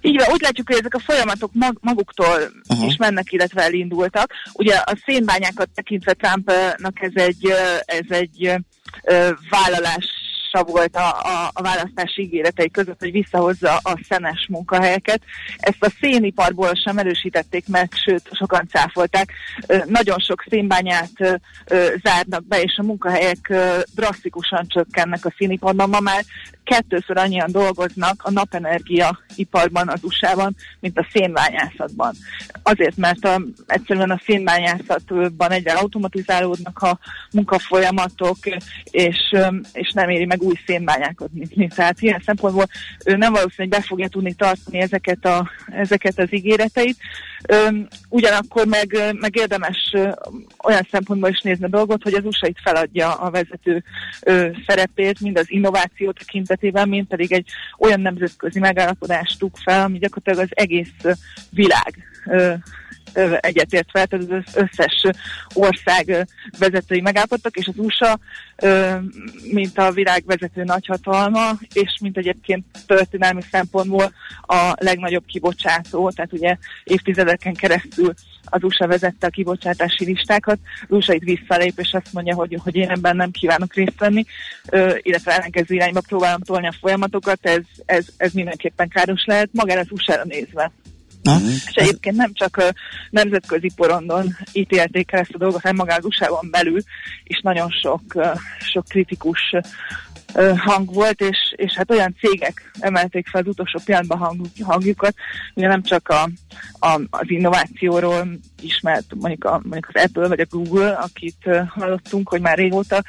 Így 0.00 0.16
van, 0.16 0.26
úgy 0.32 0.40
látjuk, 0.40 0.68
hogy 0.68 0.78
ezek 0.78 0.94
a 0.94 0.98
folyamatok 0.98 1.50
mag- 1.52 1.78
maguktól 1.80 2.52
Aha. 2.66 2.86
is 2.86 2.96
mennek, 2.96 3.32
illetve 3.32 3.62
elindultak. 3.62 4.32
Ugye 4.52 4.74
a 4.74 4.98
szénbányákat 5.04 5.68
tekintve 5.74 6.12
Trumpnak 6.12 7.02
ez 7.02 7.12
egy, 7.14 7.52
ez 7.86 8.06
egy 8.08 8.48
uh, 9.02 9.28
vállalás 10.52 10.72
volt 10.72 10.96
a, 10.96 11.08
a, 11.08 11.50
a 11.52 11.62
választási 11.62 12.22
ígéretei 12.22 12.70
között, 12.70 12.98
hogy 12.98 13.12
visszahozza 13.12 13.76
a 13.76 13.98
szenes 14.08 14.46
munkahelyeket. 14.48 15.22
Ezt 15.56 15.84
a 15.84 15.92
széniparból 16.00 16.74
sem 16.74 16.98
erősítették 16.98 17.64
meg, 17.68 17.92
sőt, 18.04 18.28
sokan 18.32 18.68
cáfolták. 18.70 19.32
Nagyon 19.86 20.18
sok 20.18 20.44
szénbányát 20.48 21.40
zárnak 22.02 22.46
be, 22.46 22.60
és 22.60 22.76
a 22.76 22.82
munkahelyek 22.82 23.52
drasztikusan 23.94 24.66
csökkennek 24.68 25.24
a 25.24 25.34
széniparban. 25.36 25.88
Ma 25.88 26.00
már 26.00 26.24
kettőször 26.68 27.16
annyian 27.16 27.52
dolgoznak 27.52 28.22
a 28.22 28.30
napenergia 28.30 29.18
iparban 29.34 29.88
az 29.88 30.00
USA-ban, 30.02 30.56
mint 30.80 30.98
a 30.98 31.08
szénbányászatban. 31.12 32.14
Azért, 32.62 32.96
mert 32.96 33.24
a, 33.24 33.42
egyszerűen 33.66 34.10
a 34.10 34.20
szénbányászatban 34.24 35.50
egyre 35.50 35.72
automatizálódnak 35.72 36.78
a 36.78 36.98
munkafolyamatok, 37.32 38.36
és, 38.84 39.16
és 39.72 39.92
nem 39.92 40.08
éri 40.08 40.24
meg 40.24 40.42
új 40.42 40.54
szénbányákat 40.66 41.32
nyitni. 41.32 41.68
Tehát 41.74 42.00
ilyen 42.00 42.22
szempontból 42.24 42.66
nem 43.04 43.32
valószínű, 43.32 43.68
hogy 43.68 43.68
be 43.68 43.82
fogja 43.82 44.08
tudni 44.08 44.34
tartani 44.34 44.78
ezeket, 44.78 45.24
a, 45.24 45.50
ezeket 45.66 46.18
az 46.18 46.34
ígéreteit. 46.34 46.96
Ugyanakkor 48.08 48.66
meg, 48.66 49.14
meg 49.20 49.36
érdemes 49.36 49.94
olyan 50.64 50.86
szempontból 50.90 51.30
is 51.30 51.40
nézni 51.40 51.64
a 51.64 51.68
dolgot, 51.68 52.02
hogy 52.02 52.14
az 52.14 52.24
USA 52.24 52.46
itt 52.46 52.60
feladja 52.62 53.14
a 53.14 53.30
vezető 53.30 53.84
szerepét, 54.66 55.20
mind 55.20 55.38
az 55.38 55.50
innováció 55.50 56.10
tekintetében, 56.10 56.88
mind 56.88 57.06
pedig 57.06 57.32
egy 57.32 57.48
olyan 57.78 58.00
nemzetközi 58.00 58.58
megállapodást 58.58 59.38
tuk 59.38 59.56
fel, 59.56 59.82
ami 59.82 59.98
gyakorlatilag 59.98 60.48
az 60.50 60.56
egész 60.62 61.16
világ 61.50 61.94
egyetért 63.40 63.90
fel, 63.90 64.06
tehát 64.06 64.26
az 64.30 64.54
összes 64.54 65.02
ország 65.54 66.26
vezetői 66.58 67.00
megállapodtak, 67.00 67.56
és 67.56 67.66
az 67.66 67.74
USA, 67.76 68.18
mint 69.52 69.78
a 69.78 69.90
világ 69.92 70.22
vezető 70.26 70.64
nagyhatalma, 70.64 71.50
és 71.72 71.96
mint 72.00 72.16
egyébként 72.16 72.64
történelmi 72.86 73.42
szempontból 73.50 74.12
a 74.42 74.72
legnagyobb 74.76 75.24
kibocsátó, 75.26 76.10
tehát 76.10 76.32
ugye 76.32 76.56
évtizedeken 76.84 77.54
keresztül 77.54 78.14
az 78.50 78.62
USA 78.62 78.86
vezette 78.86 79.26
a 79.26 79.30
kibocsátási 79.30 80.04
listákat, 80.04 80.58
az 80.82 80.96
USA 80.96 81.12
itt 81.12 81.22
visszalép, 81.22 81.78
és 81.78 81.92
azt 81.92 82.12
mondja, 82.12 82.34
hogy, 82.34 82.58
hogy 82.62 82.76
én 82.76 82.90
ebben 82.90 83.16
nem 83.16 83.30
kívánok 83.30 83.74
részt 83.74 83.98
venni, 83.98 84.24
illetve 85.02 85.32
ellenkező 85.32 85.74
irányba 85.74 86.00
próbálom 86.00 86.40
tolni 86.40 86.66
a 86.66 86.74
folyamatokat, 86.80 87.38
ez, 87.46 87.62
ez, 87.84 88.06
ez 88.16 88.32
mindenképpen 88.32 88.88
káros 88.88 89.24
lehet, 89.24 89.48
magára 89.52 89.80
az 89.80 89.90
USA-ra 89.90 90.24
nézve. 90.24 90.72
Na? 91.28 91.40
És 91.66 91.74
egyébként 91.74 92.16
nem 92.16 92.32
csak 92.32 92.74
nemzetközi 93.10 93.70
porondon 93.76 94.36
ítélték 94.52 95.12
el 95.12 95.20
ezt 95.20 95.34
a 95.34 95.38
dolgot, 95.38 95.60
hanem 95.60 95.76
magán 95.76 96.00
usa 96.02 96.40
belül 96.50 96.80
is 97.24 97.40
nagyon 97.40 97.70
sok, 97.70 98.02
sok 98.58 98.84
kritikus 98.88 99.54
hang 100.56 100.94
volt, 100.94 101.20
és, 101.20 101.54
és 101.56 101.72
hát 101.74 101.90
olyan 101.90 102.16
cégek 102.20 102.70
emelték 102.78 103.28
fel 103.28 103.40
az 103.40 103.46
utolsó 103.46 103.80
pillanatban 103.84 104.18
hang, 104.18 104.46
hangjukat, 104.60 105.14
ugye 105.54 105.68
nem 105.68 105.82
csak 105.82 106.08
a, 106.08 106.28
a, 106.86 107.00
az 107.10 107.30
innovációról 107.30 108.28
ismert 108.60 109.14
mondjuk, 109.14 109.44
a, 109.44 109.60
mondjuk 109.62 109.90
az 109.94 110.02
Apple 110.02 110.28
vagy 110.28 110.40
a 110.40 110.46
Google, 110.50 110.90
akit 110.90 111.50
hallottunk, 111.68 112.28
hogy 112.28 112.40
már 112.40 112.56
régóta 112.56 113.02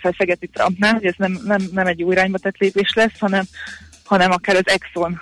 felszegeti 0.00 0.46
Trumpnál, 0.46 0.92
hogy 0.92 1.06
ez 1.06 1.14
nem, 1.16 1.40
nem, 1.44 1.62
nem 1.72 1.86
egy 1.86 2.02
új 2.02 2.12
irányba 2.12 2.38
tett 2.38 2.56
lépés 2.56 2.92
lesz, 2.94 3.18
hanem 3.18 3.44
hanem 4.12 4.30
akár 4.30 4.56
az 4.56 4.62
Exxon 4.64 5.20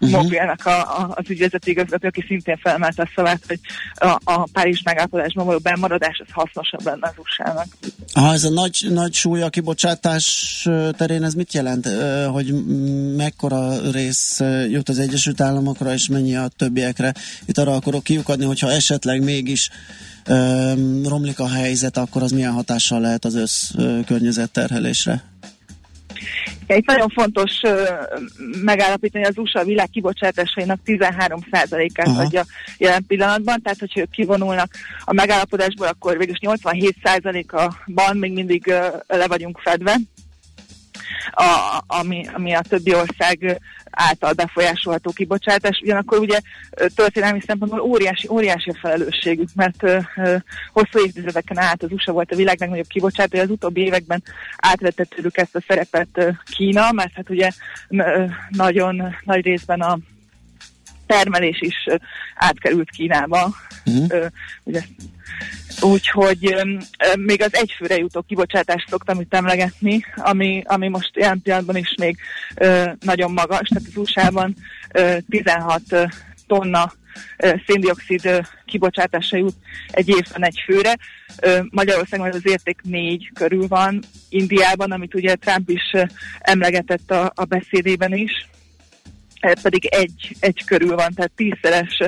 uh-huh. 0.00 0.22
mobilnak 0.22 0.66
a, 0.66 1.00
a, 1.00 1.12
az 1.14 1.24
ügyvezető 1.28 1.70
igazgató, 1.70 2.06
aki 2.06 2.24
szintén 2.26 2.56
felmelt 2.56 2.98
a 2.98 3.10
szavát, 3.14 3.42
hogy 3.46 3.60
a, 3.94 4.20
a 4.24 4.48
Párizs 4.52 4.82
megállapodásban 4.84 5.46
való 5.46 5.58
bemaradás 5.58 6.22
az 6.26 6.32
hasznosabb 6.32 6.84
lenne 6.84 7.06
az 7.08 7.14
USA-nak. 7.16 7.66
Ha 8.14 8.32
ez 8.32 8.44
a 8.44 8.50
nagy, 8.50 8.86
nagy 8.90 9.12
súly 9.12 9.42
a 9.42 9.48
kibocsátás 9.48 10.68
terén, 10.96 11.24
ez 11.24 11.34
mit 11.34 11.52
jelent? 11.52 11.88
Hogy 12.30 12.64
mekkora 13.16 13.90
rész 13.90 14.40
jut 14.68 14.88
az 14.88 14.98
Egyesült 14.98 15.40
Államokra, 15.40 15.92
és 15.92 16.08
mennyi 16.08 16.36
a 16.36 16.48
többiekre? 16.56 17.14
Itt 17.46 17.58
arra 17.58 17.74
akarok 17.74 18.02
kiukadni, 18.02 18.44
hogyha 18.44 18.70
esetleg 18.70 19.22
mégis 19.22 19.70
romlik 21.04 21.38
a 21.38 21.48
helyzet, 21.48 21.96
akkor 21.96 22.22
az 22.22 22.30
milyen 22.30 22.52
hatással 22.52 23.00
lehet 23.00 23.24
az 23.24 23.34
össz 23.34 23.70
környezetterhelésre? 24.06 25.22
Itt 26.66 26.86
nagyon 26.86 27.08
fontos 27.08 27.60
megállapítani, 28.62 29.24
hogy 29.24 29.34
az 29.36 29.42
USA 29.42 29.64
világ 29.64 29.88
kibocsátásainak 29.90 30.80
13%-át 30.86 32.06
Aha. 32.06 32.20
adja 32.20 32.44
jelen 32.78 33.04
pillanatban, 33.06 33.62
tehát 33.62 33.78
hogyha 33.78 34.00
ők 34.00 34.10
kivonulnak 34.10 34.72
a 35.04 35.12
megállapodásból, 35.12 35.86
akkor 35.86 36.18
végül 36.18 36.34
87%-ban 36.40 38.16
még 38.16 38.32
mindig 38.32 38.66
le 39.06 39.26
vagyunk 39.26 39.58
fedve. 39.58 39.96
A, 41.30 41.82
ami, 41.86 42.26
ami 42.32 42.54
a 42.54 42.60
többi 42.60 42.94
ország 42.94 43.60
által 43.94 44.32
befolyásolható 44.32 45.10
kibocsátás. 45.10 45.80
Ugyanakkor 45.82 46.18
ugye 46.18 46.40
történelmi 46.94 47.40
szempontból 47.46 47.80
óriási, 47.80 48.28
óriási 48.28 48.70
a 48.70 48.78
felelősségük, 48.80 49.48
mert 49.54 49.82
hosszú 50.72 51.04
évtizedeken 51.06 51.58
át 51.58 51.82
az 51.82 51.92
USA 51.92 52.12
volt 52.12 52.32
a 52.32 52.36
világ 52.36 52.58
legnagyobb 52.58 52.86
kibocsátó, 52.86 53.38
az 53.38 53.50
utóbbi 53.50 53.80
években 53.80 54.22
átvette 54.56 55.04
tőlük 55.04 55.36
ezt 55.36 55.56
a 55.56 55.62
szerepet 55.66 56.08
uh, 56.14 56.28
Kína, 56.44 56.92
mert 56.92 57.12
hát 57.14 57.30
ugye 57.30 57.50
nagyon 58.48 59.16
nagy 59.24 59.44
részben 59.44 59.80
a 59.80 59.98
termelés 61.06 61.60
is 61.60 61.86
átkerült 62.34 62.90
Kínába. 62.90 63.54
Uh-huh. 63.86 64.04
Uh, 64.10 64.26
ugye 64.64 64.82
Úgyhogy 65.84 66.54
még 67.16 67.42
az 67.42 67.54
egyfőre 67.54 67.96
jutó 67.96 68.20
kibocsátást 68.20 68.88
szoktam 68.88 69.20
itt 69.20 69.34
emlegetni, 69.34 70.04
ami, 70.16 70.62
ami 70.66 70.88
most 70.88 71.10
ilyen 71.16 71.40
pillanatban 71.42 71.76
is 71.76 71.94
még 72.00 72.16
nagyon 73.00 73.32
magas, 73.32 73.68
tehát 73.68 73.88
az 73.88 73.96
USA-ban 73.96 74.54
ö, 74.92 75.16
16 75.28 75.80
ö, 75.90 76.04
tonna 76.46 76.92
széndiokszid 77.66 78.40
kibocsátása 78.64 79.36
jut 79.36 79.54
egy 79.90 80.08
évben 80.08 80.44
egy 80.44 80.62
főre. 80.64 80.96
Magyarországon 81.70 82.30
az 82.32 82.46
érték 82.46 82.80
négy 82.82 83.30
körül 83.34 83.68
van, 83.68 84.02
Indiában, 84.28 84.92
amit 84.92 85.14
ugye 85.14 85.34
Trump 85.34 85.70
is 85.70 85.92
emlegetett 86.38 87.10
a, 87.10 87.32
a 87.34 87.44
beszédében 87.44 88.12
is, 88.12 88.48
ez 89.50 89.60
pedig 89.62 89.86
egy, 89.86 90.36
egy 90.40 90.64
körül 90.64 90.94
van, 90.96 91.12
tehát 91.14 91.32
tízszeres 91.36 91.98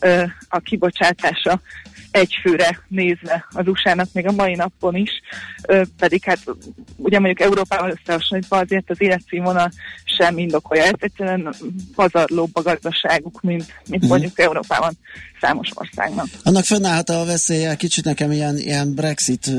ö, 0.00 0.24
a 0.48 0.58
kibocsátása 0.58 1.60
egy 2.10 2.34
főre 2.42 2.78
nézve 2.88 3.46
az 3.50 3.66
USA-nak 3.68 4.08
még 4.12 4.26
a 4.26 4.32
mai 4.32 4.54
napon 4.54 4.94
is, 4.96 5.10
ö, 5.68 5.82
pedig 5.98 6.24
hát 6.24 6.38
ugye 6.96 7.18
mondjuk 7.18 7.40
Európával 7.40 7.90
összehasonlítva 7.90 8.56
azért 8.58 8.90
az 8.90 9.00
életszínvonal 9.00 9.70
sem 10.04 10.38
indokolja. 10.38 10.82
Ez 10.84 10.90
egyszerűen 10.98 11.54
pazarlóbb 11.94 12.50
a 12.52 12.62
gazdaságuk, 12.62 13.40
mint, 13.40 13.64
mint 13.88 14.02
Mhm. 14.02 14.10
mondjuk 14.10 14.38
Európában 14.40 14.98
számos 15.40 15.68
országnak. 15.74 16.26
Annak 16.42 16.64
fönnállhat 16.64 17.08
a 17.08 17.24
veszélye, 17.24 17.74
kicsit 17.74 18.04
nekem 18.04 18.30
ilyen, 18.32 18.56
ilyen 18.58 18.94
Brexit 18.94 19.50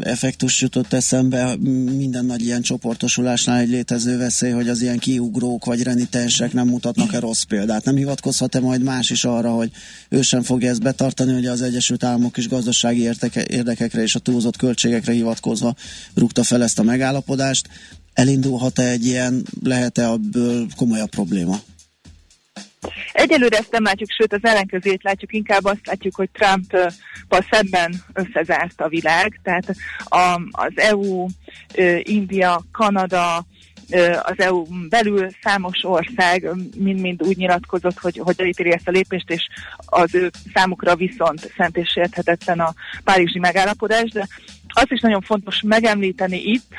effektus 0.00 0.60
jutott 0.60 0.92
eszembe, 0.92 1.56
minden 1.96 2.24
nagy 2.24 2.40
ilyen 2.44 2.62
csoportosulásnál 2.62 3.58
egy 3.58 3.68
létező 3.68 4.18
veszély, 4.18 4.50
hogy 4.50 4.68
az 4.68 4.82
ilyen 4.82 4.98
kiugrók 4.98 5.64
vagy 5.64 5.82
renitensek 5.82 6.52
nem 6.52 6.68
mutatnak-e 6.84 7.18
rossz 7.18 7.42
példát. 7.42 7.84
Nem 7.84 7.96
hivatkozhat-e 7.96 8.60
majd 8.60 8.82
más 8.82 9.10
is 9.10 9.24
arra, 9.24 9.50
hogy 9.50 9.70
ő 10.08 10.22
sem 10.22 10.42
fogja 10.42 10.70
ezt 10.70 10.82
betartani, 10.82 11.32
hogy 11.32 11.46
az 11.46 11.62
Egyesült 11.62 12.04
Államok 12.04 12.36
is 12.36 12.48
gazdasági 12.48 13.00
érteke, 13.00 13.44
érdekekre 13.48 14.02
és 14.02 14.14
a 14.14 14.18
túlzott 14.18 14.56
költségekre 14.56 15.12
hivatkozva 15.12 15.74
rúgta 16.14 16.44
fel 16.44 16.62
ezt 16.62 16.78
a 16.78 16.82
megállapodást. 16.82 17.68
Elindulhat-e 18.12 18.82
egy 18.82 19.06
ilyen, 19.06 19.42
lehet-e 19.62 20.02
ebből 20.02 20.66
komolyabb 20.76 21.08
probléma? 21.08 21.56
Egyelőre 23.12 23.56
ezt 23.56 23.70
nem 23.70 23.82
látjuk, 23.82 24.10
sőt 24.10 24.32
az 24.32 24.44
ellenkezőjét 24.44 25.02
látjuk, 25.02 25.32
inkább 25.32 25.64
azt 25.64 25.86
látjuk, 25.86 26.14
hogy 26.14 26.28
Trump-pal 26.32 27.46
szemben 27.50 27.94
összezárt 28.12 28.80
a 28.80 28.88
világ, 28.88 29.40
tehát 29.42 29.74
a, 30.04 30.40
az 30.50 30.72
EU, 30.74 31.26
India, 32.02 32.64
Kanada, 32.72 33.46
az 34.22 34.38
EU 34.38 34.64
belül 34.88 35.28
számos 35.42 35.84
ország 35.84 36.50
mind-mind 36.76 37.22
úgy 37.22 37.36
nyilatkozott, 37.36 37.98
hogy, 37.98 38.20
hogy 38.24 38.34
elítéli 38.38 38.72
ezt 38.72 38.88
a 38.88 38.90
lépést, 38.90 39.30
és 39.30 39.46
az 39.76 40.14
ő 40.14 40.30
számukra 40.54 40.96
viszont 40.96 41.52
szent 41.56 41.76
és 41.76 41.96
érthetetlen 41.96 42.60
a 42.60 42.74
párizsi 43.04 43.38
megállapodás, 43.38 44.10
de 44.10 44.26
azt 44.74 44.90
is 44.90 45.00
nagyon 45.00 45.20
fontos 45.20 45.60
megemlíteni 45.60 46.42
itt, 46.42 46.74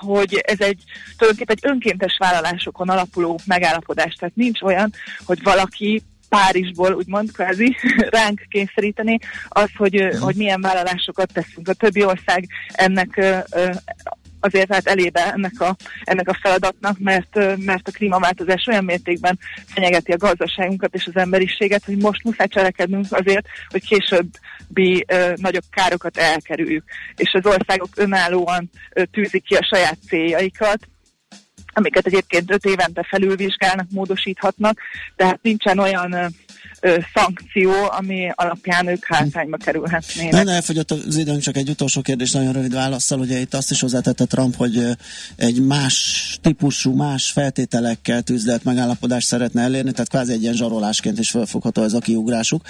hogy 0.00 0.34
ez 0.46 0.60
egy 0.60 0.82
tulajdonképpen 1.16 1.56
egy 1.60 1.70
önkéntes 1.70 2.16
vállalásokon 2.18 2.88
alapuló 2.88 3.38
megállapodás. 3.46 4.14
Tehát 4.14 4.36
nincs 4.36 4.62
olyan, 4.62 4.92
hogy 5.24 5.42
valaki 5.42 6.02
Párizsból, 6.28 6.92
úgymond 6.92 7.32
kvázi 7.32 7.76
ránk 8.18 8.46
kényszeríteni 8.48 9.18
az, 9.48 9.70
hogy, 9.76 9.96
ö, 9.96 10.16
hogy 10.16 10.36
milyen 10.36 10.60
vállalásokat 10.60 11.32
teszünk. 11.32 11.68
A 11.68 11.72
többi 11.72 12.04
ország 12.04 12.48
ennek 12.68 13.20
azért 14.42 14.72
állt 14.72 14.88
elébe 14.88 15.32
ennek 15.32 15.60
a, 15.60 15.76
ennek 16.04 16.28
a 16.28 16.38
feladatnak, 16.42 16.98
mert, 16.98 17.56
mert 17.56 17.88
a 17.88 17.90
klímaváltozás 17.90 18.66
olyan 18.66 18.84
mértékben 18.84 19.38
fenyegeti 19.66 20.12
a 20.12 20.16
gazdaságunkat 20.16 20.94
és 20.94 21.06
az 21.06 21.16
emberiséget, 21.16 21.84
hogy 21.84 21.96
most 21.96 22.24
muszáj 22.24 22.48
cselekednünk 22.48 23.06
azért, 23.10 23.46
hogy 23.68 23.88
későbbi 23.88 25.04
ö, 25.06 25.32
nagyobb 25.36 25.64
károkat 25.70 26.16
elkerüljük. 26.16 26.84
És 27.16 27.32
az 27.32 27.46
országok 27.46 27.88
önállóan 27.96 28.70
ö, 28.92 29.04
tűzik 29.04 29.44
ki 29.44 29.54
a 29.54 29.68
saját 29.70 29.98
céljaikat, 30.08 30.78
amiket 31.72 32.06
egyébként 32.06 32.50
öt 32.50 32.64
évente 32.64 33.06
felülvizsgálnak, 33.08 33.86
módosíthatnak, 33.90 34.78
tehát 35.16 35.38
nincsen 35.42 35.78
olyan 35.78 36.12
ö, 36.12 36.26
ö, 36.80 36.98
szankció, 37.14 37.72
ami 37.90 38.30
alapján 38.34 38.86
ők 38.86 39.04
hátrányba 39.04 39.56
kerülhetnének. 39.56 40.32
Nem, 40.32 40.48
elfogyott 40.48 40.90
az 40.90 41.16
időnk, 41.16 41.40
csak 41.40 41.56
egy 41.56 41.68
utolsó 41.68 42.00
kérdés, 42.00 42.30
nagyon 42.30 42.52
rövid 42.52 42.74
válaszsal. 42.74 43.20
Ugye 43.20 43.38
itt 43.38 43.54
azt 43.54 43.70
is 43.70 43.80
hozzátette 43.80 44.24
Trump, 44.24 44.56
hogy 44.56 44.86
egy 45.36 45.62
más 45.62 46.38
típusú, 46.42 46.94
más 46.94 47.30
feltételekkel 47.30 48.22
tűzdelt 48.22 48.64
megállapodást 48.64 49.26
szeretne 49.26 49.62
elérni, 49.62 49.92
tehát 49.92 50.08
kvázi 50.08 50.32
egy 50.32 50.42
ilyen 50.42 50.54
zsarolásként 50.54 51.18
is 51.18 51.30
felfogható 51.30 51.82
ez 51.82 51.92
a 51.92 51.98
kiugrásuk. 51.98 52.62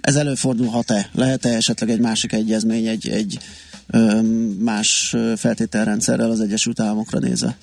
Ez 0.00 0.16
előfordulhat-e? 0.16 1.08
Lehet-e 1.12 1.48
esetleg 1.48 1.90
egy 1.90 2.00
másik 2.00 2.32
egyezmény, 2.32 2.86
egy, 2.86 3.08
egy 3.08 3.38
más 4.58 5.16
feltételrendszerrel 5.36 6.30
az 6.30 6.40
Egyesült 6.40 6.80
Államokra 6.80 7.18
nézve? 7.18 7.56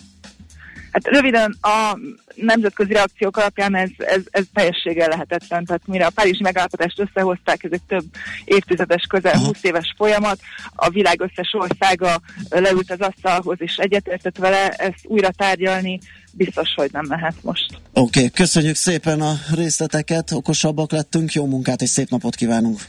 Hát 0.93 1.07
röviden 1.07 1.57
a 1.61 1.97
nemzetközi 2.35 2.93
reakciók 2.93 3.37
alapján 3.37 3.75
ez, 3.75 3.89
ez, 3.97 4.21
ez 4.31 4.43
teljességgel 4.53 5.07
lehetetlen. 5.07 5.65
Tehát 5.65 5.81
mire 5.87 6.05
a 6.05 6.09
Párizsi 6.09 6.43
megállapodást 6.43 6.99
összehozták, 6.99 7.63
ez 7.63 7.71
egy 7.71 7.81
több 7.87 8.05
évtizedes, 8.45 9.05
közel 9.09 9.37
20 9.37 9.63
éves 9.63 9.93
folyamat. 9.97 10.39
A 10.75 10.89
világ 10.89 11.21
összes 11.21 11.53
országa 11.53 12.21
leült 12.49 12.91
az 12.91 12.99
asztalhoz 12.99 13.57
és 13.59 13.75
egyetértett 13.75 14.37
vele, 14.37 14.69
ezt 14.69 14.99
újra 15.03 15.31
tárgyalni 15.31 15.99
biztos, 16.31 16.73
hogy 16.75 16.89
nem 16.91 17.05
lehet 17.09 17.35
most. 17.41 17.65
Oké, 17.93 18.19
okay, 18.19 18.31
köszönjük 18.31 18.75
szépen 18.75 19.21
a 19.21 19.33
részleteket, 19.55 20.31
okosabbak 20.31 20.91
lettünk, 20.91 21.33
jó 21.33 21.45
munkát 21.45 21.81
és 21.81 21.89
szép 21.89 22.09
napot 22.09 22.35
kívánunk! 22.35 22.79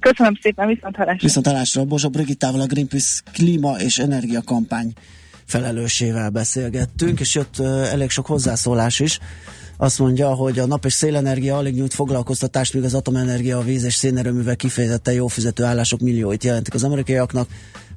Köszönöm 0.00 0.38
szépen, 0.42 0.66
viszont 0.66 0.96
hallásra. 0.96 1.26
Viszont 1.26 1.46
hallásra 1.46 1.84
Bozsa 1.84 2.08
Brigittával 2.08 2.60
a 2.60 2.66
Greenpeace 2.66 3.20
klíma 3.32 3.78
és 3.78 3.98
energiakampány 3.98 4.92
felelősével 5.46 6.30
beszélgettünk, 6.30 7.20
és 7.20 7.34
jött 7.34 7.58
elég 7.60 8.10
sok 8.10 8.26
hozzászólás 8.26 9.00
is. 9.00 9.18
Azt 9.76 9.98
mondja, 9.98 10.34
hogy 10.34 10.58
a 10.58 10.66
nap 10.66 10.84
és 10.84 10.92
szélenergia 10.92 11.56
alig 11.56 11.74
nyújt 11.74 11.94
foglalkoztatást, 11.94 12.74
míg 12.74 12.84
az 12.84 12.94
atomenergia, 12.94 13.58
a 13.58 13.62
víz 13.62 13.84
és 13.84 13.94
szénerőművek 13.94 14.56
kifejezetten 14.56 15.14
jó 15.14 15.26
fizető 15.26 15.64
állások 15.64 16.00
millióit 16.00 16.44
jelentik 16.44 16.74
az 16.74 16.84
amerikaiaknak. 16.84 17.48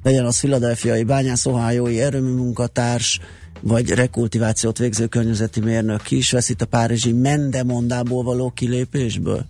Legyen 0.02 0.24
az 0.24 0.38
filadelfiai 0.38 1.02
bányász, 1.02 1.46
ohájói 1.46 2.00
erőmű 2.00 2.30
munkatárs, 2.30 3.20
vagy 3.60 3.90
rekultivációt 3.90 4.78
végző 4.78 5.06
környezeti 5.06 5.60
mérnök 5.60 6.02
ki 6.02 6.16
is 6.16 6.30
vesz 6.30 6.48
itt 6.48 6.62
a 6.62 6.66
párizsi 6.66 7.12
mendemondából 7.12 8.22
való 8.22 8.50
kilépésből? 8.50 9.46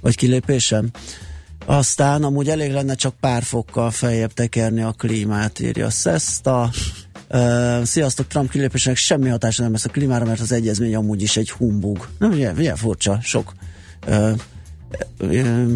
Vagy 0.00 0.16
kilépésem? 0.16 0.90
Aztán 1.66 2.22
amúgy 2.22 2.48
elég 2.48 2.72
lenne 2.72 2.94
csak 2.94 3.14
pár 3.20 3.42
fokkal 3.42 3.90
feljebb 3.90 4.32
tekerni 4.32 4.82
a 4.82 4.92
klímát, 4.92 5.60
írja 5.60 5.90
Szeszta. 5.90 6.70
Sziasztok, 7.82 8.26
Trump 8.26 8.50
kilépésének 8.50 8.98
semmi 8.98 9.28
hatása 9.28 9.62
nem 9.62 9.72
lesz 9.72 9.84
a 9.84 9.88
klímára, 9.88 10.24
mert 10.24 10.40
az 10.40 10.52
egyezmény 10.52 10.94
amúgy 10.94 11.22
is 11.22 11.36
egy 11.36 11.50
humbug. 11.50 12.08
Nem, 12.18 12.30
ugye, 12.30 12.52
ugye 12.52 12.74
furcsa, 12.74 13.18
sok 13.22 13.52
uh, 14.06 14.38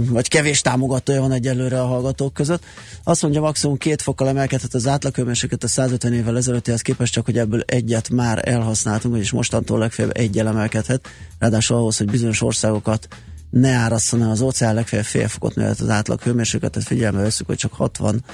vagy 0.08 0.28
kevés 0.28 0.60
támogatója 0.60 1.20
van 1.20 1.32
egyelőre 1.32 1.80
a 1.80 1.86
hallgatók 1.86 2.34
között. 2.34 2.64
Azt 3.04 3.22
mondja, 3.22 3.40
maximum 3.40 3.76
két 3.76 4.02
fokkal 4.02 4.28
emelkedhet 4.28 4.74
az 4.74 4.86
átlaghőmérséklet 4.86 5.64
a 5.64 5.68
150 5.68 6.12
évvel 6.12 6.36
ezelőttihez 6.36 6.80
képest, 6.80 7.12
csak 7.12 7.24
hogy 7.24 7.38
ebből 7.38 7.60
egyet 7.60 8.10
már 8.10 8.48
elhasználtunk, 8.48 9.16
és 9.16 9.30
mostantól 9.30 9.78
legfeljebb 9.78 10.16
egyel 10.16 10.48
emelkedhet. 10.48 11.08
Ráadásul 11.38 11.76
ahhoz, 11.76 11.96
hogy 11.96 12.10
bizonyos 12.10 12.42
országokat 12.42 13.08
ne 13.50 13.70
árasszon 13.70 14.22
el 14.22 14.30
az 14.30 14.40
óceán, 14.40 14.74
legfeljebb 14.74 15.06
fél 15.06 15.28
fokot 15.28 15.54
nőhet 15.54 15.80
az 15.80 15.88
átlag 15.88 16.20
hőmérsékletet, 16.20 16.82
figyelme 16.82 17.22
veszük, 17.22 17.46
hogy 17.46 17.56
csak 17.56 17.72
60 17.72 18.24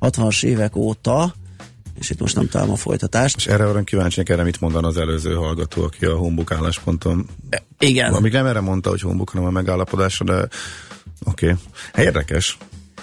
60-as 0.00 0.44
évek 0.44 0.76
óta, 0.76 1.34
és 1.98 2.10
itt 2.10 2.20
most 2.20 2.34
nem 2.34 2.48
találom 2.48 2.72
a 2.72 2.76
folytatást. 2.76 3.36
És 3.36 3.46
erre 3.46 3.66
olyan 3.66 3.84
kíváncsiak 3.84 4.28
erre 4.28 4.42
mit 4.42 4.60
mondan 4.60 4.84
az 4.84 4.96
előző 4.96 5.34
hallgató, 5.34 5.82
aki 5.82 6.04
a 6.04 6.16
Humbuk 6.16 6.52
állásponton. 6.52 7.26
Igen. 7.78 8.12
Amíg 8.12 8.32
nem 8.32 8.46
erre 8.46 8.60
mondta, 8.60 8.90
hogy 8.90 9.00
Humbuk, 9.00 9.30
hanem 9.30 9.46
a 9.46 9.50
megállapodásra, 9.50 10.24
de 10.24 10.48
oké. 11.24 11.46
Okay. 11.46 12.04
Érdekes. 12.04 12.58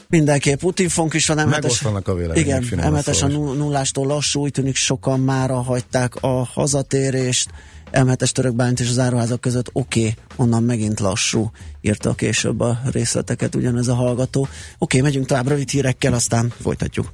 Mindenképp 0.07 0.59
Putinfonk 0.59 1.13
is 1.13 1.27
van 1.27 1.37
emetes. 1.37 1.61
Megoszlanak 1.61 2.07
a 2.07 2.13
vélemények. 2.15 2.63
Igen, 2.63 2.79
emetes 2.79 3.21
a 3.21 3.27
nullástól 3.27 4.07
lassú, 4.07 4.41
úgy 4.41 4.51
tűnik 4.51 4.75
sokan 4.75 5.19
mára 5.19 5.61
hagyták 5.61 6.15
a 6.15 6.43
hazatérést. 6.43 7.49
M7-es 7.91 8.29
törökbányt 8.29 8.79
és 8.79 8.89
az 8.89 8.99
áruházak 8.99 9.41
között 9.41 9.69
oké, 9.73 9.99
okay, 9.99 10.13
onnan 10.35 10.63
megint 10.63 10.99
lassú, 10.99 11.51
írta 11.81 12.13
később 12.13 12.59
a 12.59 12.79
részleteket 12.91 13.55
ugyanez 13.55 13.87
a 13.87 13.93
hallgató. 13.93 14.41
Oké, 14.41 14.57
okay, 14.77 15.01
megyünk 15.01 15.25
tovább 15.25 15.47
rövid 15.47 15.69
hírekkel, 15.69 16.13
aztán 16.13 16.53
folytatjuk. 16.61 17.13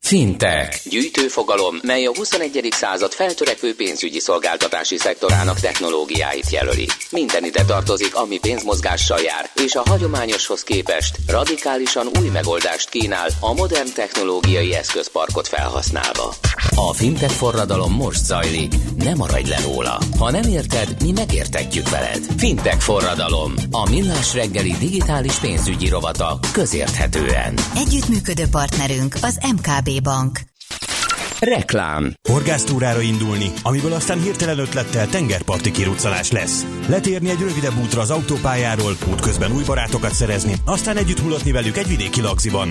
Fintech. 0.00 0.88
Gyűjtőfogalom, 0.88 1.76
mely 1.82 2.06
a 2.06 2.12
21. 2.16 2.68
század 2.70 3.12
feltörekvő 3.12 3.74
pénzügyi 3.74 4.18
szolgáltatási 4.18 4.96
szektorának 4.96 5.60
technológiáit 5.60 6.50
jelöli. 6.50 6.86
Minden 7.10 7.44
ide 7.44 7.64
tartozik, 7.64 8.14
ami 8.14 8.38
pénzmozgással 8.38 9.20
jár, 9.20 9.50
és 9.64 9.74
a 9.74 9.82
hagyományoshoz 9.88 10.62
képest 10.62 11.16
radikálisan 11.26 12.06
új 12.20 12.28
megoldást 12.28 12.88
kínál 12.88 13.28
a 13.40 13.52
modern 13.52 13.92
technológiai 13.94 14.74
eszközparkot 14.74 15.48
felhasználva. 15.48 16.34
A 16.74 16.92
fintech 16.92 17.34
forradalom 17.34 17.92
most 17.92 18.24
zajlik, 18.24 18.72
ne 18.96 19.14
maradj 19.14 19.48
le 19.48 19.60
róla. 19.60 19.98
Ha 20.18 20.30
nem 20.30 20.48
érted, 20.48 21.02
mi 21.02 21.12
megértetjük 21.12 21.88
veled. 21.88 22.26
Fintech 22.36 22.78
forradalom, 22.78 23.54
a 23.70 23.90
millás 23.90 24.34
reggeli 24.34 24.74
digitális 24.78 25.34
pénzügyi 25.34 25.88
rovata 25.88 26.38
közérthetően. 26.52 27.54
Együttműködő 27.76 28.44
partnerünk 28.50 29.14
az 29.22 29.38
MKB 29.56 29.87
Bank. 30.02 30.40
Reklám. 31.40 32.14
Horgásztúrára 32.28 33.00
indulni, 33.00 33.52
amiből 33.62 33.92
aztán 33.92 34.22
hirtelen 34.22 34.58
ötlettel 34.58 35.08
tengerparti 35.08 35.70
kiruccanás 35.70 36.30
lesz. 36.30 36.66
Letérni 36.88 37.30
egy 37.30 37.40
rövidebb 37.40 37.78
útra 37.82 38.00
az 38.00 38.10
autópályáról, 38.10 38.96
útközben 39.10 39.52
új 39.52 39.62
barátokat 39.64 40.14
szerezni, 40.14 40.54
aztán 40.64 40.96
együtt 40.96 41.22
mulatni 41.22 41.52
velük 41.52 41.76
egy 41.76 41.88
vidéki 41.88 42.20
lagziban. 42.20 42.68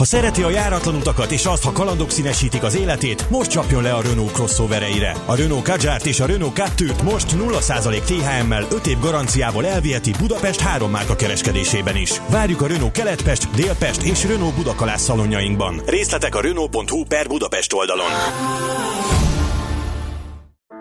Ha 0.00 0.06
szereti 0.06 0.42
a 0.42 0.50
járatlan 0.50 0.94
utakat 0.94 1.30
és 1.30 1.44
azt, 1.44 1.62
ha 1.62 1.72
kalandok 1.72 2.10
színesítik 2.10 2.62
az 2.62 2.76
életét, 2.76 3.30
most 3.30 3.50
csapjon 3.50 3.82
le 3.82 3.92
a 3.92 4.02
Renault 4.02 4.32
crossovereire. 4.32 5.16
A 5.26 5.34
Renault 5.34 5.62
Kadjárt 5.62 6.06
és 6.06 6.20
a 6.20 6.26
Renault 6.26 6.54
Captur-t 6.54 7.02
most 7.02 7.36
0% 7.36 8.00
THM-mel 8.02 8.66
5 8.72 8.86
év 8.86 8.98
garanciával 9.00 9.66
elviheti 9.66 10.12
Budapest 10.18 10.60
három 10.60 10.90
márka 10.90 11.16
kereskedésében 11.16 11.96
is. 11.96 12.20
Várjuk 12.28 12.62
a 12.62 12.66
Renault 12.66 12.92
Keletpest, 12.92 13.50
Délpest 13.50 14.02
és 14.02 14.24
Renault 14.24 14.54
Budakalász 14.54 15.02
szalonjainkban. 15.02 15.82
Részletek 15.86 16.34
a 16.34 16.40
Renault.hu 16.40 17.04
per 17.04 17.26
Budapest 17.26 17.72
oldalon. 17.72 18.10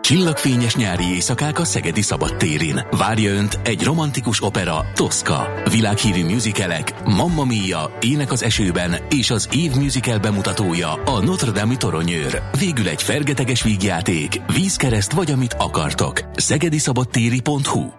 Csillagfényes 0.01 0.75
nyári 0.75 1.03
éjszakák 1.03 1.59
a 1.59 1.63
Szegedi 1.63 2.01
Szabadtérin. 2.01 2.79
Várja 2.91 3.31
Önt 3.31 3.59
egy 3.63 3.83
romantikus 3.83 4.43
opera, 4.43 4.85
Tosca. 4.93 5.47
Világhírű 5.71 6.25
musicalek, 6.25 7.03
Mamma 7.03 7.45
Mia, 7.45 7.97
Ének 8.01 8.31
az 8.31 8.43
esőben 8.43 8.95
és 9.09 9.31
az 9.31 9.49
év 9.51 9.71
musical 9.75 10.19
bemutatója 10.19 10.91
a 10.91 11.23
Notre 11.23 11.51
Dame 11.51 11.77
toronyőr. 11.77 12.41
Végül 12.59 12.87
egy 12.87 13.03
fergeteges 13.03 13.63
vígjáték, 13.63 14.41
vízkereszt 14.53 15.11
vagy 15.11 15.31
amit 15.31 15.55
akartok. 15.57 16.21
szegediszabadtéri.hu 16.33 17.89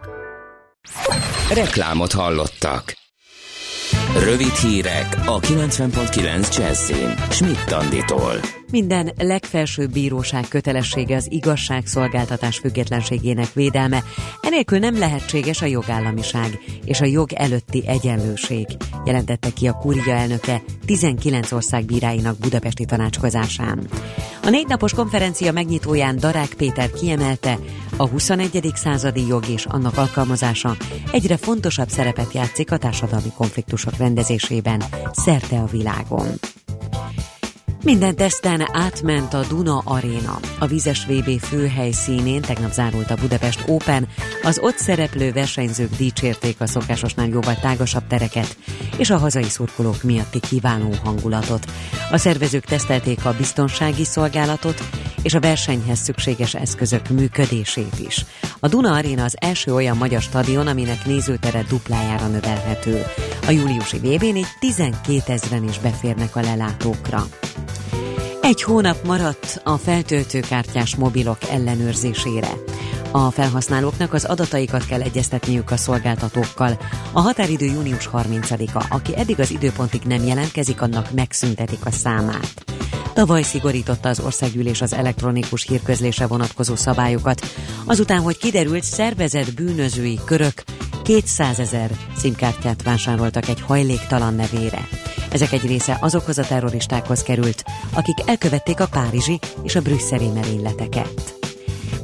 Reklámot 1.55 2.13
hallottak. 2.13 2.99
Rövid 4.19 4.55
hírek 4.55 5.17
a 5.27 5.41
90.9 5.41 6.57
Jazzin. 6.57 7.15
Schmidt 7.31 7.73
Anditól. 7.73 8.33
Minden 8.71 9.13
legfelsőbb 9.19 9.93
bíróság 9.93 10.49
kötelessége 10.49 11.17
az 11.17 11.27
igazságszolgáltatás 11.31 12.59
függetlenségének 12.59 13.53
védelme, 13.53 14.03
enélkül 14.41 14.79
nem 14.79 14.99
lehetséges 14.99 15.63
a 15.63 15.67
jogállamiság 15.67 16.59
és 16.85 17.01
a 17.01 17.05
jog 17.05 17.33
előtti 17.33 17.83
egyenlőség, 17.87 18.67
jelentette 19.05 19.49
ki 19.51 19.69
a 19.69 19.73
kúria 19.73 20.15
elnöke 20.15 20.63
19 20.87 21.53
ország 21.53 21.85
bíráinak 21.85 22.39
budapesti 22.39 22.85
tanácskozásán. 22.85 23.87
A 24.43 24.49
négy 24.49 24.67
napos 24.67 24.95
konferencia 24.95 25.53
megnyitóján 25.53 26.17
Darák 26.17 26.55
Péter 26.57 26.91
kiemelte, 26.91 27.59
a 27.97 28.09
21. 28.09 28.71
századi 28.75 29.27
jog 29.27 29.49
és 29.49 29.65
annak 29.65 29.97
alkalmazása 29.97 30.77
egyre 31.13 31.37
fontosabb 31.37 31.89
szerepet 31.89 32.33
játszik 32.33 32.73
a 32.73 32.77
társadalmi 32.77 33.33
konfliktusok 33.37 33.97
rendezésében 34.01 34.83
szerte 35.13 35.59
a 35.59 35.67
világon. 35.67 36.27
Minden 37.85 38.17
teszten 38.17 38.67
átment 38.73 39.35
a 39.35 39.45
Duna 39.49 39.83
Arena. 39.85 40.39
A 40.59 40.67
Vizes 40.67 41.07
VB 41.07 41.41
főhelyszínén 41.41 42.41
tegnap 42.41 42.73
zárult 42.73 43.11
a 43.11 43.15
Budapest 43.15 43.65
Open. 43.67 44.09
Az 44.43 44.59
ott 44.63 44.77
szereplő 44.77 45.33
versenyzők 45.33 45.97
dicsérték 45.97 46.61
a 46.61 46.67
szokásosnál 46.67 47.27
jóval 47.27 47.55
tágasabb 47.55 48.07
tereket 48.07 48.57
és 48.97 49.11
a 49.11 49.19
hazai 49.19 49.49
szurkolók 49.49 50.03
miatti 50.03 50.41
kiváló 50.41 50.95
hangulatot. 51.05 51.67
A 52.11 52.17
szervezők 52.17 52.65
tesztelték 52.65 53.25
a 53.25 53.35
biztonsági 53.37 54.05
szolgálatot 54.05 54.83
és 55.23 55.35
a 55.35 55.41
versenyhez 55.41 55.99
szükséges 55.99 56.55
eszközök 56.55 57.09
működését 57.09 57.99
is. 58.07 58.25
A 58.61 58.69
Duna 58.69 58.93
Arena 58.93 59.25
az 59.25 59.37
első 59.41 59.75
olyan 59.75 59.97
magyar 59.97 60.21
stadion, 60.21 60.67
aminek 60.67 61.05
nézőtere 61.05 61.65
duplájára 61.69 62.27
növelhető. 62.27 63.03
A 63.47 63.51
júliusi 63.51 63.99
VB-n 63.99 64.37
így 64.37 64.47
12 64.61 65.33
ezeren 65.33 65.69
is 65.69 65.79
beférnek 65.79 66.37
a 66.37 66.41
lelátókra. 66.41 67.27
Egy 68.41 68.63
hónap 68.63 69.07
maradt 69.07 69.61
a 69.65 69.77
feltöltőkártyás 69.77 70.97
mobilok 70.97 71.39
ellenőrzésére. 71.51 72.49
A 73.11 73.31
felhasználóknak 73.31 74.13
az 74.13 74.25
adataikat 74.25 74.87
kell 74.87 75.01
egyeztetniük 75.01 75.71
a 75.71 75.77
szolgáltatókkal. 75.77 76.79
A 77.13 77.21
határidő 77.21 77.65
június 77.65 78.11
30-a. 78.13 78.85
Aki 78.89 79.17
eddig 79.17 79.41
az 79.41 79.51
időpontig 79.51 80.01
nem 80.03 80.25
jelentkezik, 80.25 80.81
annak 80.81 81.11
megszüntetik 81.11 81.87
a 81.87 81.91
számát. 81.91 82.65
Tavaly 83.15 83.43
szigorította 83.43 84.09
az 84.09 84.21
országgyűlés 84.21 84.81
az 84.81 84.93
elektronikus 84.93 85.67
hírközlése 85.67 86.27
vonatkozó 86.27 86.77
szabályokat, 86.77 87.47
azután, 87.85 88.21
hogy 88.21 88.39
kiderült 88.39 88.85
szervezett 88.85 89.55
bűnözői 89.55 90.21
körök 90.25 90.63
200 91.03 91.59
ezer 91.59 91.91
szimkártyát 92.17 92.83
vásároltak 92.83 93.49
egy 93.49 93.61
hajléktalan 93.61 94.35
nevére. 94.35 94.89
Ezek 95.33 95.53
egy 95.53 95.67
része 95.67 95.99
azokhoz 96.01 96.39
a 96.39 96.47
terroristákhoz 96.47 97.23
került, 97.23 97.65
akik 97.95 98.19
elkövették 98.27 98.81
a 98.81 98.89
párizsi 98.91 99.39
és 99.63 99.77
a 99.77 99.81
brüsszeli 99.81 100.29
merényleteket. 100.29 101.40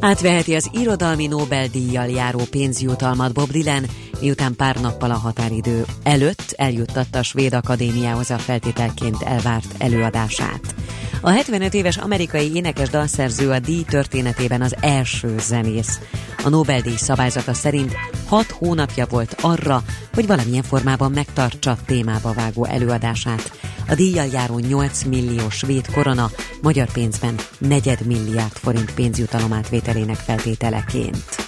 Átveheti 0.01 0.55
az 0.55 0.71
irodalmi 0.73 1.27
Nobel-díjjal 1.27 2.07
járó 2.09 2.41
pénzjutalmat 2.51 3.33
Bob 3.33 3.51
Dylan, 3.51 3.87
miután 4.21 4.57
pár 4.57 4.81
nappal 4.81 5.11
a 5.11 5.17
határidő 5.17 5.85
előtt 6.03 6.55
eljuttatta 6.57 7.19
a 7.19 7.23
Svéd 7.23 7.55
Akadémiához 7.55 8.31
a 8.31 8.39
feltételként 8.39 9.23
elvárt 9.23 9.75
előadását. 9.79 10.75
A 11.21 11.31
75 11.31 11.75
éves 11.75 11.97
amerikai 11.97 12.55
énekes 12.55 12.89
dalszerző 12.89 13.51
a 13.51 13.59
díj 13.59 13.83
történetében 13.83 14.63
az 14.63 14.77
első 14.81 15.35
zenész. 15.39 16.01
A 16.45 16.49
Nobel-díj 16.49 16.97
szabályzata 16.97 17.55
szerint 17.55 17.95
6 18.27 18.51
hónapja 18.51 19.07
volt 19.07 19.37
arra, 19.41 19.83
hogy 20.15 20.27
valamilyen 20.27 20.63
formában 20.63 21.11
megtartsa 21.11 21.77
témába 21.87 22.33
vágó 22.33 22.65
előadását. 22.65 23.51
A 23.89 23.95
díjjal 23.95 24.27
járó 24.27 24.59
8 24.59 25.03
millió 25.03 25.51
svéd 25.51 25.91
korona 25.93 26.31
magyar 26.63 26.93
pénzben 26.93 27.35
negyed 27.59 28.07
milliárd 28.07 28.53
forint 28.53 28.95
pénzjutalomátvételének 28.95 30.17
feltételeként. 30.17 31.47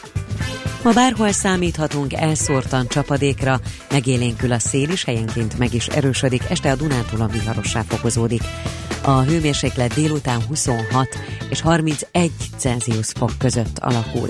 Ma 0.82 0.92
bárhol 0.92 1.32
számíthatunk 1.32 2.12
elszórtan 2.12 2.88
csapadékra, 2.88 3.60
megélénkül 3.90 4.52
a 4.52 4.58
szél 4.58 4.90
is, 4.90 5.04
helyenként 5.04 5.58
meg 5.58 5.74
is 5.74 5.86
erősödik, 5.86 6.42
este 6.48 6.70
a 6.70 6.76
Dunántúlon 6.76 7.30
viharossá 7.30 7.82
fokozódik. 7.88 8.42
A 9.02 9.20
hőmérséklet 9.20 9.94
délután 9.94 10.42
26 10.42 11.08
és 11.50 11.60
31 11.60 12.30
Celsius 12.56 13.06
fok 13.06 13.32
között 13.38 13.78
alakul. 13.78 14.28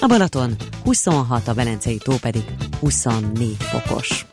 A 0.00 0.06
Balaton 0.06 0.56
26, 0.84 1.48
a 1.48 1.54
Velencei 1.54 1.96
tó 1.96 2.14
pedig 2.20 2.44
24 2.80 3.56
fokos. 3.58 4.26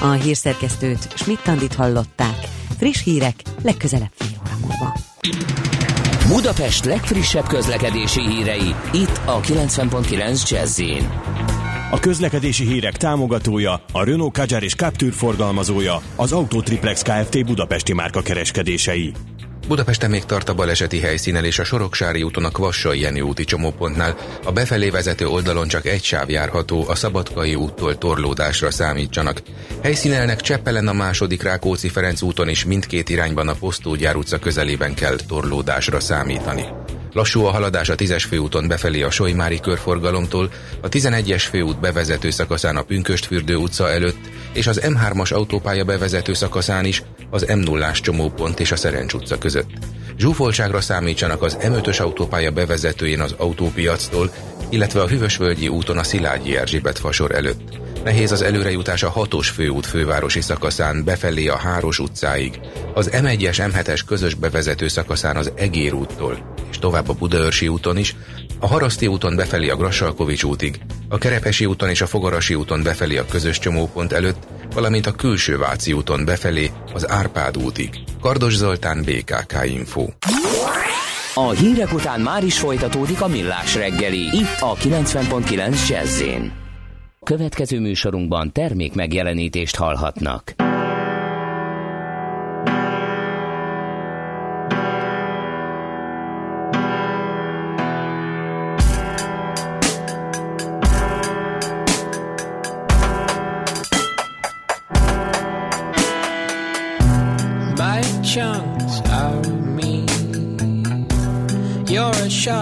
A 0.00 0.10
hírszerkesztőt 0.10 1.08
Schmidt-Tandit 1.14 1.74
hallották. 1.74 2.57
Friss 2.78 3.02
hírek 3.04 3.34
legközelebb 3.62 4.12
fél 4.14 4.40
óra 4.40 4.56
múlva. 4.60 4.96
Budapest 6.28 6.84
legfrissebb 6.84 7.46
közlekedési 7.46 8.20
hírei, 8.20 8.74
itt 8.92 9.20
a 9.24 9.40
90.9 9.40 10.50
jazz 10.50 10.80
A 11.90 11.98
közlekedési 12.00 12.66
hírek 12.66 12.96
támogatója, 12.96 13.84
a 13.92 14.04
Renault 14.04 14.32
Kadjar 14.32 14.62
és 14.62 14.74
Captur 14.74 15.12
forgalmazója, 15.12 16.02
az 16.16 16.32
Autotriplex 16.32 17.02
Kft. 17.02 17.44
Budapesti 17.46 17.92
márka 17.92 18.22
kereskedései. 18.22 19.12
Budapesten 19.68 20.10
még 20.10 20.24
tart 20.24 20.48
a 20.48 20.54
baleseti 20.54 21.00
helyszínen 21.00 21.44
és 21.44 21.58
a 21.58 21.64
Soroksári 21.64 22.22
úton 22.22 22.44
a 22.44 22.50
Kvassai 22.50 23.00
Jenő 23.00 23.20
úti 23.20 23.44
csomópontnál. 23.44 24.16
A 24.44 24.52
befelé 24.52 24.90
vezető 24.90 25.26
oldalon 25.26 25.68
csak 25.68 25.86
egy 25.86 26.02
sáv 26.02 26.30
járható, 26.30 26.84
a 26.88 26.94
Szabadkai 26.94 27.54
úttól 27.54 27.98
torlódásra 27.98 28.70
számítsanak. 28.70 29.42
Helyszínelnek 29.82 30.40
Cseppelen 30.40 30.88
a 30.88 30.92
második 30.92 31.42
Rákóczi 31.42 31.88
Ferenc 31.88 32.22
úton 32.22 32.48
és 32.48 32.64
mindkét 32.64 33.08
irányban 33.08 33.48
a 33.48 33.54
Posztógyár 33.54 34.16
utca 34.16 34.38
közelében 34.38 34.94
kell 34.94 35.16
torlódásra 35.28 36.00
számítani. 36.00 36.64
Lassú 37.12 37.44
a 37.44 37.50
haladás 37.50 37.88
a 37.88 37.94
10-es 37.94 38.24
főúton 38.28 38.68
befelé 38.68 39.02
a 39.02 39.10
Solymári 39.10 39.60
körforgalomtól, 39.60 40.50
a 40.80 40.88
11-es 40.88 41.44
főút 41.50 41.80
bevezető 41.80 42.30
szakaszán 42.30 42.76
a 42.76 42.82
Pünköstfürdő 42.82 43.56
utca 43.56 43.90
előtt, 43.90 44.30
és 44.52 44.66
az 44.66 44.80
M3-as 44.84 45.32
autópálya 45.32 45.84
bevezető 45.84 46.32
szakaszán 46.34 46.84
is 46.84 47.02
az 47.30 47.44
M0-ás 47.48 48.00
csomópont 48.00 48.60
és 48.60 48.72
a 48.72 48.76
Szerencs 48.76 49.12
utca 49.12 49.38
között. 49.38 49.70
Zsúfoltságra 50.18 50.80
számítsanak 50.80 51.42
az 51.42 51.56
M5-ös 51.60 52.00
autópálya 52.00 52.50
bevezetőjén 52.50 53.20
az 53.20 53.34
autópiactól, 53.36 54.30
illetve 54.68 55.00
a 55.00 55.08
Hűvösvölgyi 55.08 55.68
úton 55.68 55.98
a 55.98 56.02
Szilágyi 56.02 56.56
Erzsébet 56.56 56.98
fasor 56.98 57.34
előtt. 57.34 57.80
Nehéz 58.04 58.32
az 58.32 58.42
előrejutás 58.42 59.02
a 59.02 59.08
hatos 59.08 59.48
főút 59.48 59.86
fővárosi 59.86 60.40
szakaszán 60.40 61.04
befelé 61.04 61.48
a 61.48 61.56
Háros 61.56 61.98
utcáig, 61.98 62.60
az 62.94 63.10
M1-es 63.12 63.72
M7-es 63.72 64.00
közös 64.06 64.34
bevezető 64.34 64.88
szakaszán 64.88 65.36
az 65.36 65.52
Egér 65.54 65.92
úttól, 65.92 66.54
és 66.70 66.78
tovább 66.78 67.08
a 67.08 67.12
Budaörsi 67.12 67.68
úton 67.68 67.96
is, 67.96 68.16
a 68.60 68.66
Haraszti 68.66 69.06
úton 69.06 69.36
befelé 69.36 69.68
a 69.68 69.76
Grassalkovics 69.76 70.42
útig, 70.42 70.80
a 71.08 71.18
Kerepesi 71.18 71.66
úton 71.66 71.88
és 71.88 72.00
a 72.00 72.06
Fogarasi 72.06 72.54
úton 72.54 72.82
befelé 72.82 73.16
a 73.16 73.24
közös 73.24 73.58
csomópont 73.58 74.12
előtt, 74.12 74.46
valamint 74.74 75.06
a 75.06 75.12
Külső 75.12 75.58
Váci 75.58 75.92
úton 75.92 76.24
befelé 76.24 76.70
az 76.94 77.10
Árpád 77.10 77.56
útig. 77.56 77.90
Kardos 78.20 78.54
Zoltán, 78.54 79.02
BKK 79.02 79.64
Info. 79.64 80.06
A 81.34 81.50
hírek 81.50 81.92
után 81.92 82.20
már 82.20 82.44
is 82.44 82.58
folytatódik 82.58 83.20
a 83.20 83.28
millás 83.28 83.74
reggeli, 83.74 84.18
itt 84.18 84.60
a 84.60 84.74
90.9 84.74 85.88
jazz 85.88 86.22
Következő 87.24 87.80
műsorunkban 87.80 88.52
termék 88.52 88.94
megjelenítést 88.94 89.76
hallhatnak. 89.76 90.67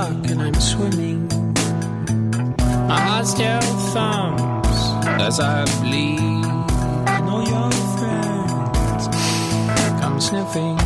Shark 0.07 0.31
and 0.31 0.41
I'm 0.41 0.55
swimming. 0.55 1.27
My 2.87 3.01
heart 3.01 3.27
still 3.27 3.61
thumps 3.93 4.79
as 5.21 5.41
I 5.41 5.65
bleed. 5.83 6.47
I 7.09 7.21
know 7.27 7.41
your 7.55 7.73
friends 7.97 9.09
come 10.01 10.21
sniffing. 10.21 10.79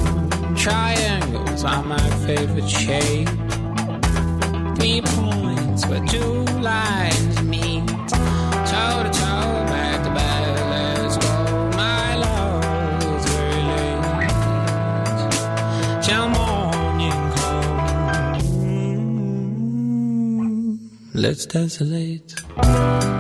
Triangles 0.57 1.65
are 1.65 1.83
my 1.83 2.07
favorite 2.27 2.69
shape. 2.69 3.29
Three 4.77 5.03
points 5.03 5.87
where 5.87 6.05
two 6.07 6.45
lines 6.63 7.43
meet. 7.43 7.89
Toe 8.71 9.03
to 9.05 9.11
toe, 9.21 9.70
Let's 21.21 21.45
dance 21.45 21.83
late. 21.83 23.20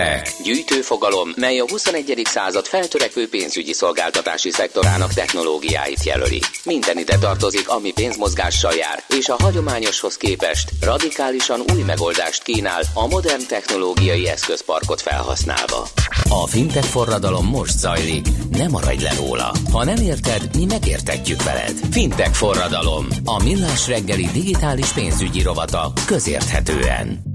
Fintech. 0.00 0.42
Gyűjtőfogalom, 0.42 1.30
mely 1.36 1.58
a 1.58 1.64
21. 1.68 2.22
század 2.24 2.66
feltörekvő 2.66 3.28
pénzügyi 3.28 3.72
szolgáltatási 3.72 4.50
szektorának 4.50 5.12
technológiáit 5.12 6.04
jelöli. 6.04 6.40
Minden 6.64 6.98
ide 6.98 7.18
tartozik, 7.18 7.68
ami 7.68 7.92
pénzmozgással 7.92 8.72
jár, 8.72 9.02
és 9.18 9.28
a 9.28 9.36
hagyományoshoz 9.38 10.16
képest 10.16 10.70
radikálisan 10.80 11.60
új 11.74 11.82
megoldást 11.82 12.42
kínál 12.42 12.82
a 12.94 13.06
modern 13.06 13.46
technológiai 13.46 14.28
eszközparkot 14.28 15.00
felhasználva. 15.00 15.88
A 16.28 16.46
fintech 16.46 16.88
forradalom 16.88 17.46
most 17.46 17.78
zajlik, 17.78 18.26
ne 18.50 18.68
maradj 18.68 19.02
le 19.02 19.14
róla. 19.14 19.52
Ha 19.72 19.84
nem 19.84 20.02
érted, 20.02 20.56
mi 20.56 20.64
megértetjük 20.64 21.42
veled. 21.42 21.74
Fintech 21.90 22.32
forradalom, 22.32 23.06
a 23.24 23.42
millás 23.42 23.88
reggeli 23.88 24.28
digitális 24.32 24.92
pénzügyi 24.92 25.42
rovata 25.42 25.92
közérthetően. 26.06 27.29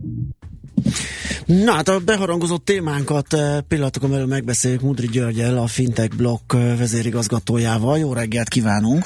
Na 1.45 1.71
hát 1.71 1.87
a 1.87 1.99
beharangozott 1.99 2.65
témánkat 2.65 3.33
eh, 3.33 3.57
pillanatokon 3.67 4.09
belül 4.09 4.25
megbeszéljük 4.25 4.81
Mudri 4.81 5.07
Györgyel, 5.07 5.57
a 5.57 5.67
Fintech 5.67 6.15
Block 6.15 6.53
eh, 6.53 6.77
vezérigazgatójával. 6.77 7.97
Jó 7.97 8.13
reggelt 8.13 8.47
kívánunk! 8.47 9.05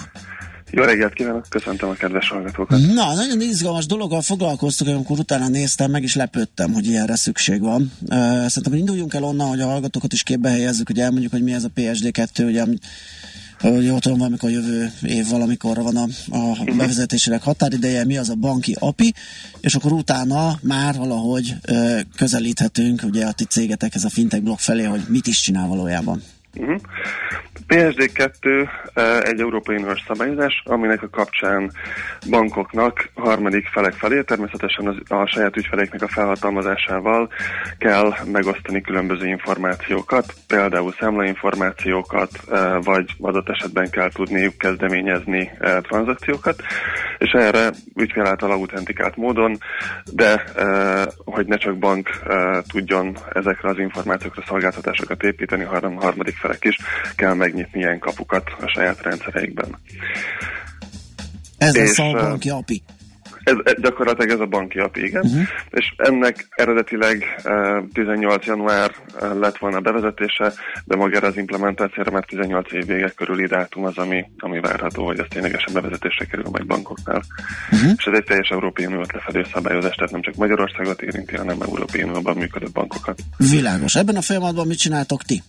Jó 0.72 0.84
reggelt 0.84 1.14
kívánok, 1.14 1.46
köszöntöm 1.50 1.90
a 1.90 1.94
kedves 1.94 2.30
hallgatókat. 2.30 2.80
Na, 2.80 3.14
nagyon 3.14 3.42
izgalmas 3.42 3.86
dologgal 3.86 4.22
foglalkoztok, 4.22 4.88
amikor 4.88 5.20
utána 5.20 5.48
néztem, 5.48 5.92
meg 5.92 6.04
is 6.04 6.16
lepődtem, 6.16 6.74
hogy 6.74 6.86
ilyenre 6.86 7.16
szükség 7.16 7.62
van. 7.62 7.92
Uh, 8.02 8.18
szerintem 8.48 8.74
induljunk 8.74 9.14
el 9.14 9.24
onnan, 9.24 9.48
hogy 9.48 9.62
a 9.62 9.68
hallgatókat 9.68 10.14
is 10.14 10.24
képbe 10.24 10.50
helyezzük, 10.50 10.88
hogy 10.88 11.00
elmondjuk, 11.00 11.32
hogy 11.32 11.44
mi 11.44 11.54
ez 11.54 11.64
a 11.64 11.70
PSD2, 11.76 12.46
ugye, 12.46 12.62
amit 12.62 12.86
hogy 13.62 13.86
jól 13.86 14.00
tudom, 14.00 14.18
valamikor 14.18 14.50
jövő 14.50 14.92
év 15.02 15.28
valamikorra 15.30 15.84
van 15.84 15.96
a, 15.96 16.08
a 16.30 16.64
bevezetésének 16.64 17.44
határideje, 17.44 18.06
mi 18.06 18.18
az 18.18 18.30
a 18.30 18.36
banki 18.36 18.76
API, 18.80 19.14
és 19.60 19.76
akkor 19.76 19.92
utána 19.92 20.60
már 20.62 20.96
valahogy 20.96 21.56
ö, 21.66 22.00
közelíthetünk 22.16 23.02
ugye 23.04 23.26
a 23.26 23.32
ti 23.32 23.44
cégetekhez 23.44 24.04
a 24.04 24.10
fintech 24.10 24.44
blog 24.44 24.60
felé, 24.60 24.84
hogy 24.84 25.02
mit 25.08 25.28
is 25.28 25.42
csinál 25.42 25.68
valójában. 25.68 26.24
Uh-huh. 26.56 26.82
PSD2 27.70 28.68
egy 29.24 29.40
Európai 29.40 29.76
Uniós 29.76 30.04
szabályozás, 30.08 30.62
aminek 30.66 31.04
a 31.04 31.10
kapcsán 31.10 31.72
bankoknak 32.30 33.10
harmadik 33.14 33.68
felek 33.68 33.94
felé, 33.94 34.22
természetesen 34.22 34.88
az, 34.88 34.96
a 35.08 35.26
saját 35.26 35.58
ügyfeleiknek 35.58 36.02
a 36.02 36.08
felhatalmazásával 36.08 37.30
kell 37.78 38.14
megosztani 38.32 38.82
különböző 38.82 39.28
információkat, 39.28 40.34
például 40.48 40.96
számlainformációkat, 41.00 42.30
vagy 42.84 43.16
adott 43.20 43.50
esetben 43.50 43.90
kell 43.90 44.10
tudniuk 44.12 44.58
kezdeményezni 44.58 45.52
tranzakciókat, 45.82 46.62
és 47.18 47.32
erre 47.32 47.70
ügyfél 47.96 48.26
által 48.26 48.52
autentikált 48.52 49.16
módon, 49.16 49.58
de 50.14 50.44
hogy 51.26 51.46
ne 51.46 51.58
csak 51.58 51.78
bank 51.78 52.10
tudjon 52.68 53.18
ezekre 53.34 53.70
az 53.70 53.80
információkra 53.80 54.44
szolgáltatásokat 54.48 55.24
építeni, 55.24 55.64
hanem 55.64 55.96
harmadik 55.96 56.36
felek 56.36 56.66
is 56.66 56.78
kell 57.16 57.34
megnyitni 57.34 57.59
megnyitni 57.60 57.80
ilyen 57.80 58.00
kapukat 58.00 58.44
a 58.60 58.68
saját 58.68 59.02
rendszereikben. 59.02 59.78
Ez 61.58 61.76
és, 61.76 62.00
a 62.00 62.12
banki 62.12 62.50
API. 62.50 62.82
Ez, 63.44 63.56
gyakorlatilag 63.82 64.30
ez 64.30 64.40
a 64.40 64.46
banki 64.46 64.80
API, 64.80 65.06
igen. 65.06 65.26
Uh-huh. 65.26 65.42
És 65.70 65.94
ennek 65.98 66.48
eredetileg 66.50 67.24
uh, 67.44 67.88
18 67.94 68.46
január 68.46 68.92
lett 69.40 69.58
volna 69.58 69.80
bevezetése, 69.80 70.54
de 70.86 70.96
magára 70.96 71.28
az 71.28 71.38
implementációra 71.38 72.12
már 72.12 72.26
18 72.26 72.74
év 72.74 72.86
vége 72.86 73.10
körüli 73.10 73.46
dátum 73.46 73.86
az, 73.86 73.98
ami, 73.98 74.26
ami 74.38 74.60
várható, 74.60 75.06
hogy 75.06 75.20
ez 75.20 75.26
ténylegesen 75.30 75.74
bevezetésre 75.74 76.26
kerül 76.26 76.50
majd 76.52 76.66
bankoknál. 76.66 77.22
Uh-huh. 77.72 77.92
És 77.98 78.04
ez 78.06 78.18
egy 78.18 78.24
teljes 78.24 78.50
Európai 78.50 78.86
Uniót 78.86 79.14
lefedő 79.14 79.46
szabályozás, 79.54 79.96
tehát 79.96 80.12
nem 80.12 80.22
csak 80.22 80.36
Magyarországot 80.36 81.02
érinti, 81.02 81.36
hanem 81.36 81.62
Európai 81.62 82.04
Unióban 82.04 82.38
működő 82.38 82.68
bankokat. 82.74 83.20
Világos. 83.38 83.96
Ebben 83.96 84.16
a 84.16 84.22
folyamatban 84.22 84.68
mit 84.68 84.78
csináltok 84.78 85.24
ti? 85.24 85.44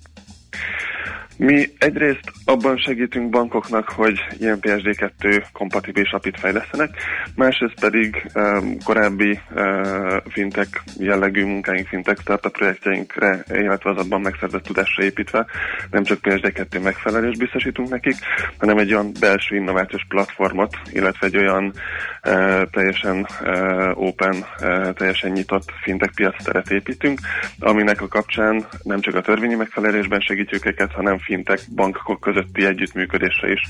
Mi 1.43 1.69
egyrészt 1.79 2.33
abban 2.45 2.77
segítünk 2.77 3.31
bankoknak, 3.31 3.89
hogy 3.89 4.19
ilyen 4.39 4.59
PSD2 4.61 5.45
kompatibilis 5.53 6.11
apit 6.13 6.39
fejlesztenek, 6.39 6.91
másrészt 7.37 7.81
pedig 7.81 8.31
um, 8.35 8.77
korábbi 8.85 9.41
uh, 9.55 10.17
fintech 10.29 10.71
jellegű 10.99 11.45
munkáink, 11.45 11.87
fintech 11.87 12.21
startup 12.21 12.53
projektjeinkre, 12.53 13.45
illetve 13.49 13.91
az 13.91 13.97
abban 13.97 14.21
megszerzett 14.21 14.63
tudásra 14.63 15.05
építve 15.05 15.47
nem 15.91 16.05
csak 16.05 16.19
PSD2 16.23 16.83
megfelelés 16.83 17.37
biztosítunk 17.37 17.89
nekik, 17.89 18.17
hanem 18.59 18.79
egy 18.79 18.93
olyan 18.93 19.13
belső 19.21 19.57
innovációs 19.57 20.05
platformot, 20.09 20.77
illetve 20.93 21.27
egy 21.27 21.37
olyan 21.37 21.65
uh, 21.65 22.63
teljesen 22.71 23.27
uh, 23.43 24.03
open, 24.03 24.35
uh, 24.63 24.93
teljesen 24.93 25.31
nyitott 25.31 25.73
fintech 25.83 26.15
piacteret 26.15 26.71
építünk, 26.71 27.21
aminek 27.59 28.01
a 28.01 28.09
kapcsán 28.09 28.67
nem 28.83 29.01
csak 29.01 29.15
a 29.15 29.21
törvényi 29.21 29.55
megfelelésben 29.55 30.21
segítjük 30.21 30.67
őket, 30.67 30.93
hanem 30.93 31.19
fintech 31.31 31.71
bankok 31.75 32.21
közötti 32.21 32.65
együttműködésre 32.65 33.53
is 33.53 33.61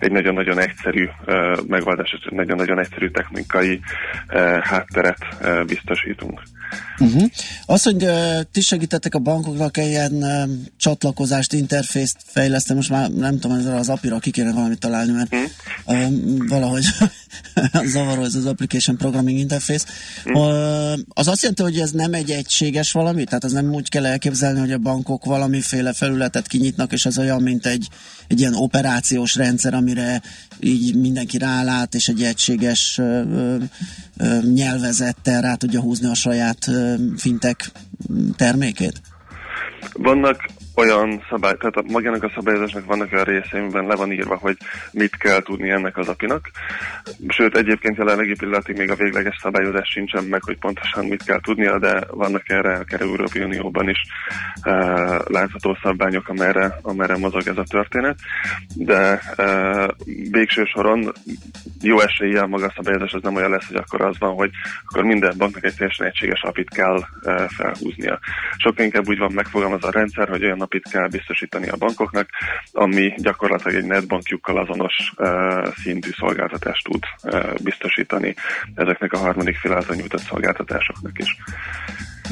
egy 0.00 0.12
nagyon-nagyon 0.12 0.58
egyszerű 0.58 1.08
megoldás, 1.66 2.10
egy 2.10 2.32
nagyon-nagyon 2.32 2.78
egyszerű 2.78 3.08
technikai 3.08 3.80
hátteret 4.62 5.18
biztosítunk. 5.66 6.42
Uh-huh. 6.98 7.30
Az, 7.66 7.82
hogy 7.82 8.04
uh, 8.04 8.40
ti 8.52 8.60
segítettek 8.60 9.14
a 9.14 9.18
bankoknak 9.18 9.76
ilyen 9.76 10.12
uh, 10.12 10.50
csatlakozást, 10.76 11.52
interfészt 11.52 12.16
fejleszteni, 12.26 12.78
most 12.78 12.90
már 12.90 13.10
nem 13.10 13.38
tudom, 13.38 13.56
ezzel 13.56 13.76
az 13.76 13.88
apira 13.88 14.18
ki 14.18 14.30
kéne 14.30 14.52
valamit 14.52 14.78
találni, 14.78 15.12
mert 15.12 15.34
uh, 15.84 16.48
valahogy 16.48 16.84
zavaró 17.92 18.22
ez 18.22 18.34
az 18.34 18.46
application 18.46 18.96
programming 18.96 19.38
interface. 19.38 19.86
Uh, 20.24 20.92
az 21.08 21.28
azt 21.28 21.40
jelenti, 21.40 21.62
hogy 21.62 21.78
ez 21.78 21.90
nem 21.90 22.12
egy 22.12 22.30
egységes 22.30 22.92
valami, 22.92 23.24
tehát 23.24 23.44
az 23.44 23.52
nem 23.52 23.74
úgy 23.74 23.88
kell 23.88 24.06
elképzelni, 24.06 24.58
hogy 24.58 24.72
a 24.72 24.78
bankok 24.78 25.24
valamiféle 25.24 25.92
felületet 25.92 26.46
kinyitnak, 26.46 26.92
és 26.92 27.06
az 27.06 27.18
olyan, 27.18 27.42
mint 27.42 27.66
egy, 27.66 27.88
egy 28.28 28.40
ilyen 28.40 28.54
operációs 28.54 29.36
rendszer, 29.36 29.74
amire 29.74 30.22
így 30.60 30.96
mindenki 30.96 31.38
rálát, 31.38 31.94
és 31.94 32.08
egy 32.08 32.22
egységes 32.22 32.98
uh, 32.98 33.60
uh, 34.18 34.42
nyelvezettel 34.42 35.40
rá 35.40 35.54
tudja 35.54 35.80
húzni 35.80 36.06
a 36.06 36.14
saját 36.14 36.70
fintek 37.16 37.70
termékét? 38.36 39.00
Vannak 39.92 40.50
olyan 40.76 41.24
szabály, 41.28 41.54
tehát 41.54 41.90
magának 41.90 42.22
a 42.22 42.32
szabályozásnak 42.34 42.84
vannak 42.84 43.12
olyan 43.12 43.24
részei, 43.24 43.60
amiben 43.60 43.86
le 43.86 43.94
van 43.94 44.12
írva, 44.12 44.36
hogy 44.36 44.56
mit 44.92 45.16
kell 45.16 45.42
tudni 45.42 45.70
ennek 45.70 45.96
az 45.96 46.08
apinak. 46.08 46.50
Sőt, 47.28 47.56
egyébként 47.56 47.96
jelenlegi 47.96 48.34
pillanatig 48.38 48.76
még 48.76 48.90
a 48.90 48.94
végleges 48.94 49.38
szabályozás 49.42 49.88
sincsen 49.88 50.24
meg, 50.24 50.42
hogy 50.42 50.58
pontosan 50.58 51.04
mit 51.04 51.24
kell 51.24 51.40
tudnia, 51.40 51.78
de 51.78 52.02
vannak 52.10 52.48
erre 52.48 52.72
a 52.78 52.84
Európai 53.00 53.42
Unióban 53.42 53.88
is 53.88 53.98
e, 54.60 54.72
látható 55.26 55.78
szabványok, 55.82 56.28
amerre, 56.28 56.78
amerre 56.82 57.16
mozog 57.16 57.42
ez 57.46 57.56
a 57.56 57.64
történet. 57.68 58.18
De 58.74 59.20
e, 59.36 59.88
végső 60.30 60.64
soron 60.64 61.12
jó 61.82 62.00
eséllyel 62.00 62.46
maga 62.46 62.66
a 62.66 62.72
szabályozás 62.76 63.12
az 63.12 63.22
nem 63.22 63.34
olyan 63.34 63.50
lesz, 63.50 63.66
hogy 63.66 63.76
akkor 63.76 64.00
az 64.00 64.18
van, 64.18 64.34
hogy 64.34 64.50
akkor 64.86 65.04
minden 65.04 65.34
banknak 65.38 65.64
egy 65.64 65.74
teljesen 65.74 66.06
egységes 66.06 66.42
apit 66.42 66.68
kell 66.68 66.98
e, 67.22 67.48
felhúznia. 67.48 68.18
Sokkal 68.56 68.84
inkább 68.84 69.08
úgy 69.08 69.18
van 69.18 69.32
megfogalmazva 69.32 69.88
a 69.88 69.90
rendszer, 69.90 70.28
hogy 70.28 70.44
olyan 70.44 70.62
napit 70.64 70.88
kell 70.90 71.08
biztosítani 71.08 71.68
a 71.68 71.76
bankoknak, 71.76 72.28
ami 72.72 73.14
gyakorlatilag 73.16 73.76
egy 73.76 73.84
netbankjukkal 73.84 74.58
azonos 74.58 75.12
szintű 75.82 76.10
szolgáltatást 76.18 76.84
tud 76.84 77.04
biztosítani 77.62 78.34
ezeknek 78.74 79.12
a 79.12 79.18
harmadik 79.18 79.56
fél 79.56 79.72
által 79.72 79.96
nyújtott 79.96 80.22
szolgáltatásoknak 80.22 81.18
is. 81.18 81.36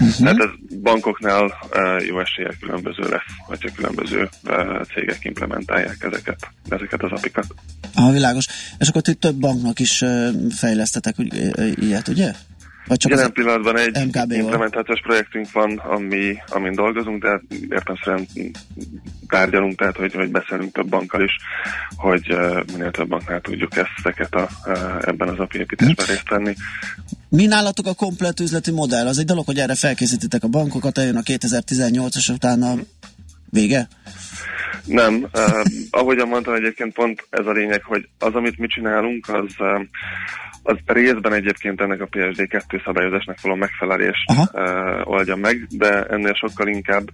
Uh-huh. 0.00 0.26
Hát 0.26 0.38
ez 0.38 0.78
bankoknál 0.82 1.44
uh, 1.44 2.06
jó 2.06 2.20
esélye 2.20 2.50
különböző 2.60 3.02
lesz, 3.08 3.30
hogyha 3.46 3.68
különböző 3.74 4.28
uh, 4.44 4.82
cégek 4.94 5.24
implementálják 5.24 5.96
ezeket, 6.00 6.48
ezeket 6.68 7.02
az 7.02 7.10
apikat. 7.12 7.46
Ah, 7.94 8.12
világos. 8.12 8.46
És 8.78 8.88
akkor 8.88 9.02
itt 9.04 9.20
több 9.20 9.34
banknak 9.34 9.78
is 9.80 10.00
uh, 10.00 10.28
fejlesztetek 10.50 11.14
ilyet, 11.74 12.08
ugye? 12.08 12.32
Vagy 12.86 12.96
csak 12.96 13.10
Jelen 13.10 13.32
pillanatban 13.32 13.78
egy 13.78 14.06
MKB 14.06 14.32
implementációs 14.32 15.00
projektünk 15.00 15.52
van, 15.52 15.78
ami, 15.78 16.36
amin 16.48 16.74
dolgozunk, 16.74 17.22
de 17.22 17.40
értem 17.68 18.26
tárgyalunk, 19.28 19.78
tehát 19.78 19.96
hogy, 19.96 20.14
hogy 20.14 20.30
beszélünk 20.30 20.72
több 20.72 20.88
bankkal 20.88 21.22
is, 21.22 21.36
hogy 21.96 22.32
uh, 22.32 22.60
minél 22.72 22.90
több 22.90 23.08
banknál 23.08 23.40
tudjuk 23.40 23.72
ezeket 23.76 24.34
a, 24.34 24.48
uh, 24.66 24.78
ebben 25.06 25.28
az 25.28 25.38
API 25.38 25.58
építésben 25.58 26.06
részt 26.06 26.28
venni. 26.28 26.54
Mi 27.28 27.46
nálatok 27.46 27.86
a 27.86 27.94
komplet 27.94 28.40
üzleti 28.40 28.70
modell? 28.70 29.06
Az 29.06 29.18
egy 29.18 29.24
dolog, 29.24 29.44
hogy 29.44 29.58
erre 29.58 29.74
felkészítitek 29.74 30.42
a 30.42 30.48
bankokat, 30.48 30.98
eljön 30.98 31.16
a 31.16 31.20
2018-as 31.20 32.32
utána 32.32 32.74
vége? 33.50 33.88
Nem. 34.84 35.14
Uh, 35.14 35.64
ahogyan 35.90 36.28
mondtam, 36.28 36.54
egyébként 36.54 36.92
pont 36.92 37.26
ez 37.30 37.46
a 37.46 37.52
lényeg, 37.52 37.82
hogy 37.82 38.08
az, 38.18 38.34
amit 38.34 38.58
mi 38.58 38.66
csinálunk, 38.66 39.28
az 39.28 39.54
uh, 39.58 39.80
az 40.62 40.76
részben 40.86 41.32
egyébként 41.32 41.80
ennek 41.80 42.00
a 42.00 42.06
PSD2 42.06 42.84
szabályozásnak 42.84 43.40
való 43.40 43.54
megfelelést 43.54 44.30
uh, 44.30 45.00
oldja 45.04 45.36
meg, 45.36 45.66
de 45.70 46.02
ennél 46.04 46.34
sokkal 46.34 46.68
inkább 46.68 47.10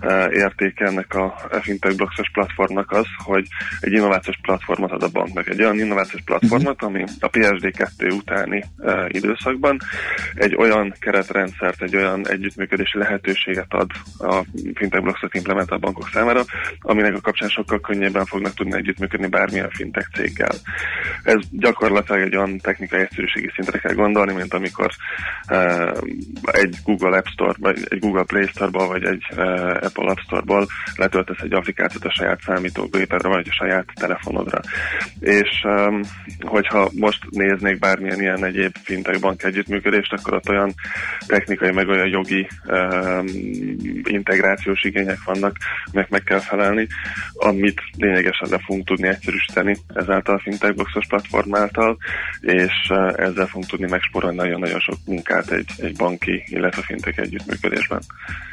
uh, 0.00 0.26
értéke 0.32 0.84
ennek 0.86 1.14
a 1.14 1.34
fintech 1.60 1.96
blocksos 1.96 2.30
platformnak 2.32 2.90
az, 2.90 3.06
hogy 3.24 3.46
egy 3.80 3.92
innovációs 3.92 4.38
platformot 4.42 4.90
ad 4.90 5.02
a 5.02 5.08
banknak. 5.08 5.48
Egy 5.48 5.60
olyan 5.60 5.78
innovációs 5.78 6.22
platformot, 6.24 6.82
ami 6.82 7.04
a 7.20 7.30
PSD2 7.30 8.16
utáni 8.16 8.64
uh, 8.78 9.04
időszakban 9.08 9.78
egy 10.34 10.54
olyan 10.56 10.94
keretrendszert, 10.98 11.82
egy 11.82 11.96
olyan 11.96 12.28
együttműködési 12.28 12.98
lehetőséget 12.98 13.72
ad 13.72 13.90
a 14.18 14.44
fintech 14.74 15.02
blocksos 15.02 15.30
implementál 15.32 15.78
bankok 15.78 16.08
számára, 16.12 16.44
aminek 16.80 17.14
a 17.14 17.20
kapcsán 17.20 17.48
sokkal 17.48 17.80
könnyebben 17.80 18.24
fognak 18.24 18.54
tudni 18.54 18.76
együttműködni 18.76 19.26
bármilyen 19.26 19.70
fintech 19.70 20.08
céggel. 20.14 20.54
Ez 21.22 21.38
gyakorlatilag 21.50 22.20
egy 22.20 22.36
olyan 22.36 22.58
technikai 22.58 22.83
technikai 22.84 23.00
egyszerűségi 23.00 23.50
szintre 23.54 23.78
kell 23.78 23.94
gondolni, 23.94 24.32
mint 24.32 24.54
amikor 24.54 24.90
uh, 25.50 25.98
egy 26.42 26.76
Google 26.84 27.16
App 27.16 27.26
Store, 27.26 27.54
vagy 27.58 27.78
egy 27.88 27.98
Google 27.98 28.24
Play 28.24 28.46
Store-ból, 28.46 28.86
vagy 28.86 29.04
egy 29.04 29.24
uh, 29.30 29.40
Apple 29.80 30.10
App 30.10 30.18
Store-ból 30.18 30.66
letöltesz 30.96 31.40
egy 31.42 31.52
applikációt 31.52 32.04
a 32.04 32.14
saját 32.14 32.40
számítógépedre, 32.40 33.28
vagy 33.28 33.48
a 33.50 33.52
saját 33.52 33.86
telefonodra. 33.94 34.60
És 35.20 35.50
um, 35.64 36.00
hogyha 36.40 36.90
most 36.92 37.18
néznék 37.30 37.78
bármilyen 37.78 38.20
ilyen 38.20 38.44
egyéb 38.44 38.76
fintech 38.82 39.20
bank 39.20 39.42
együttműködést, 39.42 40.12
akkor 40.12 40.34
ott 40.34 40.48
olyan 40.48 40.74
technikai, 41.26 41.70
meg 41.70 41.88
olyan 41.88 42.08
jogi 42.08 42.48
um, 42.66 43.24
integrációs 44.02 44.82
igények 44.84 45.18
vannak, 45.24 45.56
meg 45.92 46.06
meg 46.10 46.22
kell 46.22 46.40
felelni, 46.40 46.86
amit 47.32 47.80
lényegesen 47.96 48.48
le 48.50 48.58
fogunk 48.64 48.86
tudni 48.86 49.08
egyszerűsíteni 49.08 49.76
ezáltal 49.94 50.34
a 50.34 50.40
fintech 50.40 50.74
boxos 50.74 51.06
platform 51.06 51.54
által, 51.54 51.96
és 52.40 52.72
és 52.82 52.88
ezzel 53.16 53.46
fogunk 53.46 53.66
tudni 53.66 53.86
megsporolni 53.88 54.36
nagyon-nagyon 54.36 54.80
sok 54.80 54.98
munkát 55.04 55.50
egy, 55.50 55.70
egy 55.76 55.96
banki, 55.96 56.44
illetve 56.46 56.82
fintek 56.82 57.18
együttműködésben. 57.18 58.02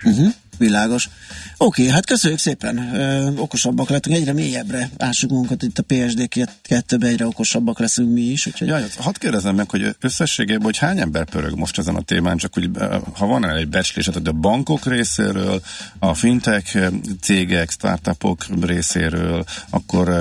Uh-huh. 0.03 0.34
Világos. 0.58 1.10
Oké, 1.58 1.88
hát 1.88 2.06
köszönjük 2.06 2.39
szépen. 2.39 2.95
Ö, 2.95 3.32
okosabbak 3.36 3.89
lettünk, 3.89 4.16
egyre 4.16 4.34
mélyebbre 4.34 4.89
ássuk 4.97 5.30
magunkat 5.30 5.64
itt 5.64 5.78
a 5.78 5.84
PSD 5.84 6.28
2-be, 6.70 7.08
egyre 7.08 7.26
okosabbak 7.26 7.80
leszünk 7.80 8.14
mi 8.14 8.22
is. 8.22 8.45
Úgyhogy... 8.45 8.68
Jaj, 8.68 8.84
hadd 8.97 9.20
kérdezem 9.20 9.56
meg, 9.56 9.70
hogy 9.70 9.95
összességében, 9.99 10.64
hogy 10.64 10.78
hány 10.78 10.99
ember 10.99 11.26
pörög 11.26 11.56
most 11.56 11.78
ezen 11.78 11.95
a 11.95 12.02
témán, 12.02 12.38
csak 12.38 12.54
hogy 12.54 12.70
ha 13.14 13.26
van 13.26 13.49
egy 13.49 13.68
becslés, 13.68 14.06
tehát 14.06 14.28
a 14.28 14.32
bankok 14.32 14.86
részéről, 14.86 15.62
a 15.99 16.14
fintech 16.14 16.91
cégek, 17.22 17.72
startupok 17.72 18.45
részéről, 18.62 19.43
akkor 19.70 20.14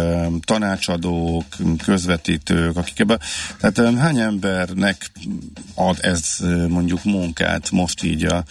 tanácsadók, 0.44 1.44
közvetítők, 1.84 2.76
akik 2.76 2.98
ebben, 2.98 3.20
tehát 3.60 3.98
hány 3.98 4.18
embernek 4.18 5.10
ad 5.74 5.98
ez 6.00 6.36
mondjuk 6.68 7.04
munkát 7.04 7.70
most 7.70 8.02
így 8.02 8.24
a 8.24 8.44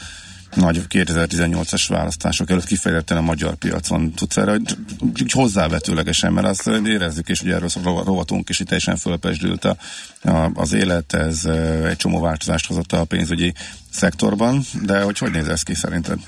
nagy 0.56 0.82
2018-as 0.90 1.86
választások 1.88 2.50
előtt 2.50 2.66
kifejezetten 2.66 3.18
a 3.18 3.22
magyar 3.22 3.56
piacon 3.56 4.12
tudsz 4.12 4.38
erre, 4.38 4.52
hogy 4.52 5.32
hozzávetőlegesen, 5.32 6.34
mert 6.34 6.48
azt 6.48 6.68
érezzük, 6.86 7.30
és 7.30 7.42
ugye 7.42 7.56
erről 7.56 7.70
rovatunk, 7.84 8.50
és 8.50 8.60
itt 8.60 8.68
teljesen 8.68 8.96
fölpesdült 8.96 9.66
a, 9.66 9.78
a, 10.22 10.52
az 10.54 10.74
élet, 10.74 11.14
ez 11.14 11.46
egy 11.86 11.98
csomó 11.98 12.20
változást 12.20 12.68
hozott 12.68 12.92
a 12.92 13.04
pénzügyi 13.04 13.54
szektorban, 13.92 14.62
de 14.84 15.02
hogy 15.02 15.18
hogy 15.18 15.32
néz 15.32 15.48
ez 15.48 15.64
ki 15.64 15.74
szerinted? 15.74 16.20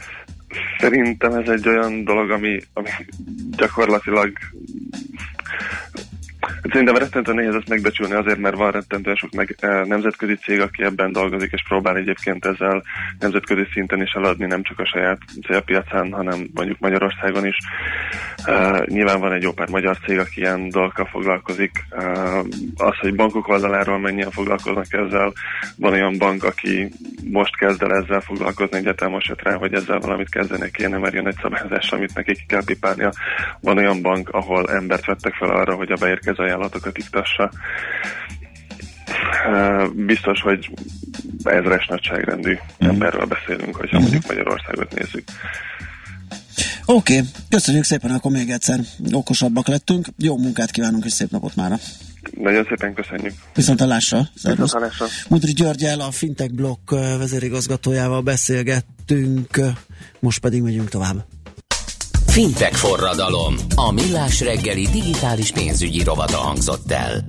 Szerintem 0.80 1.34
ez 1.34 1.48
egy 1.49 1.68
olyan 1.68 2.03
dolog, 2.03 2.31
ami, 2.31 2.60
ami 2.73 2.89
gyakorlatilag 3.57 4.31
Szerintem 6.61 6.95
rettentően 6.95 7.38
nehéz 7.38 7.55
ezt 7.55 7.69
megbecsülni 7.69 8.13
azért, 8.13 8.39
mert 8.39 8.55
van 8.55 8.72
rettentően 8.72 9.15
sok 9.15 9.31
meg, 9.31 9.55
e, 9.59 9.85
nemzetközi 9.85 10.35
cég, 10.35 10.59
aki 10.59 10.84
ebben 10.84 11.11
dolgozik, 11.11 11.51
és 11.51 11.63
próbál 11.68 11.95
egyébként 11.95 12.45
ezzel 12.45 12.84
nemzetközi 13.19 13.68
szinten 13.72 14.01
is 14.01 14.11
eladni, 14.11 14.45
nem 14.45 14.63
csak 14.63 14.80
a 14.80 14.85
saját 14.85 15.18
célpiacán, 15.47 16.11
hanem 16.11 16.47
mondjuk 16.53 16.80
Magyarországon 16.80 17.45
is. 17.45 17.57
E, 18.45 18.84
nyilván 18.85 19.19
van 19.19 19.34
egy 19.34 19.41
jó 19.41 19.51
pár 19.51 19.69
magyar 19.69 19.97
cég, 20.05 20.19
aki 20.19 20.39
ilyen 20.39 20.69
dolgokkal 20.69 21.05
foglalkozik. 21.05 21.72
E, 21.89 22.03
az, 22.76 22.97
hogy 22.99 23.15
bankok 23.15 23.47
oldaláról 23.47 23.99
mennyien 23.99 24.31
foglalkoznak 24.31 24.93
ezzel, 24.93 25.34
van 25.77 25.93
olyan 25.93 26.18
bank, 26.18 26.43
aki 26.43 26.91
most 27.31 27.57
kezd 27.57 27.84
el 27.84 27.95
ezzel 27.95 28.22
foglalkozni, 28.22 28.77
egyáltalán 28.77 29.13
most 29.13 29.27
jött 29.27 29.41
rá, 29.41 29.55
hogy 29.55 29.73
ezzel 29.73 29.99
valamit 29.99 30.30
kezdenek 30.30 30.72
kéne, 30.72 30.97
mert 30.97 31.13
jön 31.13 31.27
egy 31.27 31.39
szabályozás, 31.41 31.91
amit 31.91 32.15
nekik 32.15 32.35
ki 32.35 32.45
kell 32.47 32.63
pipálnia. 32.65 33.11
Van 33.61 33.77
olyan 33.77 34.01
bank, 34.01 34.30
ahol 34.30 34.69
embert 34.69 35.05
vettek 35.05 35.34
fel 35.34 35.49
arra, 35.49 35.76
hogy 35.76 35.91
a 35.91 35.97
beérkező 35.99 36.31
ajánlatokat 36.40 36.98
iktassa. 36.98 37.52
Biztos, 39.94 40.41
hogy 40.41 40.72
ezres 41.44 41.88
nagyságrendű 41.88 42.52
mm. 42.52 42.88
emberről 42.88 43.26
beszélünk, 43.26 43.76
hogyha 43.76 43.98
mm. 43.98 44.02
mondjuk 44.02 44.28
Magyarországot 44.28 44.94
nézzük. 44.94 45.24
Oké, 46.86 47.18
okay. 47.18 47.28
köszönjük 47.49 47.84
szépen, 47.84 48.12
akkor 48.12 48.32
még 48.32 48.49
egyszer 48.49 48.80
okosabbak 49.12 49.68
lettünk. 49.68 50.08
Jó 50.18 50.38
munkát 50.38 50.72
kívánunk, 50.72 51.06
és 51.06 51.14
szép 51.14 51.32
napot 51.32 51.56
mára! 51.56 51.78
Nagyon 52.38 52.66
szépen 52.70 52.94
köszönjük. 52.94 53.34
Viszont 53.56 53.82
a 53.82 53.86
lásra. 53.86 54.28
Mudri 55.30 55.52
Györgyel, 55.52 55.99
a 55.99 56.12
Fintech 56.12 56.53
Block 56.53 56.90
vezérigazgatójával 57.18 58.22
beszélgettünk, 58.22 59.60
most 60.20 60.40
pedig 60.40 60.62
megyünk 60.62 60.90
tovább. 60.90 61.26
Fintech 62.32 62.76
forradalom. 62.76 63.56
A 63.76 63.91
millás 63.91 64.41
reggeli 64.41 64.88
digitális 64.88 65.52
pénzügyi 65.52 66.03
rovata 66.03 66.38
hangzott 66.38 66.91
el. 66.91 67.26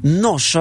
Nos, 0.00 0.56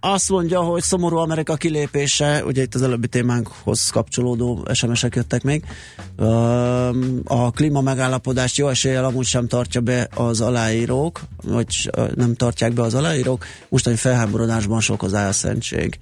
azt 0.00 0.28
mondja, 0.28 0.60
hogy 0.60 0.82
szomorú 0.82 1.16
Amerika 1.16 1.54
kilépése, 1.54 2.44
ugye 2.44 2.62
itt 2.62 2.74
az 2.74 2.82
előbbi 2.82 3.08
témánkhoz 3.08 3.90
kapcsolódó 3.90 4.64
SMS-ek 4.72 5.14
jöttek 5.14 5.42
még, 5.42 5.64
a 7.24 7.50
klíma 7.50 7.80
megállapodást 7.80 8.56
jó 8.56 8.68
eséllyel 8.68 9.04
amúgy 9.04 9.26
sem 9.26 9.48
tartja 9.48 9.80
be 9.80 10.08
az 10.14 10.40
aláírók, 10.40 11.20
vagy 11.44 11.90
nem 12.14 12.34
tartják 12.34 12.72
be 12.72 12.82
az 12.82 12.94
aláírók, 12.94 13.44
mostani 13.68 13.96
felháborodásban 13.96 14.80
sok 14.80 15.02
az 15.02 15.14
álszentség. 15.14 15.98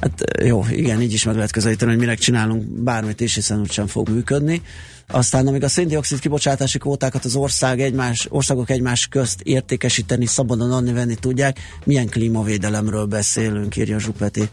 Hát 0.00 0.24
jó, 0.44 0.64
igen, 0.70 1.00
így 1.00 1.12
is 1.12 1.24
meg 1.24 1.34
lehet 1.34 1.50
közelíteni, 1.52 1.90
hogy 1.90 2.00
minek 2.00 2.18
csinálunk 2.18 2.64
bármit 2.64 3.20
is, 3.20 3.34
hiszen 3.34 3.60
úgysem 3.60 3.86
fog 3.86 4.08
működni. 4.08 4.62
Aztán 5.10 5.46
amíg 5.46 5.62
a 5.62 5.68
széndiokszid 5.68 6.18
kibocsátási 6.18 6.78
kvótákat 6.78 7.24
az 7.24 7.34
ország 7.34 7.80
egymás, 7.80 8.26
országok 8.30 8.70
egymás 8.70 9.06
közt 9.06 9.40
értékesíteni, 9.40 10.26
szabadon 10.26 10.72
adni, 10.72 10.92
venni 10.92 11.14
tudják, 11.14 11.58
milyen 11.84 12.08
klímavédelemről 12.08 13.06
beszélünk, 13.06 13.76
írja 13.76 13.98
Zsupeti. 13.98 14.48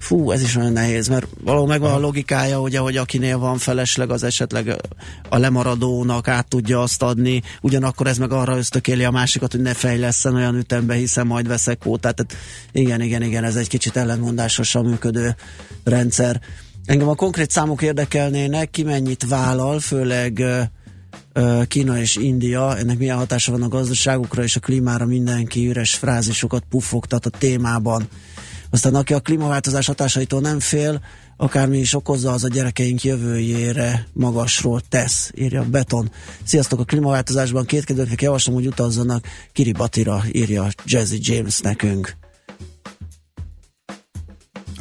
Fú, 0.00 0.30
ez 0.30 0.42
is 0.42 0.56
olyan 0.56 0.72
nehéz, 0.72 1.08
mert 1.08 1.26
valahol 1.44 1.66
megvan 1.66 1.92
a 1.92 1.98
logikája, 1.98 2.58
hogy 2.58 2.76
ahogy 2.76 2.96
akinél 2.96 3.38
van 3.38 3.58
felesleg, 3.58 4.10
az 4.10 4.22
esetleg 4.22 4.76
a 5.28 5.38
lemaradónak 5.38 6.28
át 6.28 6.48
tudja 6.48 6.82
azt 6.82 7.02
adni, 7.02 7.42
ugyanakkor 7.60 8.06
ez 8.06 8.18
meg 8.18 8.32
arra 8.32 8.56
ösztökéli 8.56 9.04
a 9.04 9.10
másikat, 9.10 9.52
hogy 9.52 9.62
ne 9.62 9.74
fejleszen 9.74 10.34
olyan 10.34 10.56
ütembe, 10.56 10.94
hiszen 10.94 11.26
majd 11.26 11.48
veszek 11.48 11.78
kvótát. 11.78 12.14
Tehát 12.14 12.44
igen, 12.72 13.00
igen, 13.00 13.22
igen, 13.22 13.44
ez 13.44 13.56
egy 13.56 13.68
kicsit 13.68 13.96
ellenmondásosan 13.96 14.84
működő 14.84 15.36
rendszer. 15.84 16.40
Engem 16.88 17.08
a 17.08 17.14
konkrét 17.14 17.50
számok 17.50 17.82
érdekelnének, 17.82 18.70
ki 18.70 18.82
mennyit 18.82 19.28
vállal, 19.28 19.80
főleg 19.80 20.42
Kína 21.68 21.98
és 21.98 22.16
India, 22.16 22.76
ennek 22.76 22.98
milyen 22.98 23.16
hatása 23.16 23.52
van 23.52 23.62
a 23.62 23.68
gazdaságukra 23.68 24.42
és 24.42 24.56
a 24.56 24.60
klímára, 24.60 25.06
mindenki 25.06 25.68
üres 25.68 25.94
frázisokat 25.94 26.64
puffogtat 26.68 27.26
a 27.26 27.30
témában. 27.30 28.08
Aztán 28.70 28.94
aki 28.94 29.14
a 29.14 29.20
klímaváltozás 29.20 29.86
hatásaitól 29.86 30.40
nem 30.40 30.60
fél, 30.60 31.00
akármi 31.36 31.78
is 31.78 31.94
okozza, 31.94 32.32
az 32.32 32.44
a 32.44 32.48
gyerekeink 32.48 33.02
jövőjére 33.02 34.06
magasról 34.12 34.80
tesz, 34.88 35.32
írja 35.34 35.64
Beton. 35.70 36.10
Sziasztok, 36.44 36.80
a 36.80 36.84
klímaváltozásban 36.84 37.64
kétkedőknek 37.64 38.22
javaslom, 38.22 38.54
hogy 38.54 38.66
utazzanak 38.66 39.26
Kiribatira, 39.52 40.22
írja 40.32 40.68
Jazzy 40.84 41.18
James 41.20 41.60
nekünk. 41.60 42.16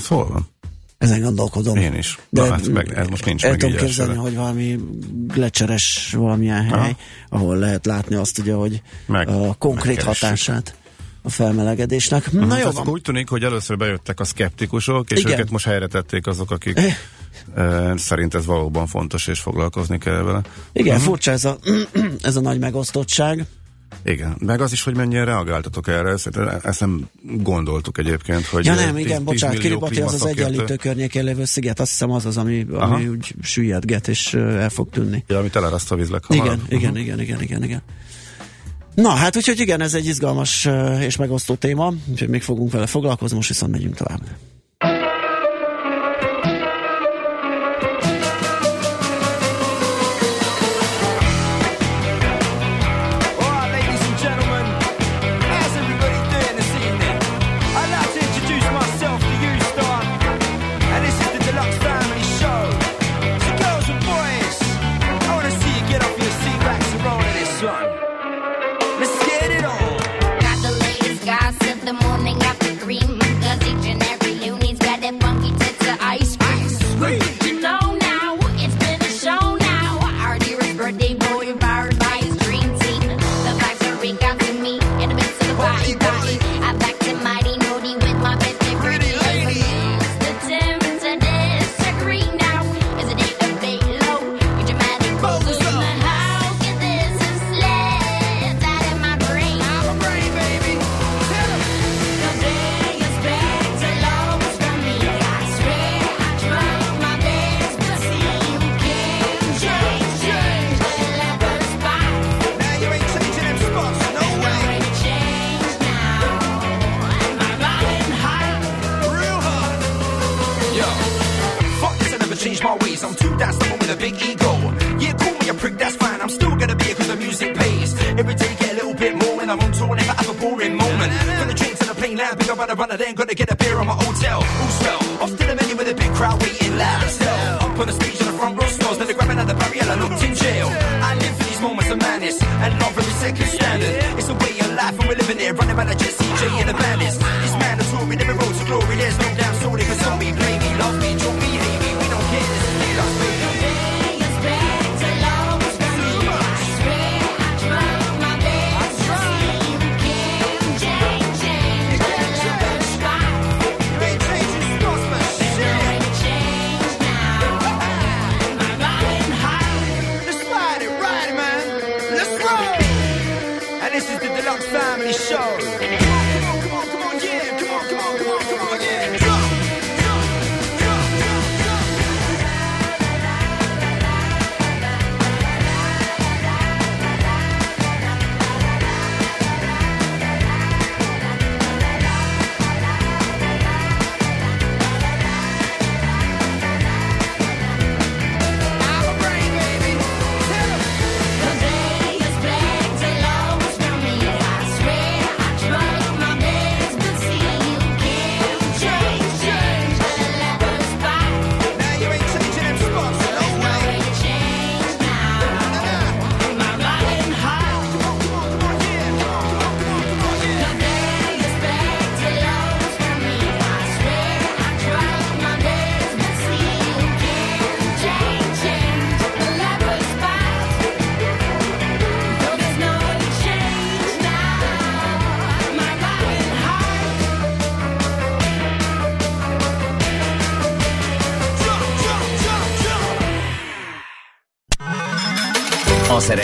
Van? 0.10 0.57
Ezen 0.98 1.22
gondolkodom. 1.22 1.78
Én 1.78 1.94
is. 1.94 2.20
De 2.30 2.42
Na, 2.42 2.52
hát 2.52 2.68
meg, 2.68 2.94
ez 2.94 3.08
most 3.08 3.26
nincs 3.26 3.46
el 3.46 3.56
tudom 3.56 3.76
képzelni, 3.76 4.16
hogy 4.16 4.36
valami 4.36 4.80
glecseres 5.28 6.16
valamilyen 6.18 6.64
hely, 6.64 6.80
Aha. 6.80 6.98
ahol 7.30 7.58
lehet 7.58 7.86
látni 7.86 8.16
azt 8.16 8.38
ugye, 8.38 8.54
hogy 8.54 8.82
meg, 9.06 9.28
a 9.28 9.54
konkrét 9.54 10.02
hatását 10.02 10.76
a 11.22 11.30
felmelegedésnek. 11.30 12.26
Uh-huh. 12.28 12.46
Na 12.46 12.58
jó 12.58 12.72
van. 12.72 12.88
Úgy 12.88 13.02
tűnik, 13.02 13.30
hogy 13.30 13.44
először 13.44 13.78
bejöttek 13.78 14.20
a 14.20 14.24
szkeptikusok, 14.24 15.12
és 15.12 15.20
Igen. 15.20 15.32
őket 15.32 15.50
most 15.50 15.66
helyre 15.66 15.88
tették 15.88 16.28
azok, 16.28 16.52
akik 16.52 16.78
eh. 16.78 16.98
e, 17.56 17.98
szerint 17.98 18.34
ez 18.34 18.46
valóban 18.46 18.88
fontos, 18.88 19.28
és 19.28 19.40
foglalkozni 19.40 19.98
kell 19.98 20.22
vele. 20.22 20.42
Igen, 20.74 20.96
uh-huh. 20.96 21.10
furcsa 21.10 21.32
ez 21.32 21.46
a, 21.46 21.58
ez 22.22 22.36
a 22.36 22.42
nagy 22.42 22.60
megosztottság. 22.60 23.46
Igen, 24.04 24.36
meg 24.40 24.62
az 24.62 24.72
is, 24.72 24.84
hogy 24.84 24.96
mennyire 24.96 25.24
reagáltatok 25.24 25.88
erre, 25.88 26.10
ezt, 26.10 26.30
ezt 26.64 26.80
nem 26.80 27.10
gondoltuk 27.22 27.98
egyébként, 27.98 28.46
hogy... 28.46 28.66
Ja 28.66 28.74
nem, 28.74 28.98
igen, 28.98 29.24
bocsánat, 29.24 29.58
Kiribati 29.58 30.02
az 30.02 30.14
az 30.14 30.26
egyenlítő 30.26 30.76
környékén 30.76 31.24
lévő 31.24 31.46
sziget, 31.46 31.80
azt 31.80 31.90
hiszem 31.90 32.12
az 32.12 32.26
az, 32.26 32.38
ami, 32.38 32.66
ami 32.74 33.08
úgy 33.08 33.36
süllyedget 33.42 34.08
és 34.08 34.34
el 34.34 34.70
fog 34.70 34.90
tűnni. 34.90 35.24
Ja, 35.28 35.38
ami 35.38 35.50
teleraszt 35.50 35.92
a 35.92 35.96
vízleg 35.96 36.24
Igen, 36.30 36.62
igen, 36.70 36.90
uh-huh. 36.90 37.02
igen, 37.02 37.20
igen, 37.20 37.42
igen, 37.42 37.64
igen. 37.64 37.82
Na, 38.96 39.10
hát 39.10 39.36
úgyhogy 39.36 39.60
igen, 39.60 39.82
ez 39.82 39.94
egy 39.94 40.06
izgalmas 40.06 40.68
és 41.00 41.16
megosztó 41.16 41.56
téma, 41.56 41.94
úgyhogy 42.10 42.30
még 42.30 42.42
fogunk 42.42 42.72
vele 42.72 42.86
foglalkozni, 42.86 43.36
most 43.36 43.50
viszont 43.50 43.72
megyünk 43.72 43.96
tovább. 43.96 44.22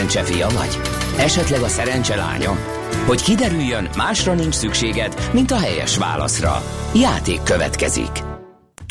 Szerencse 0.10 0.34
fia 0.34 0.50
vagy? 0.50 0.80
Esetleg 1.18 1.62
a 1.62 1.68
szerencse 1.68 2.16
lánya? 2.16 2.58
Hogy 3.06 3.22
kiderüljön, 3.22 3.90
másra 3.98 4.34
nincs 4.34 4.54
szükséged, 4.54 5.30
mint 5.34 5.52
a 5.52 5.58
helyes 5.58 5.98
válaszra. 5.98 6.64
Játék 6.96 7.44
következik. 7.44 8.10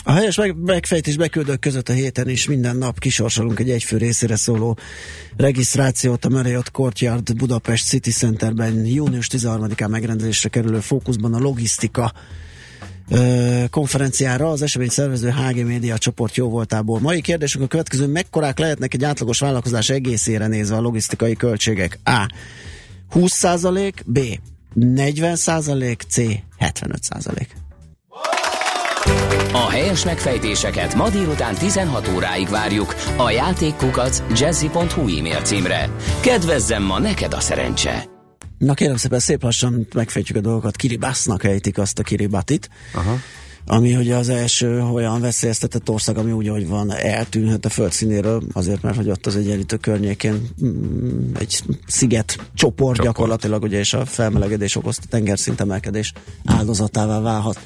A 0.04 0.12
helyes 0.12 0.36
meg- 0.36 0.56
megfejtés 0.56 1.16
beküldők 1.16 1.60
között 1.60 1.88
a 1.88 1.92
héten 1.92 2.28
is 2.28 2.46
minden 2.46 2.76
nap 2.76 2.98
kisorsolunk 2.98 3.58
egy 3.58 3.70
egyfő 3.70 3.96
részére 3.96 4.36
szóló 4.36 4.78
regisztrációt 5.36 6.24
a 6.24 6.28
Marriott 6.28 6.70
Courtyard 6.70 7.36
Budapest 7.36 7.86
City 7.86 8.10
Centerben 8.10 8.84
június 8.86 9.28
13-án 9.32 9.88
megrendezésre 9.88 10.48
kerülő 10.48 10.80
fókuszban 10.80 11.34
a 11.34 11.38
logisztika 11.38 12.12
konferenciára 13.70 14.50
az 14.50 14.62
esemény 14.62 14.88
szervező 14.88 15.30
HG 15.30 15.66
Média 15.66 15.98
csoport 15.98 16.36
jó 16.36 16.48
voltából. 16.48 17.00
Mai 17.00 17.20
kérdésünk 17.20 17.64
a 17.64 17.66
következő, 17.66 18.06
mekkorák 18.06 18.58
lehetnek 18.58 18.94
egy 18.94 19.04
átlagos 19.04 19.38
vállalkozás 19.38 19.90
egészére 19.90 20.46
nézve 20.46 20.76
a 20.76 20.80
logisztikai 20.80 21.34
költségek? 21.34 21.98
A. 22.04 22.26
20% 23.14 23.92
B. 24.06 24.18
40% 24.80 25.96
C. 26.08 26.16
75% 26.58 27.46
A 29.52 29.70
helyes 29.70 30.04
megfejtéseket 30.04 30.94
ma 30.94 31.08
délután 31.08 31.54
16 31.54 32.08
óráig 32.14 32.48
várjuk 32.48 32.94
a 33.16 33.30
játékkukac 33.30 34.22
jazzy.hu 34.38 35.18
e-mail 35.18 35.40
címre. 35.42 35.90
Kedvezzem 36.20 36.82
ma 36.82 36.98
neked 36.98 37.32
a 37.32 37.40
szerencse! 37.40 38.11
Na 38.62 38.74
kérem 38.74 38.96
szépen, 38.96 39.18
szép 39.18 39.42
lassan 39.42 39.86
megfejtjük 39.94 40.36
a 40.36 40.40
dolgokat. 40.40 40.76
Kiribásznak 40.76 41.44
ejtik 41.44 41.78
azt 41.78 41.98
a 41.98 42.02
Kiribatit. 42.02 42.70
Aha. 42.94 43.18
Ami 43.66 43.96
ugye 43.96 44.16
az 44.16 44.28
első 44.28 44.82
olyan 44.82 45.20
veszélyeztetett 45.20 45.88
ország, 45.88 46.18
ami 46.18 46.32
úgy, 46.32 46.48
hogy 46.48 46.68
van, 46.68 46.92
eltűnhet 46.92 47.64
a 47.64 47.68
földszínéről, 47.68 48.42
azért, 48.52 48.82
mert 48.82 48.96
hogy 48.96 49.10
ott 49.10 49.26
az 49.26 49.36
egyenlítő 49.36 49.76
környékén 49.76 50.48
mm, 50.64 51.34
egy 51.38 51.62
sziget 51.86 52.32
csoport, 52.32 52.54
csoport 52.54 53.00
gyakorlatilag, 53.00 53.62
ugye, 53.62 53.78
és 53.78 53.92
a 53.92 54.04
felmelegedés 54.04 54.76
okozta 54.76 55.06
tengerszint 55.08 55.60
emelkedés 55.60 56.12
áldozatává 56.44 57.20
válhat. 57.20 57.58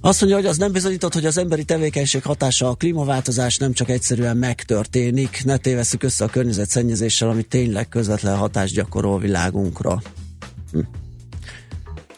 Azt 0.00 0.20
mondja, 0.20 0.38
hogy 0.38 0.48
az 0.48 0.56
nem 0.56 0.72
bizonyított, 0.72 1.14
hogy 1.14 1.26
az 1.26 1.38
emberi 1.38 1.64
tevékenység 1.64 2.22
hatása 2.22 2.68
a 2.68 2.74
klímaváltozás 2.74 3.56
nem 3.56 3.72
csak 3.72 3.88
egyszerűen 3.88 4.36
megtörténik, 4.36 5.44
ne 5.44 5.56
tévesszük 5.56 6.02
össze 6.02 6.24
a 6.24 6.28
környezetszennyezéssel, 6.28 7.28
ami 7.28 7.42
tényleg 7.42 7.88
közvetlen 7.88 8.36
hatást 8.36 8.74
gyakorol 8.74 9.18
világunkra. 9.18 10.02
Hm. 10.72 10.78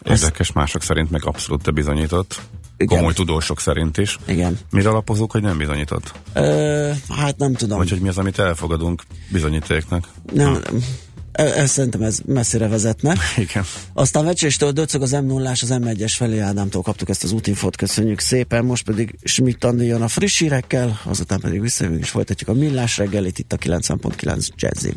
Érdekes, 0.05 0.53
mások 0.53 0.83
szerint 0.83 1.11
meg 1.11 1.25
abszolút 1.25 1.75
bizonyított. 1.75 2.41
Igen. 2.77 2.99
Komoly 2.99 3.13
tudósok 3.13 3.61
szerint 3.61 3.99
is. 3.99 4.19
Igen. 4.27 4.59
Mire 4.71 4.89
alapozunk, 4.89 5.33
hogy 5.33 5.43
nem 5.43 5.59
bizonyított? 5.59 6.13
Ö, 6.33 6.91
hát 7.09 7.39
nem 7.39 7.55
tudom. 7.55 7.79
Vagy 7.79 7.91
hogy 7.91 8.01
mi 8.01 8.09
az, 8.09 8.19
amit 8.19 8.39
elfogadunk 8.39 9.03
bizonyítéknak? 9.29 10.09
Nem, 10.33 10.53
nem. 10.53 10.85
Ez, 11.33 11.71
szerintem 11.71 12.03
ez 12.03 12.19
messzire 12.27 12.69
vezetne. 12.69 13.17
Igen. 13.37 13.65
Aztán 13.93 14.25
vecséstől 14.25 14.71
döcög 14.71 15.03
az 15.03 15.11
m 15.11 15.27
0 15.27 15.51
az 15.51 15.69
M1-es 15.71 16.13
felé 16.17 16.39
Ádámtól 16.39 16.83
kaptuk 16.83 17.09
ezt 17.09 17.25
az 17.25 17.33
útinfot, 17.33 17.77
köszönjük 17.77 18.21
szépen. 18.21 18.65
Most 18.65 18.85
pedig 18.85 19.15
Schmidt 19.23 19.65
Andi 19.65 19.85
jön 19.85 20.03
a 20.03 20.09
friss 20.09 20.39
hírekkel, 20.39 21.01
azután 21.05 21.41
pedig 21.41 21.61
visszajövünk 21.61 22.03
és 22.03 22.11
folytatjuk 22.11 22.49
a 22.49 22.53
millás 22.53 22.97
reggelit 22.97 23.39
itt 23.39 23.53
a 23.53 23.57
90.9 23.57 24.49
Jazzin. 24.57 24.95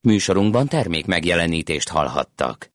Műsorunkban 0.00 0.68
termék 0.68 1.06
megjelenítést 1.06 1.88
hallhattak. 1.88 2.70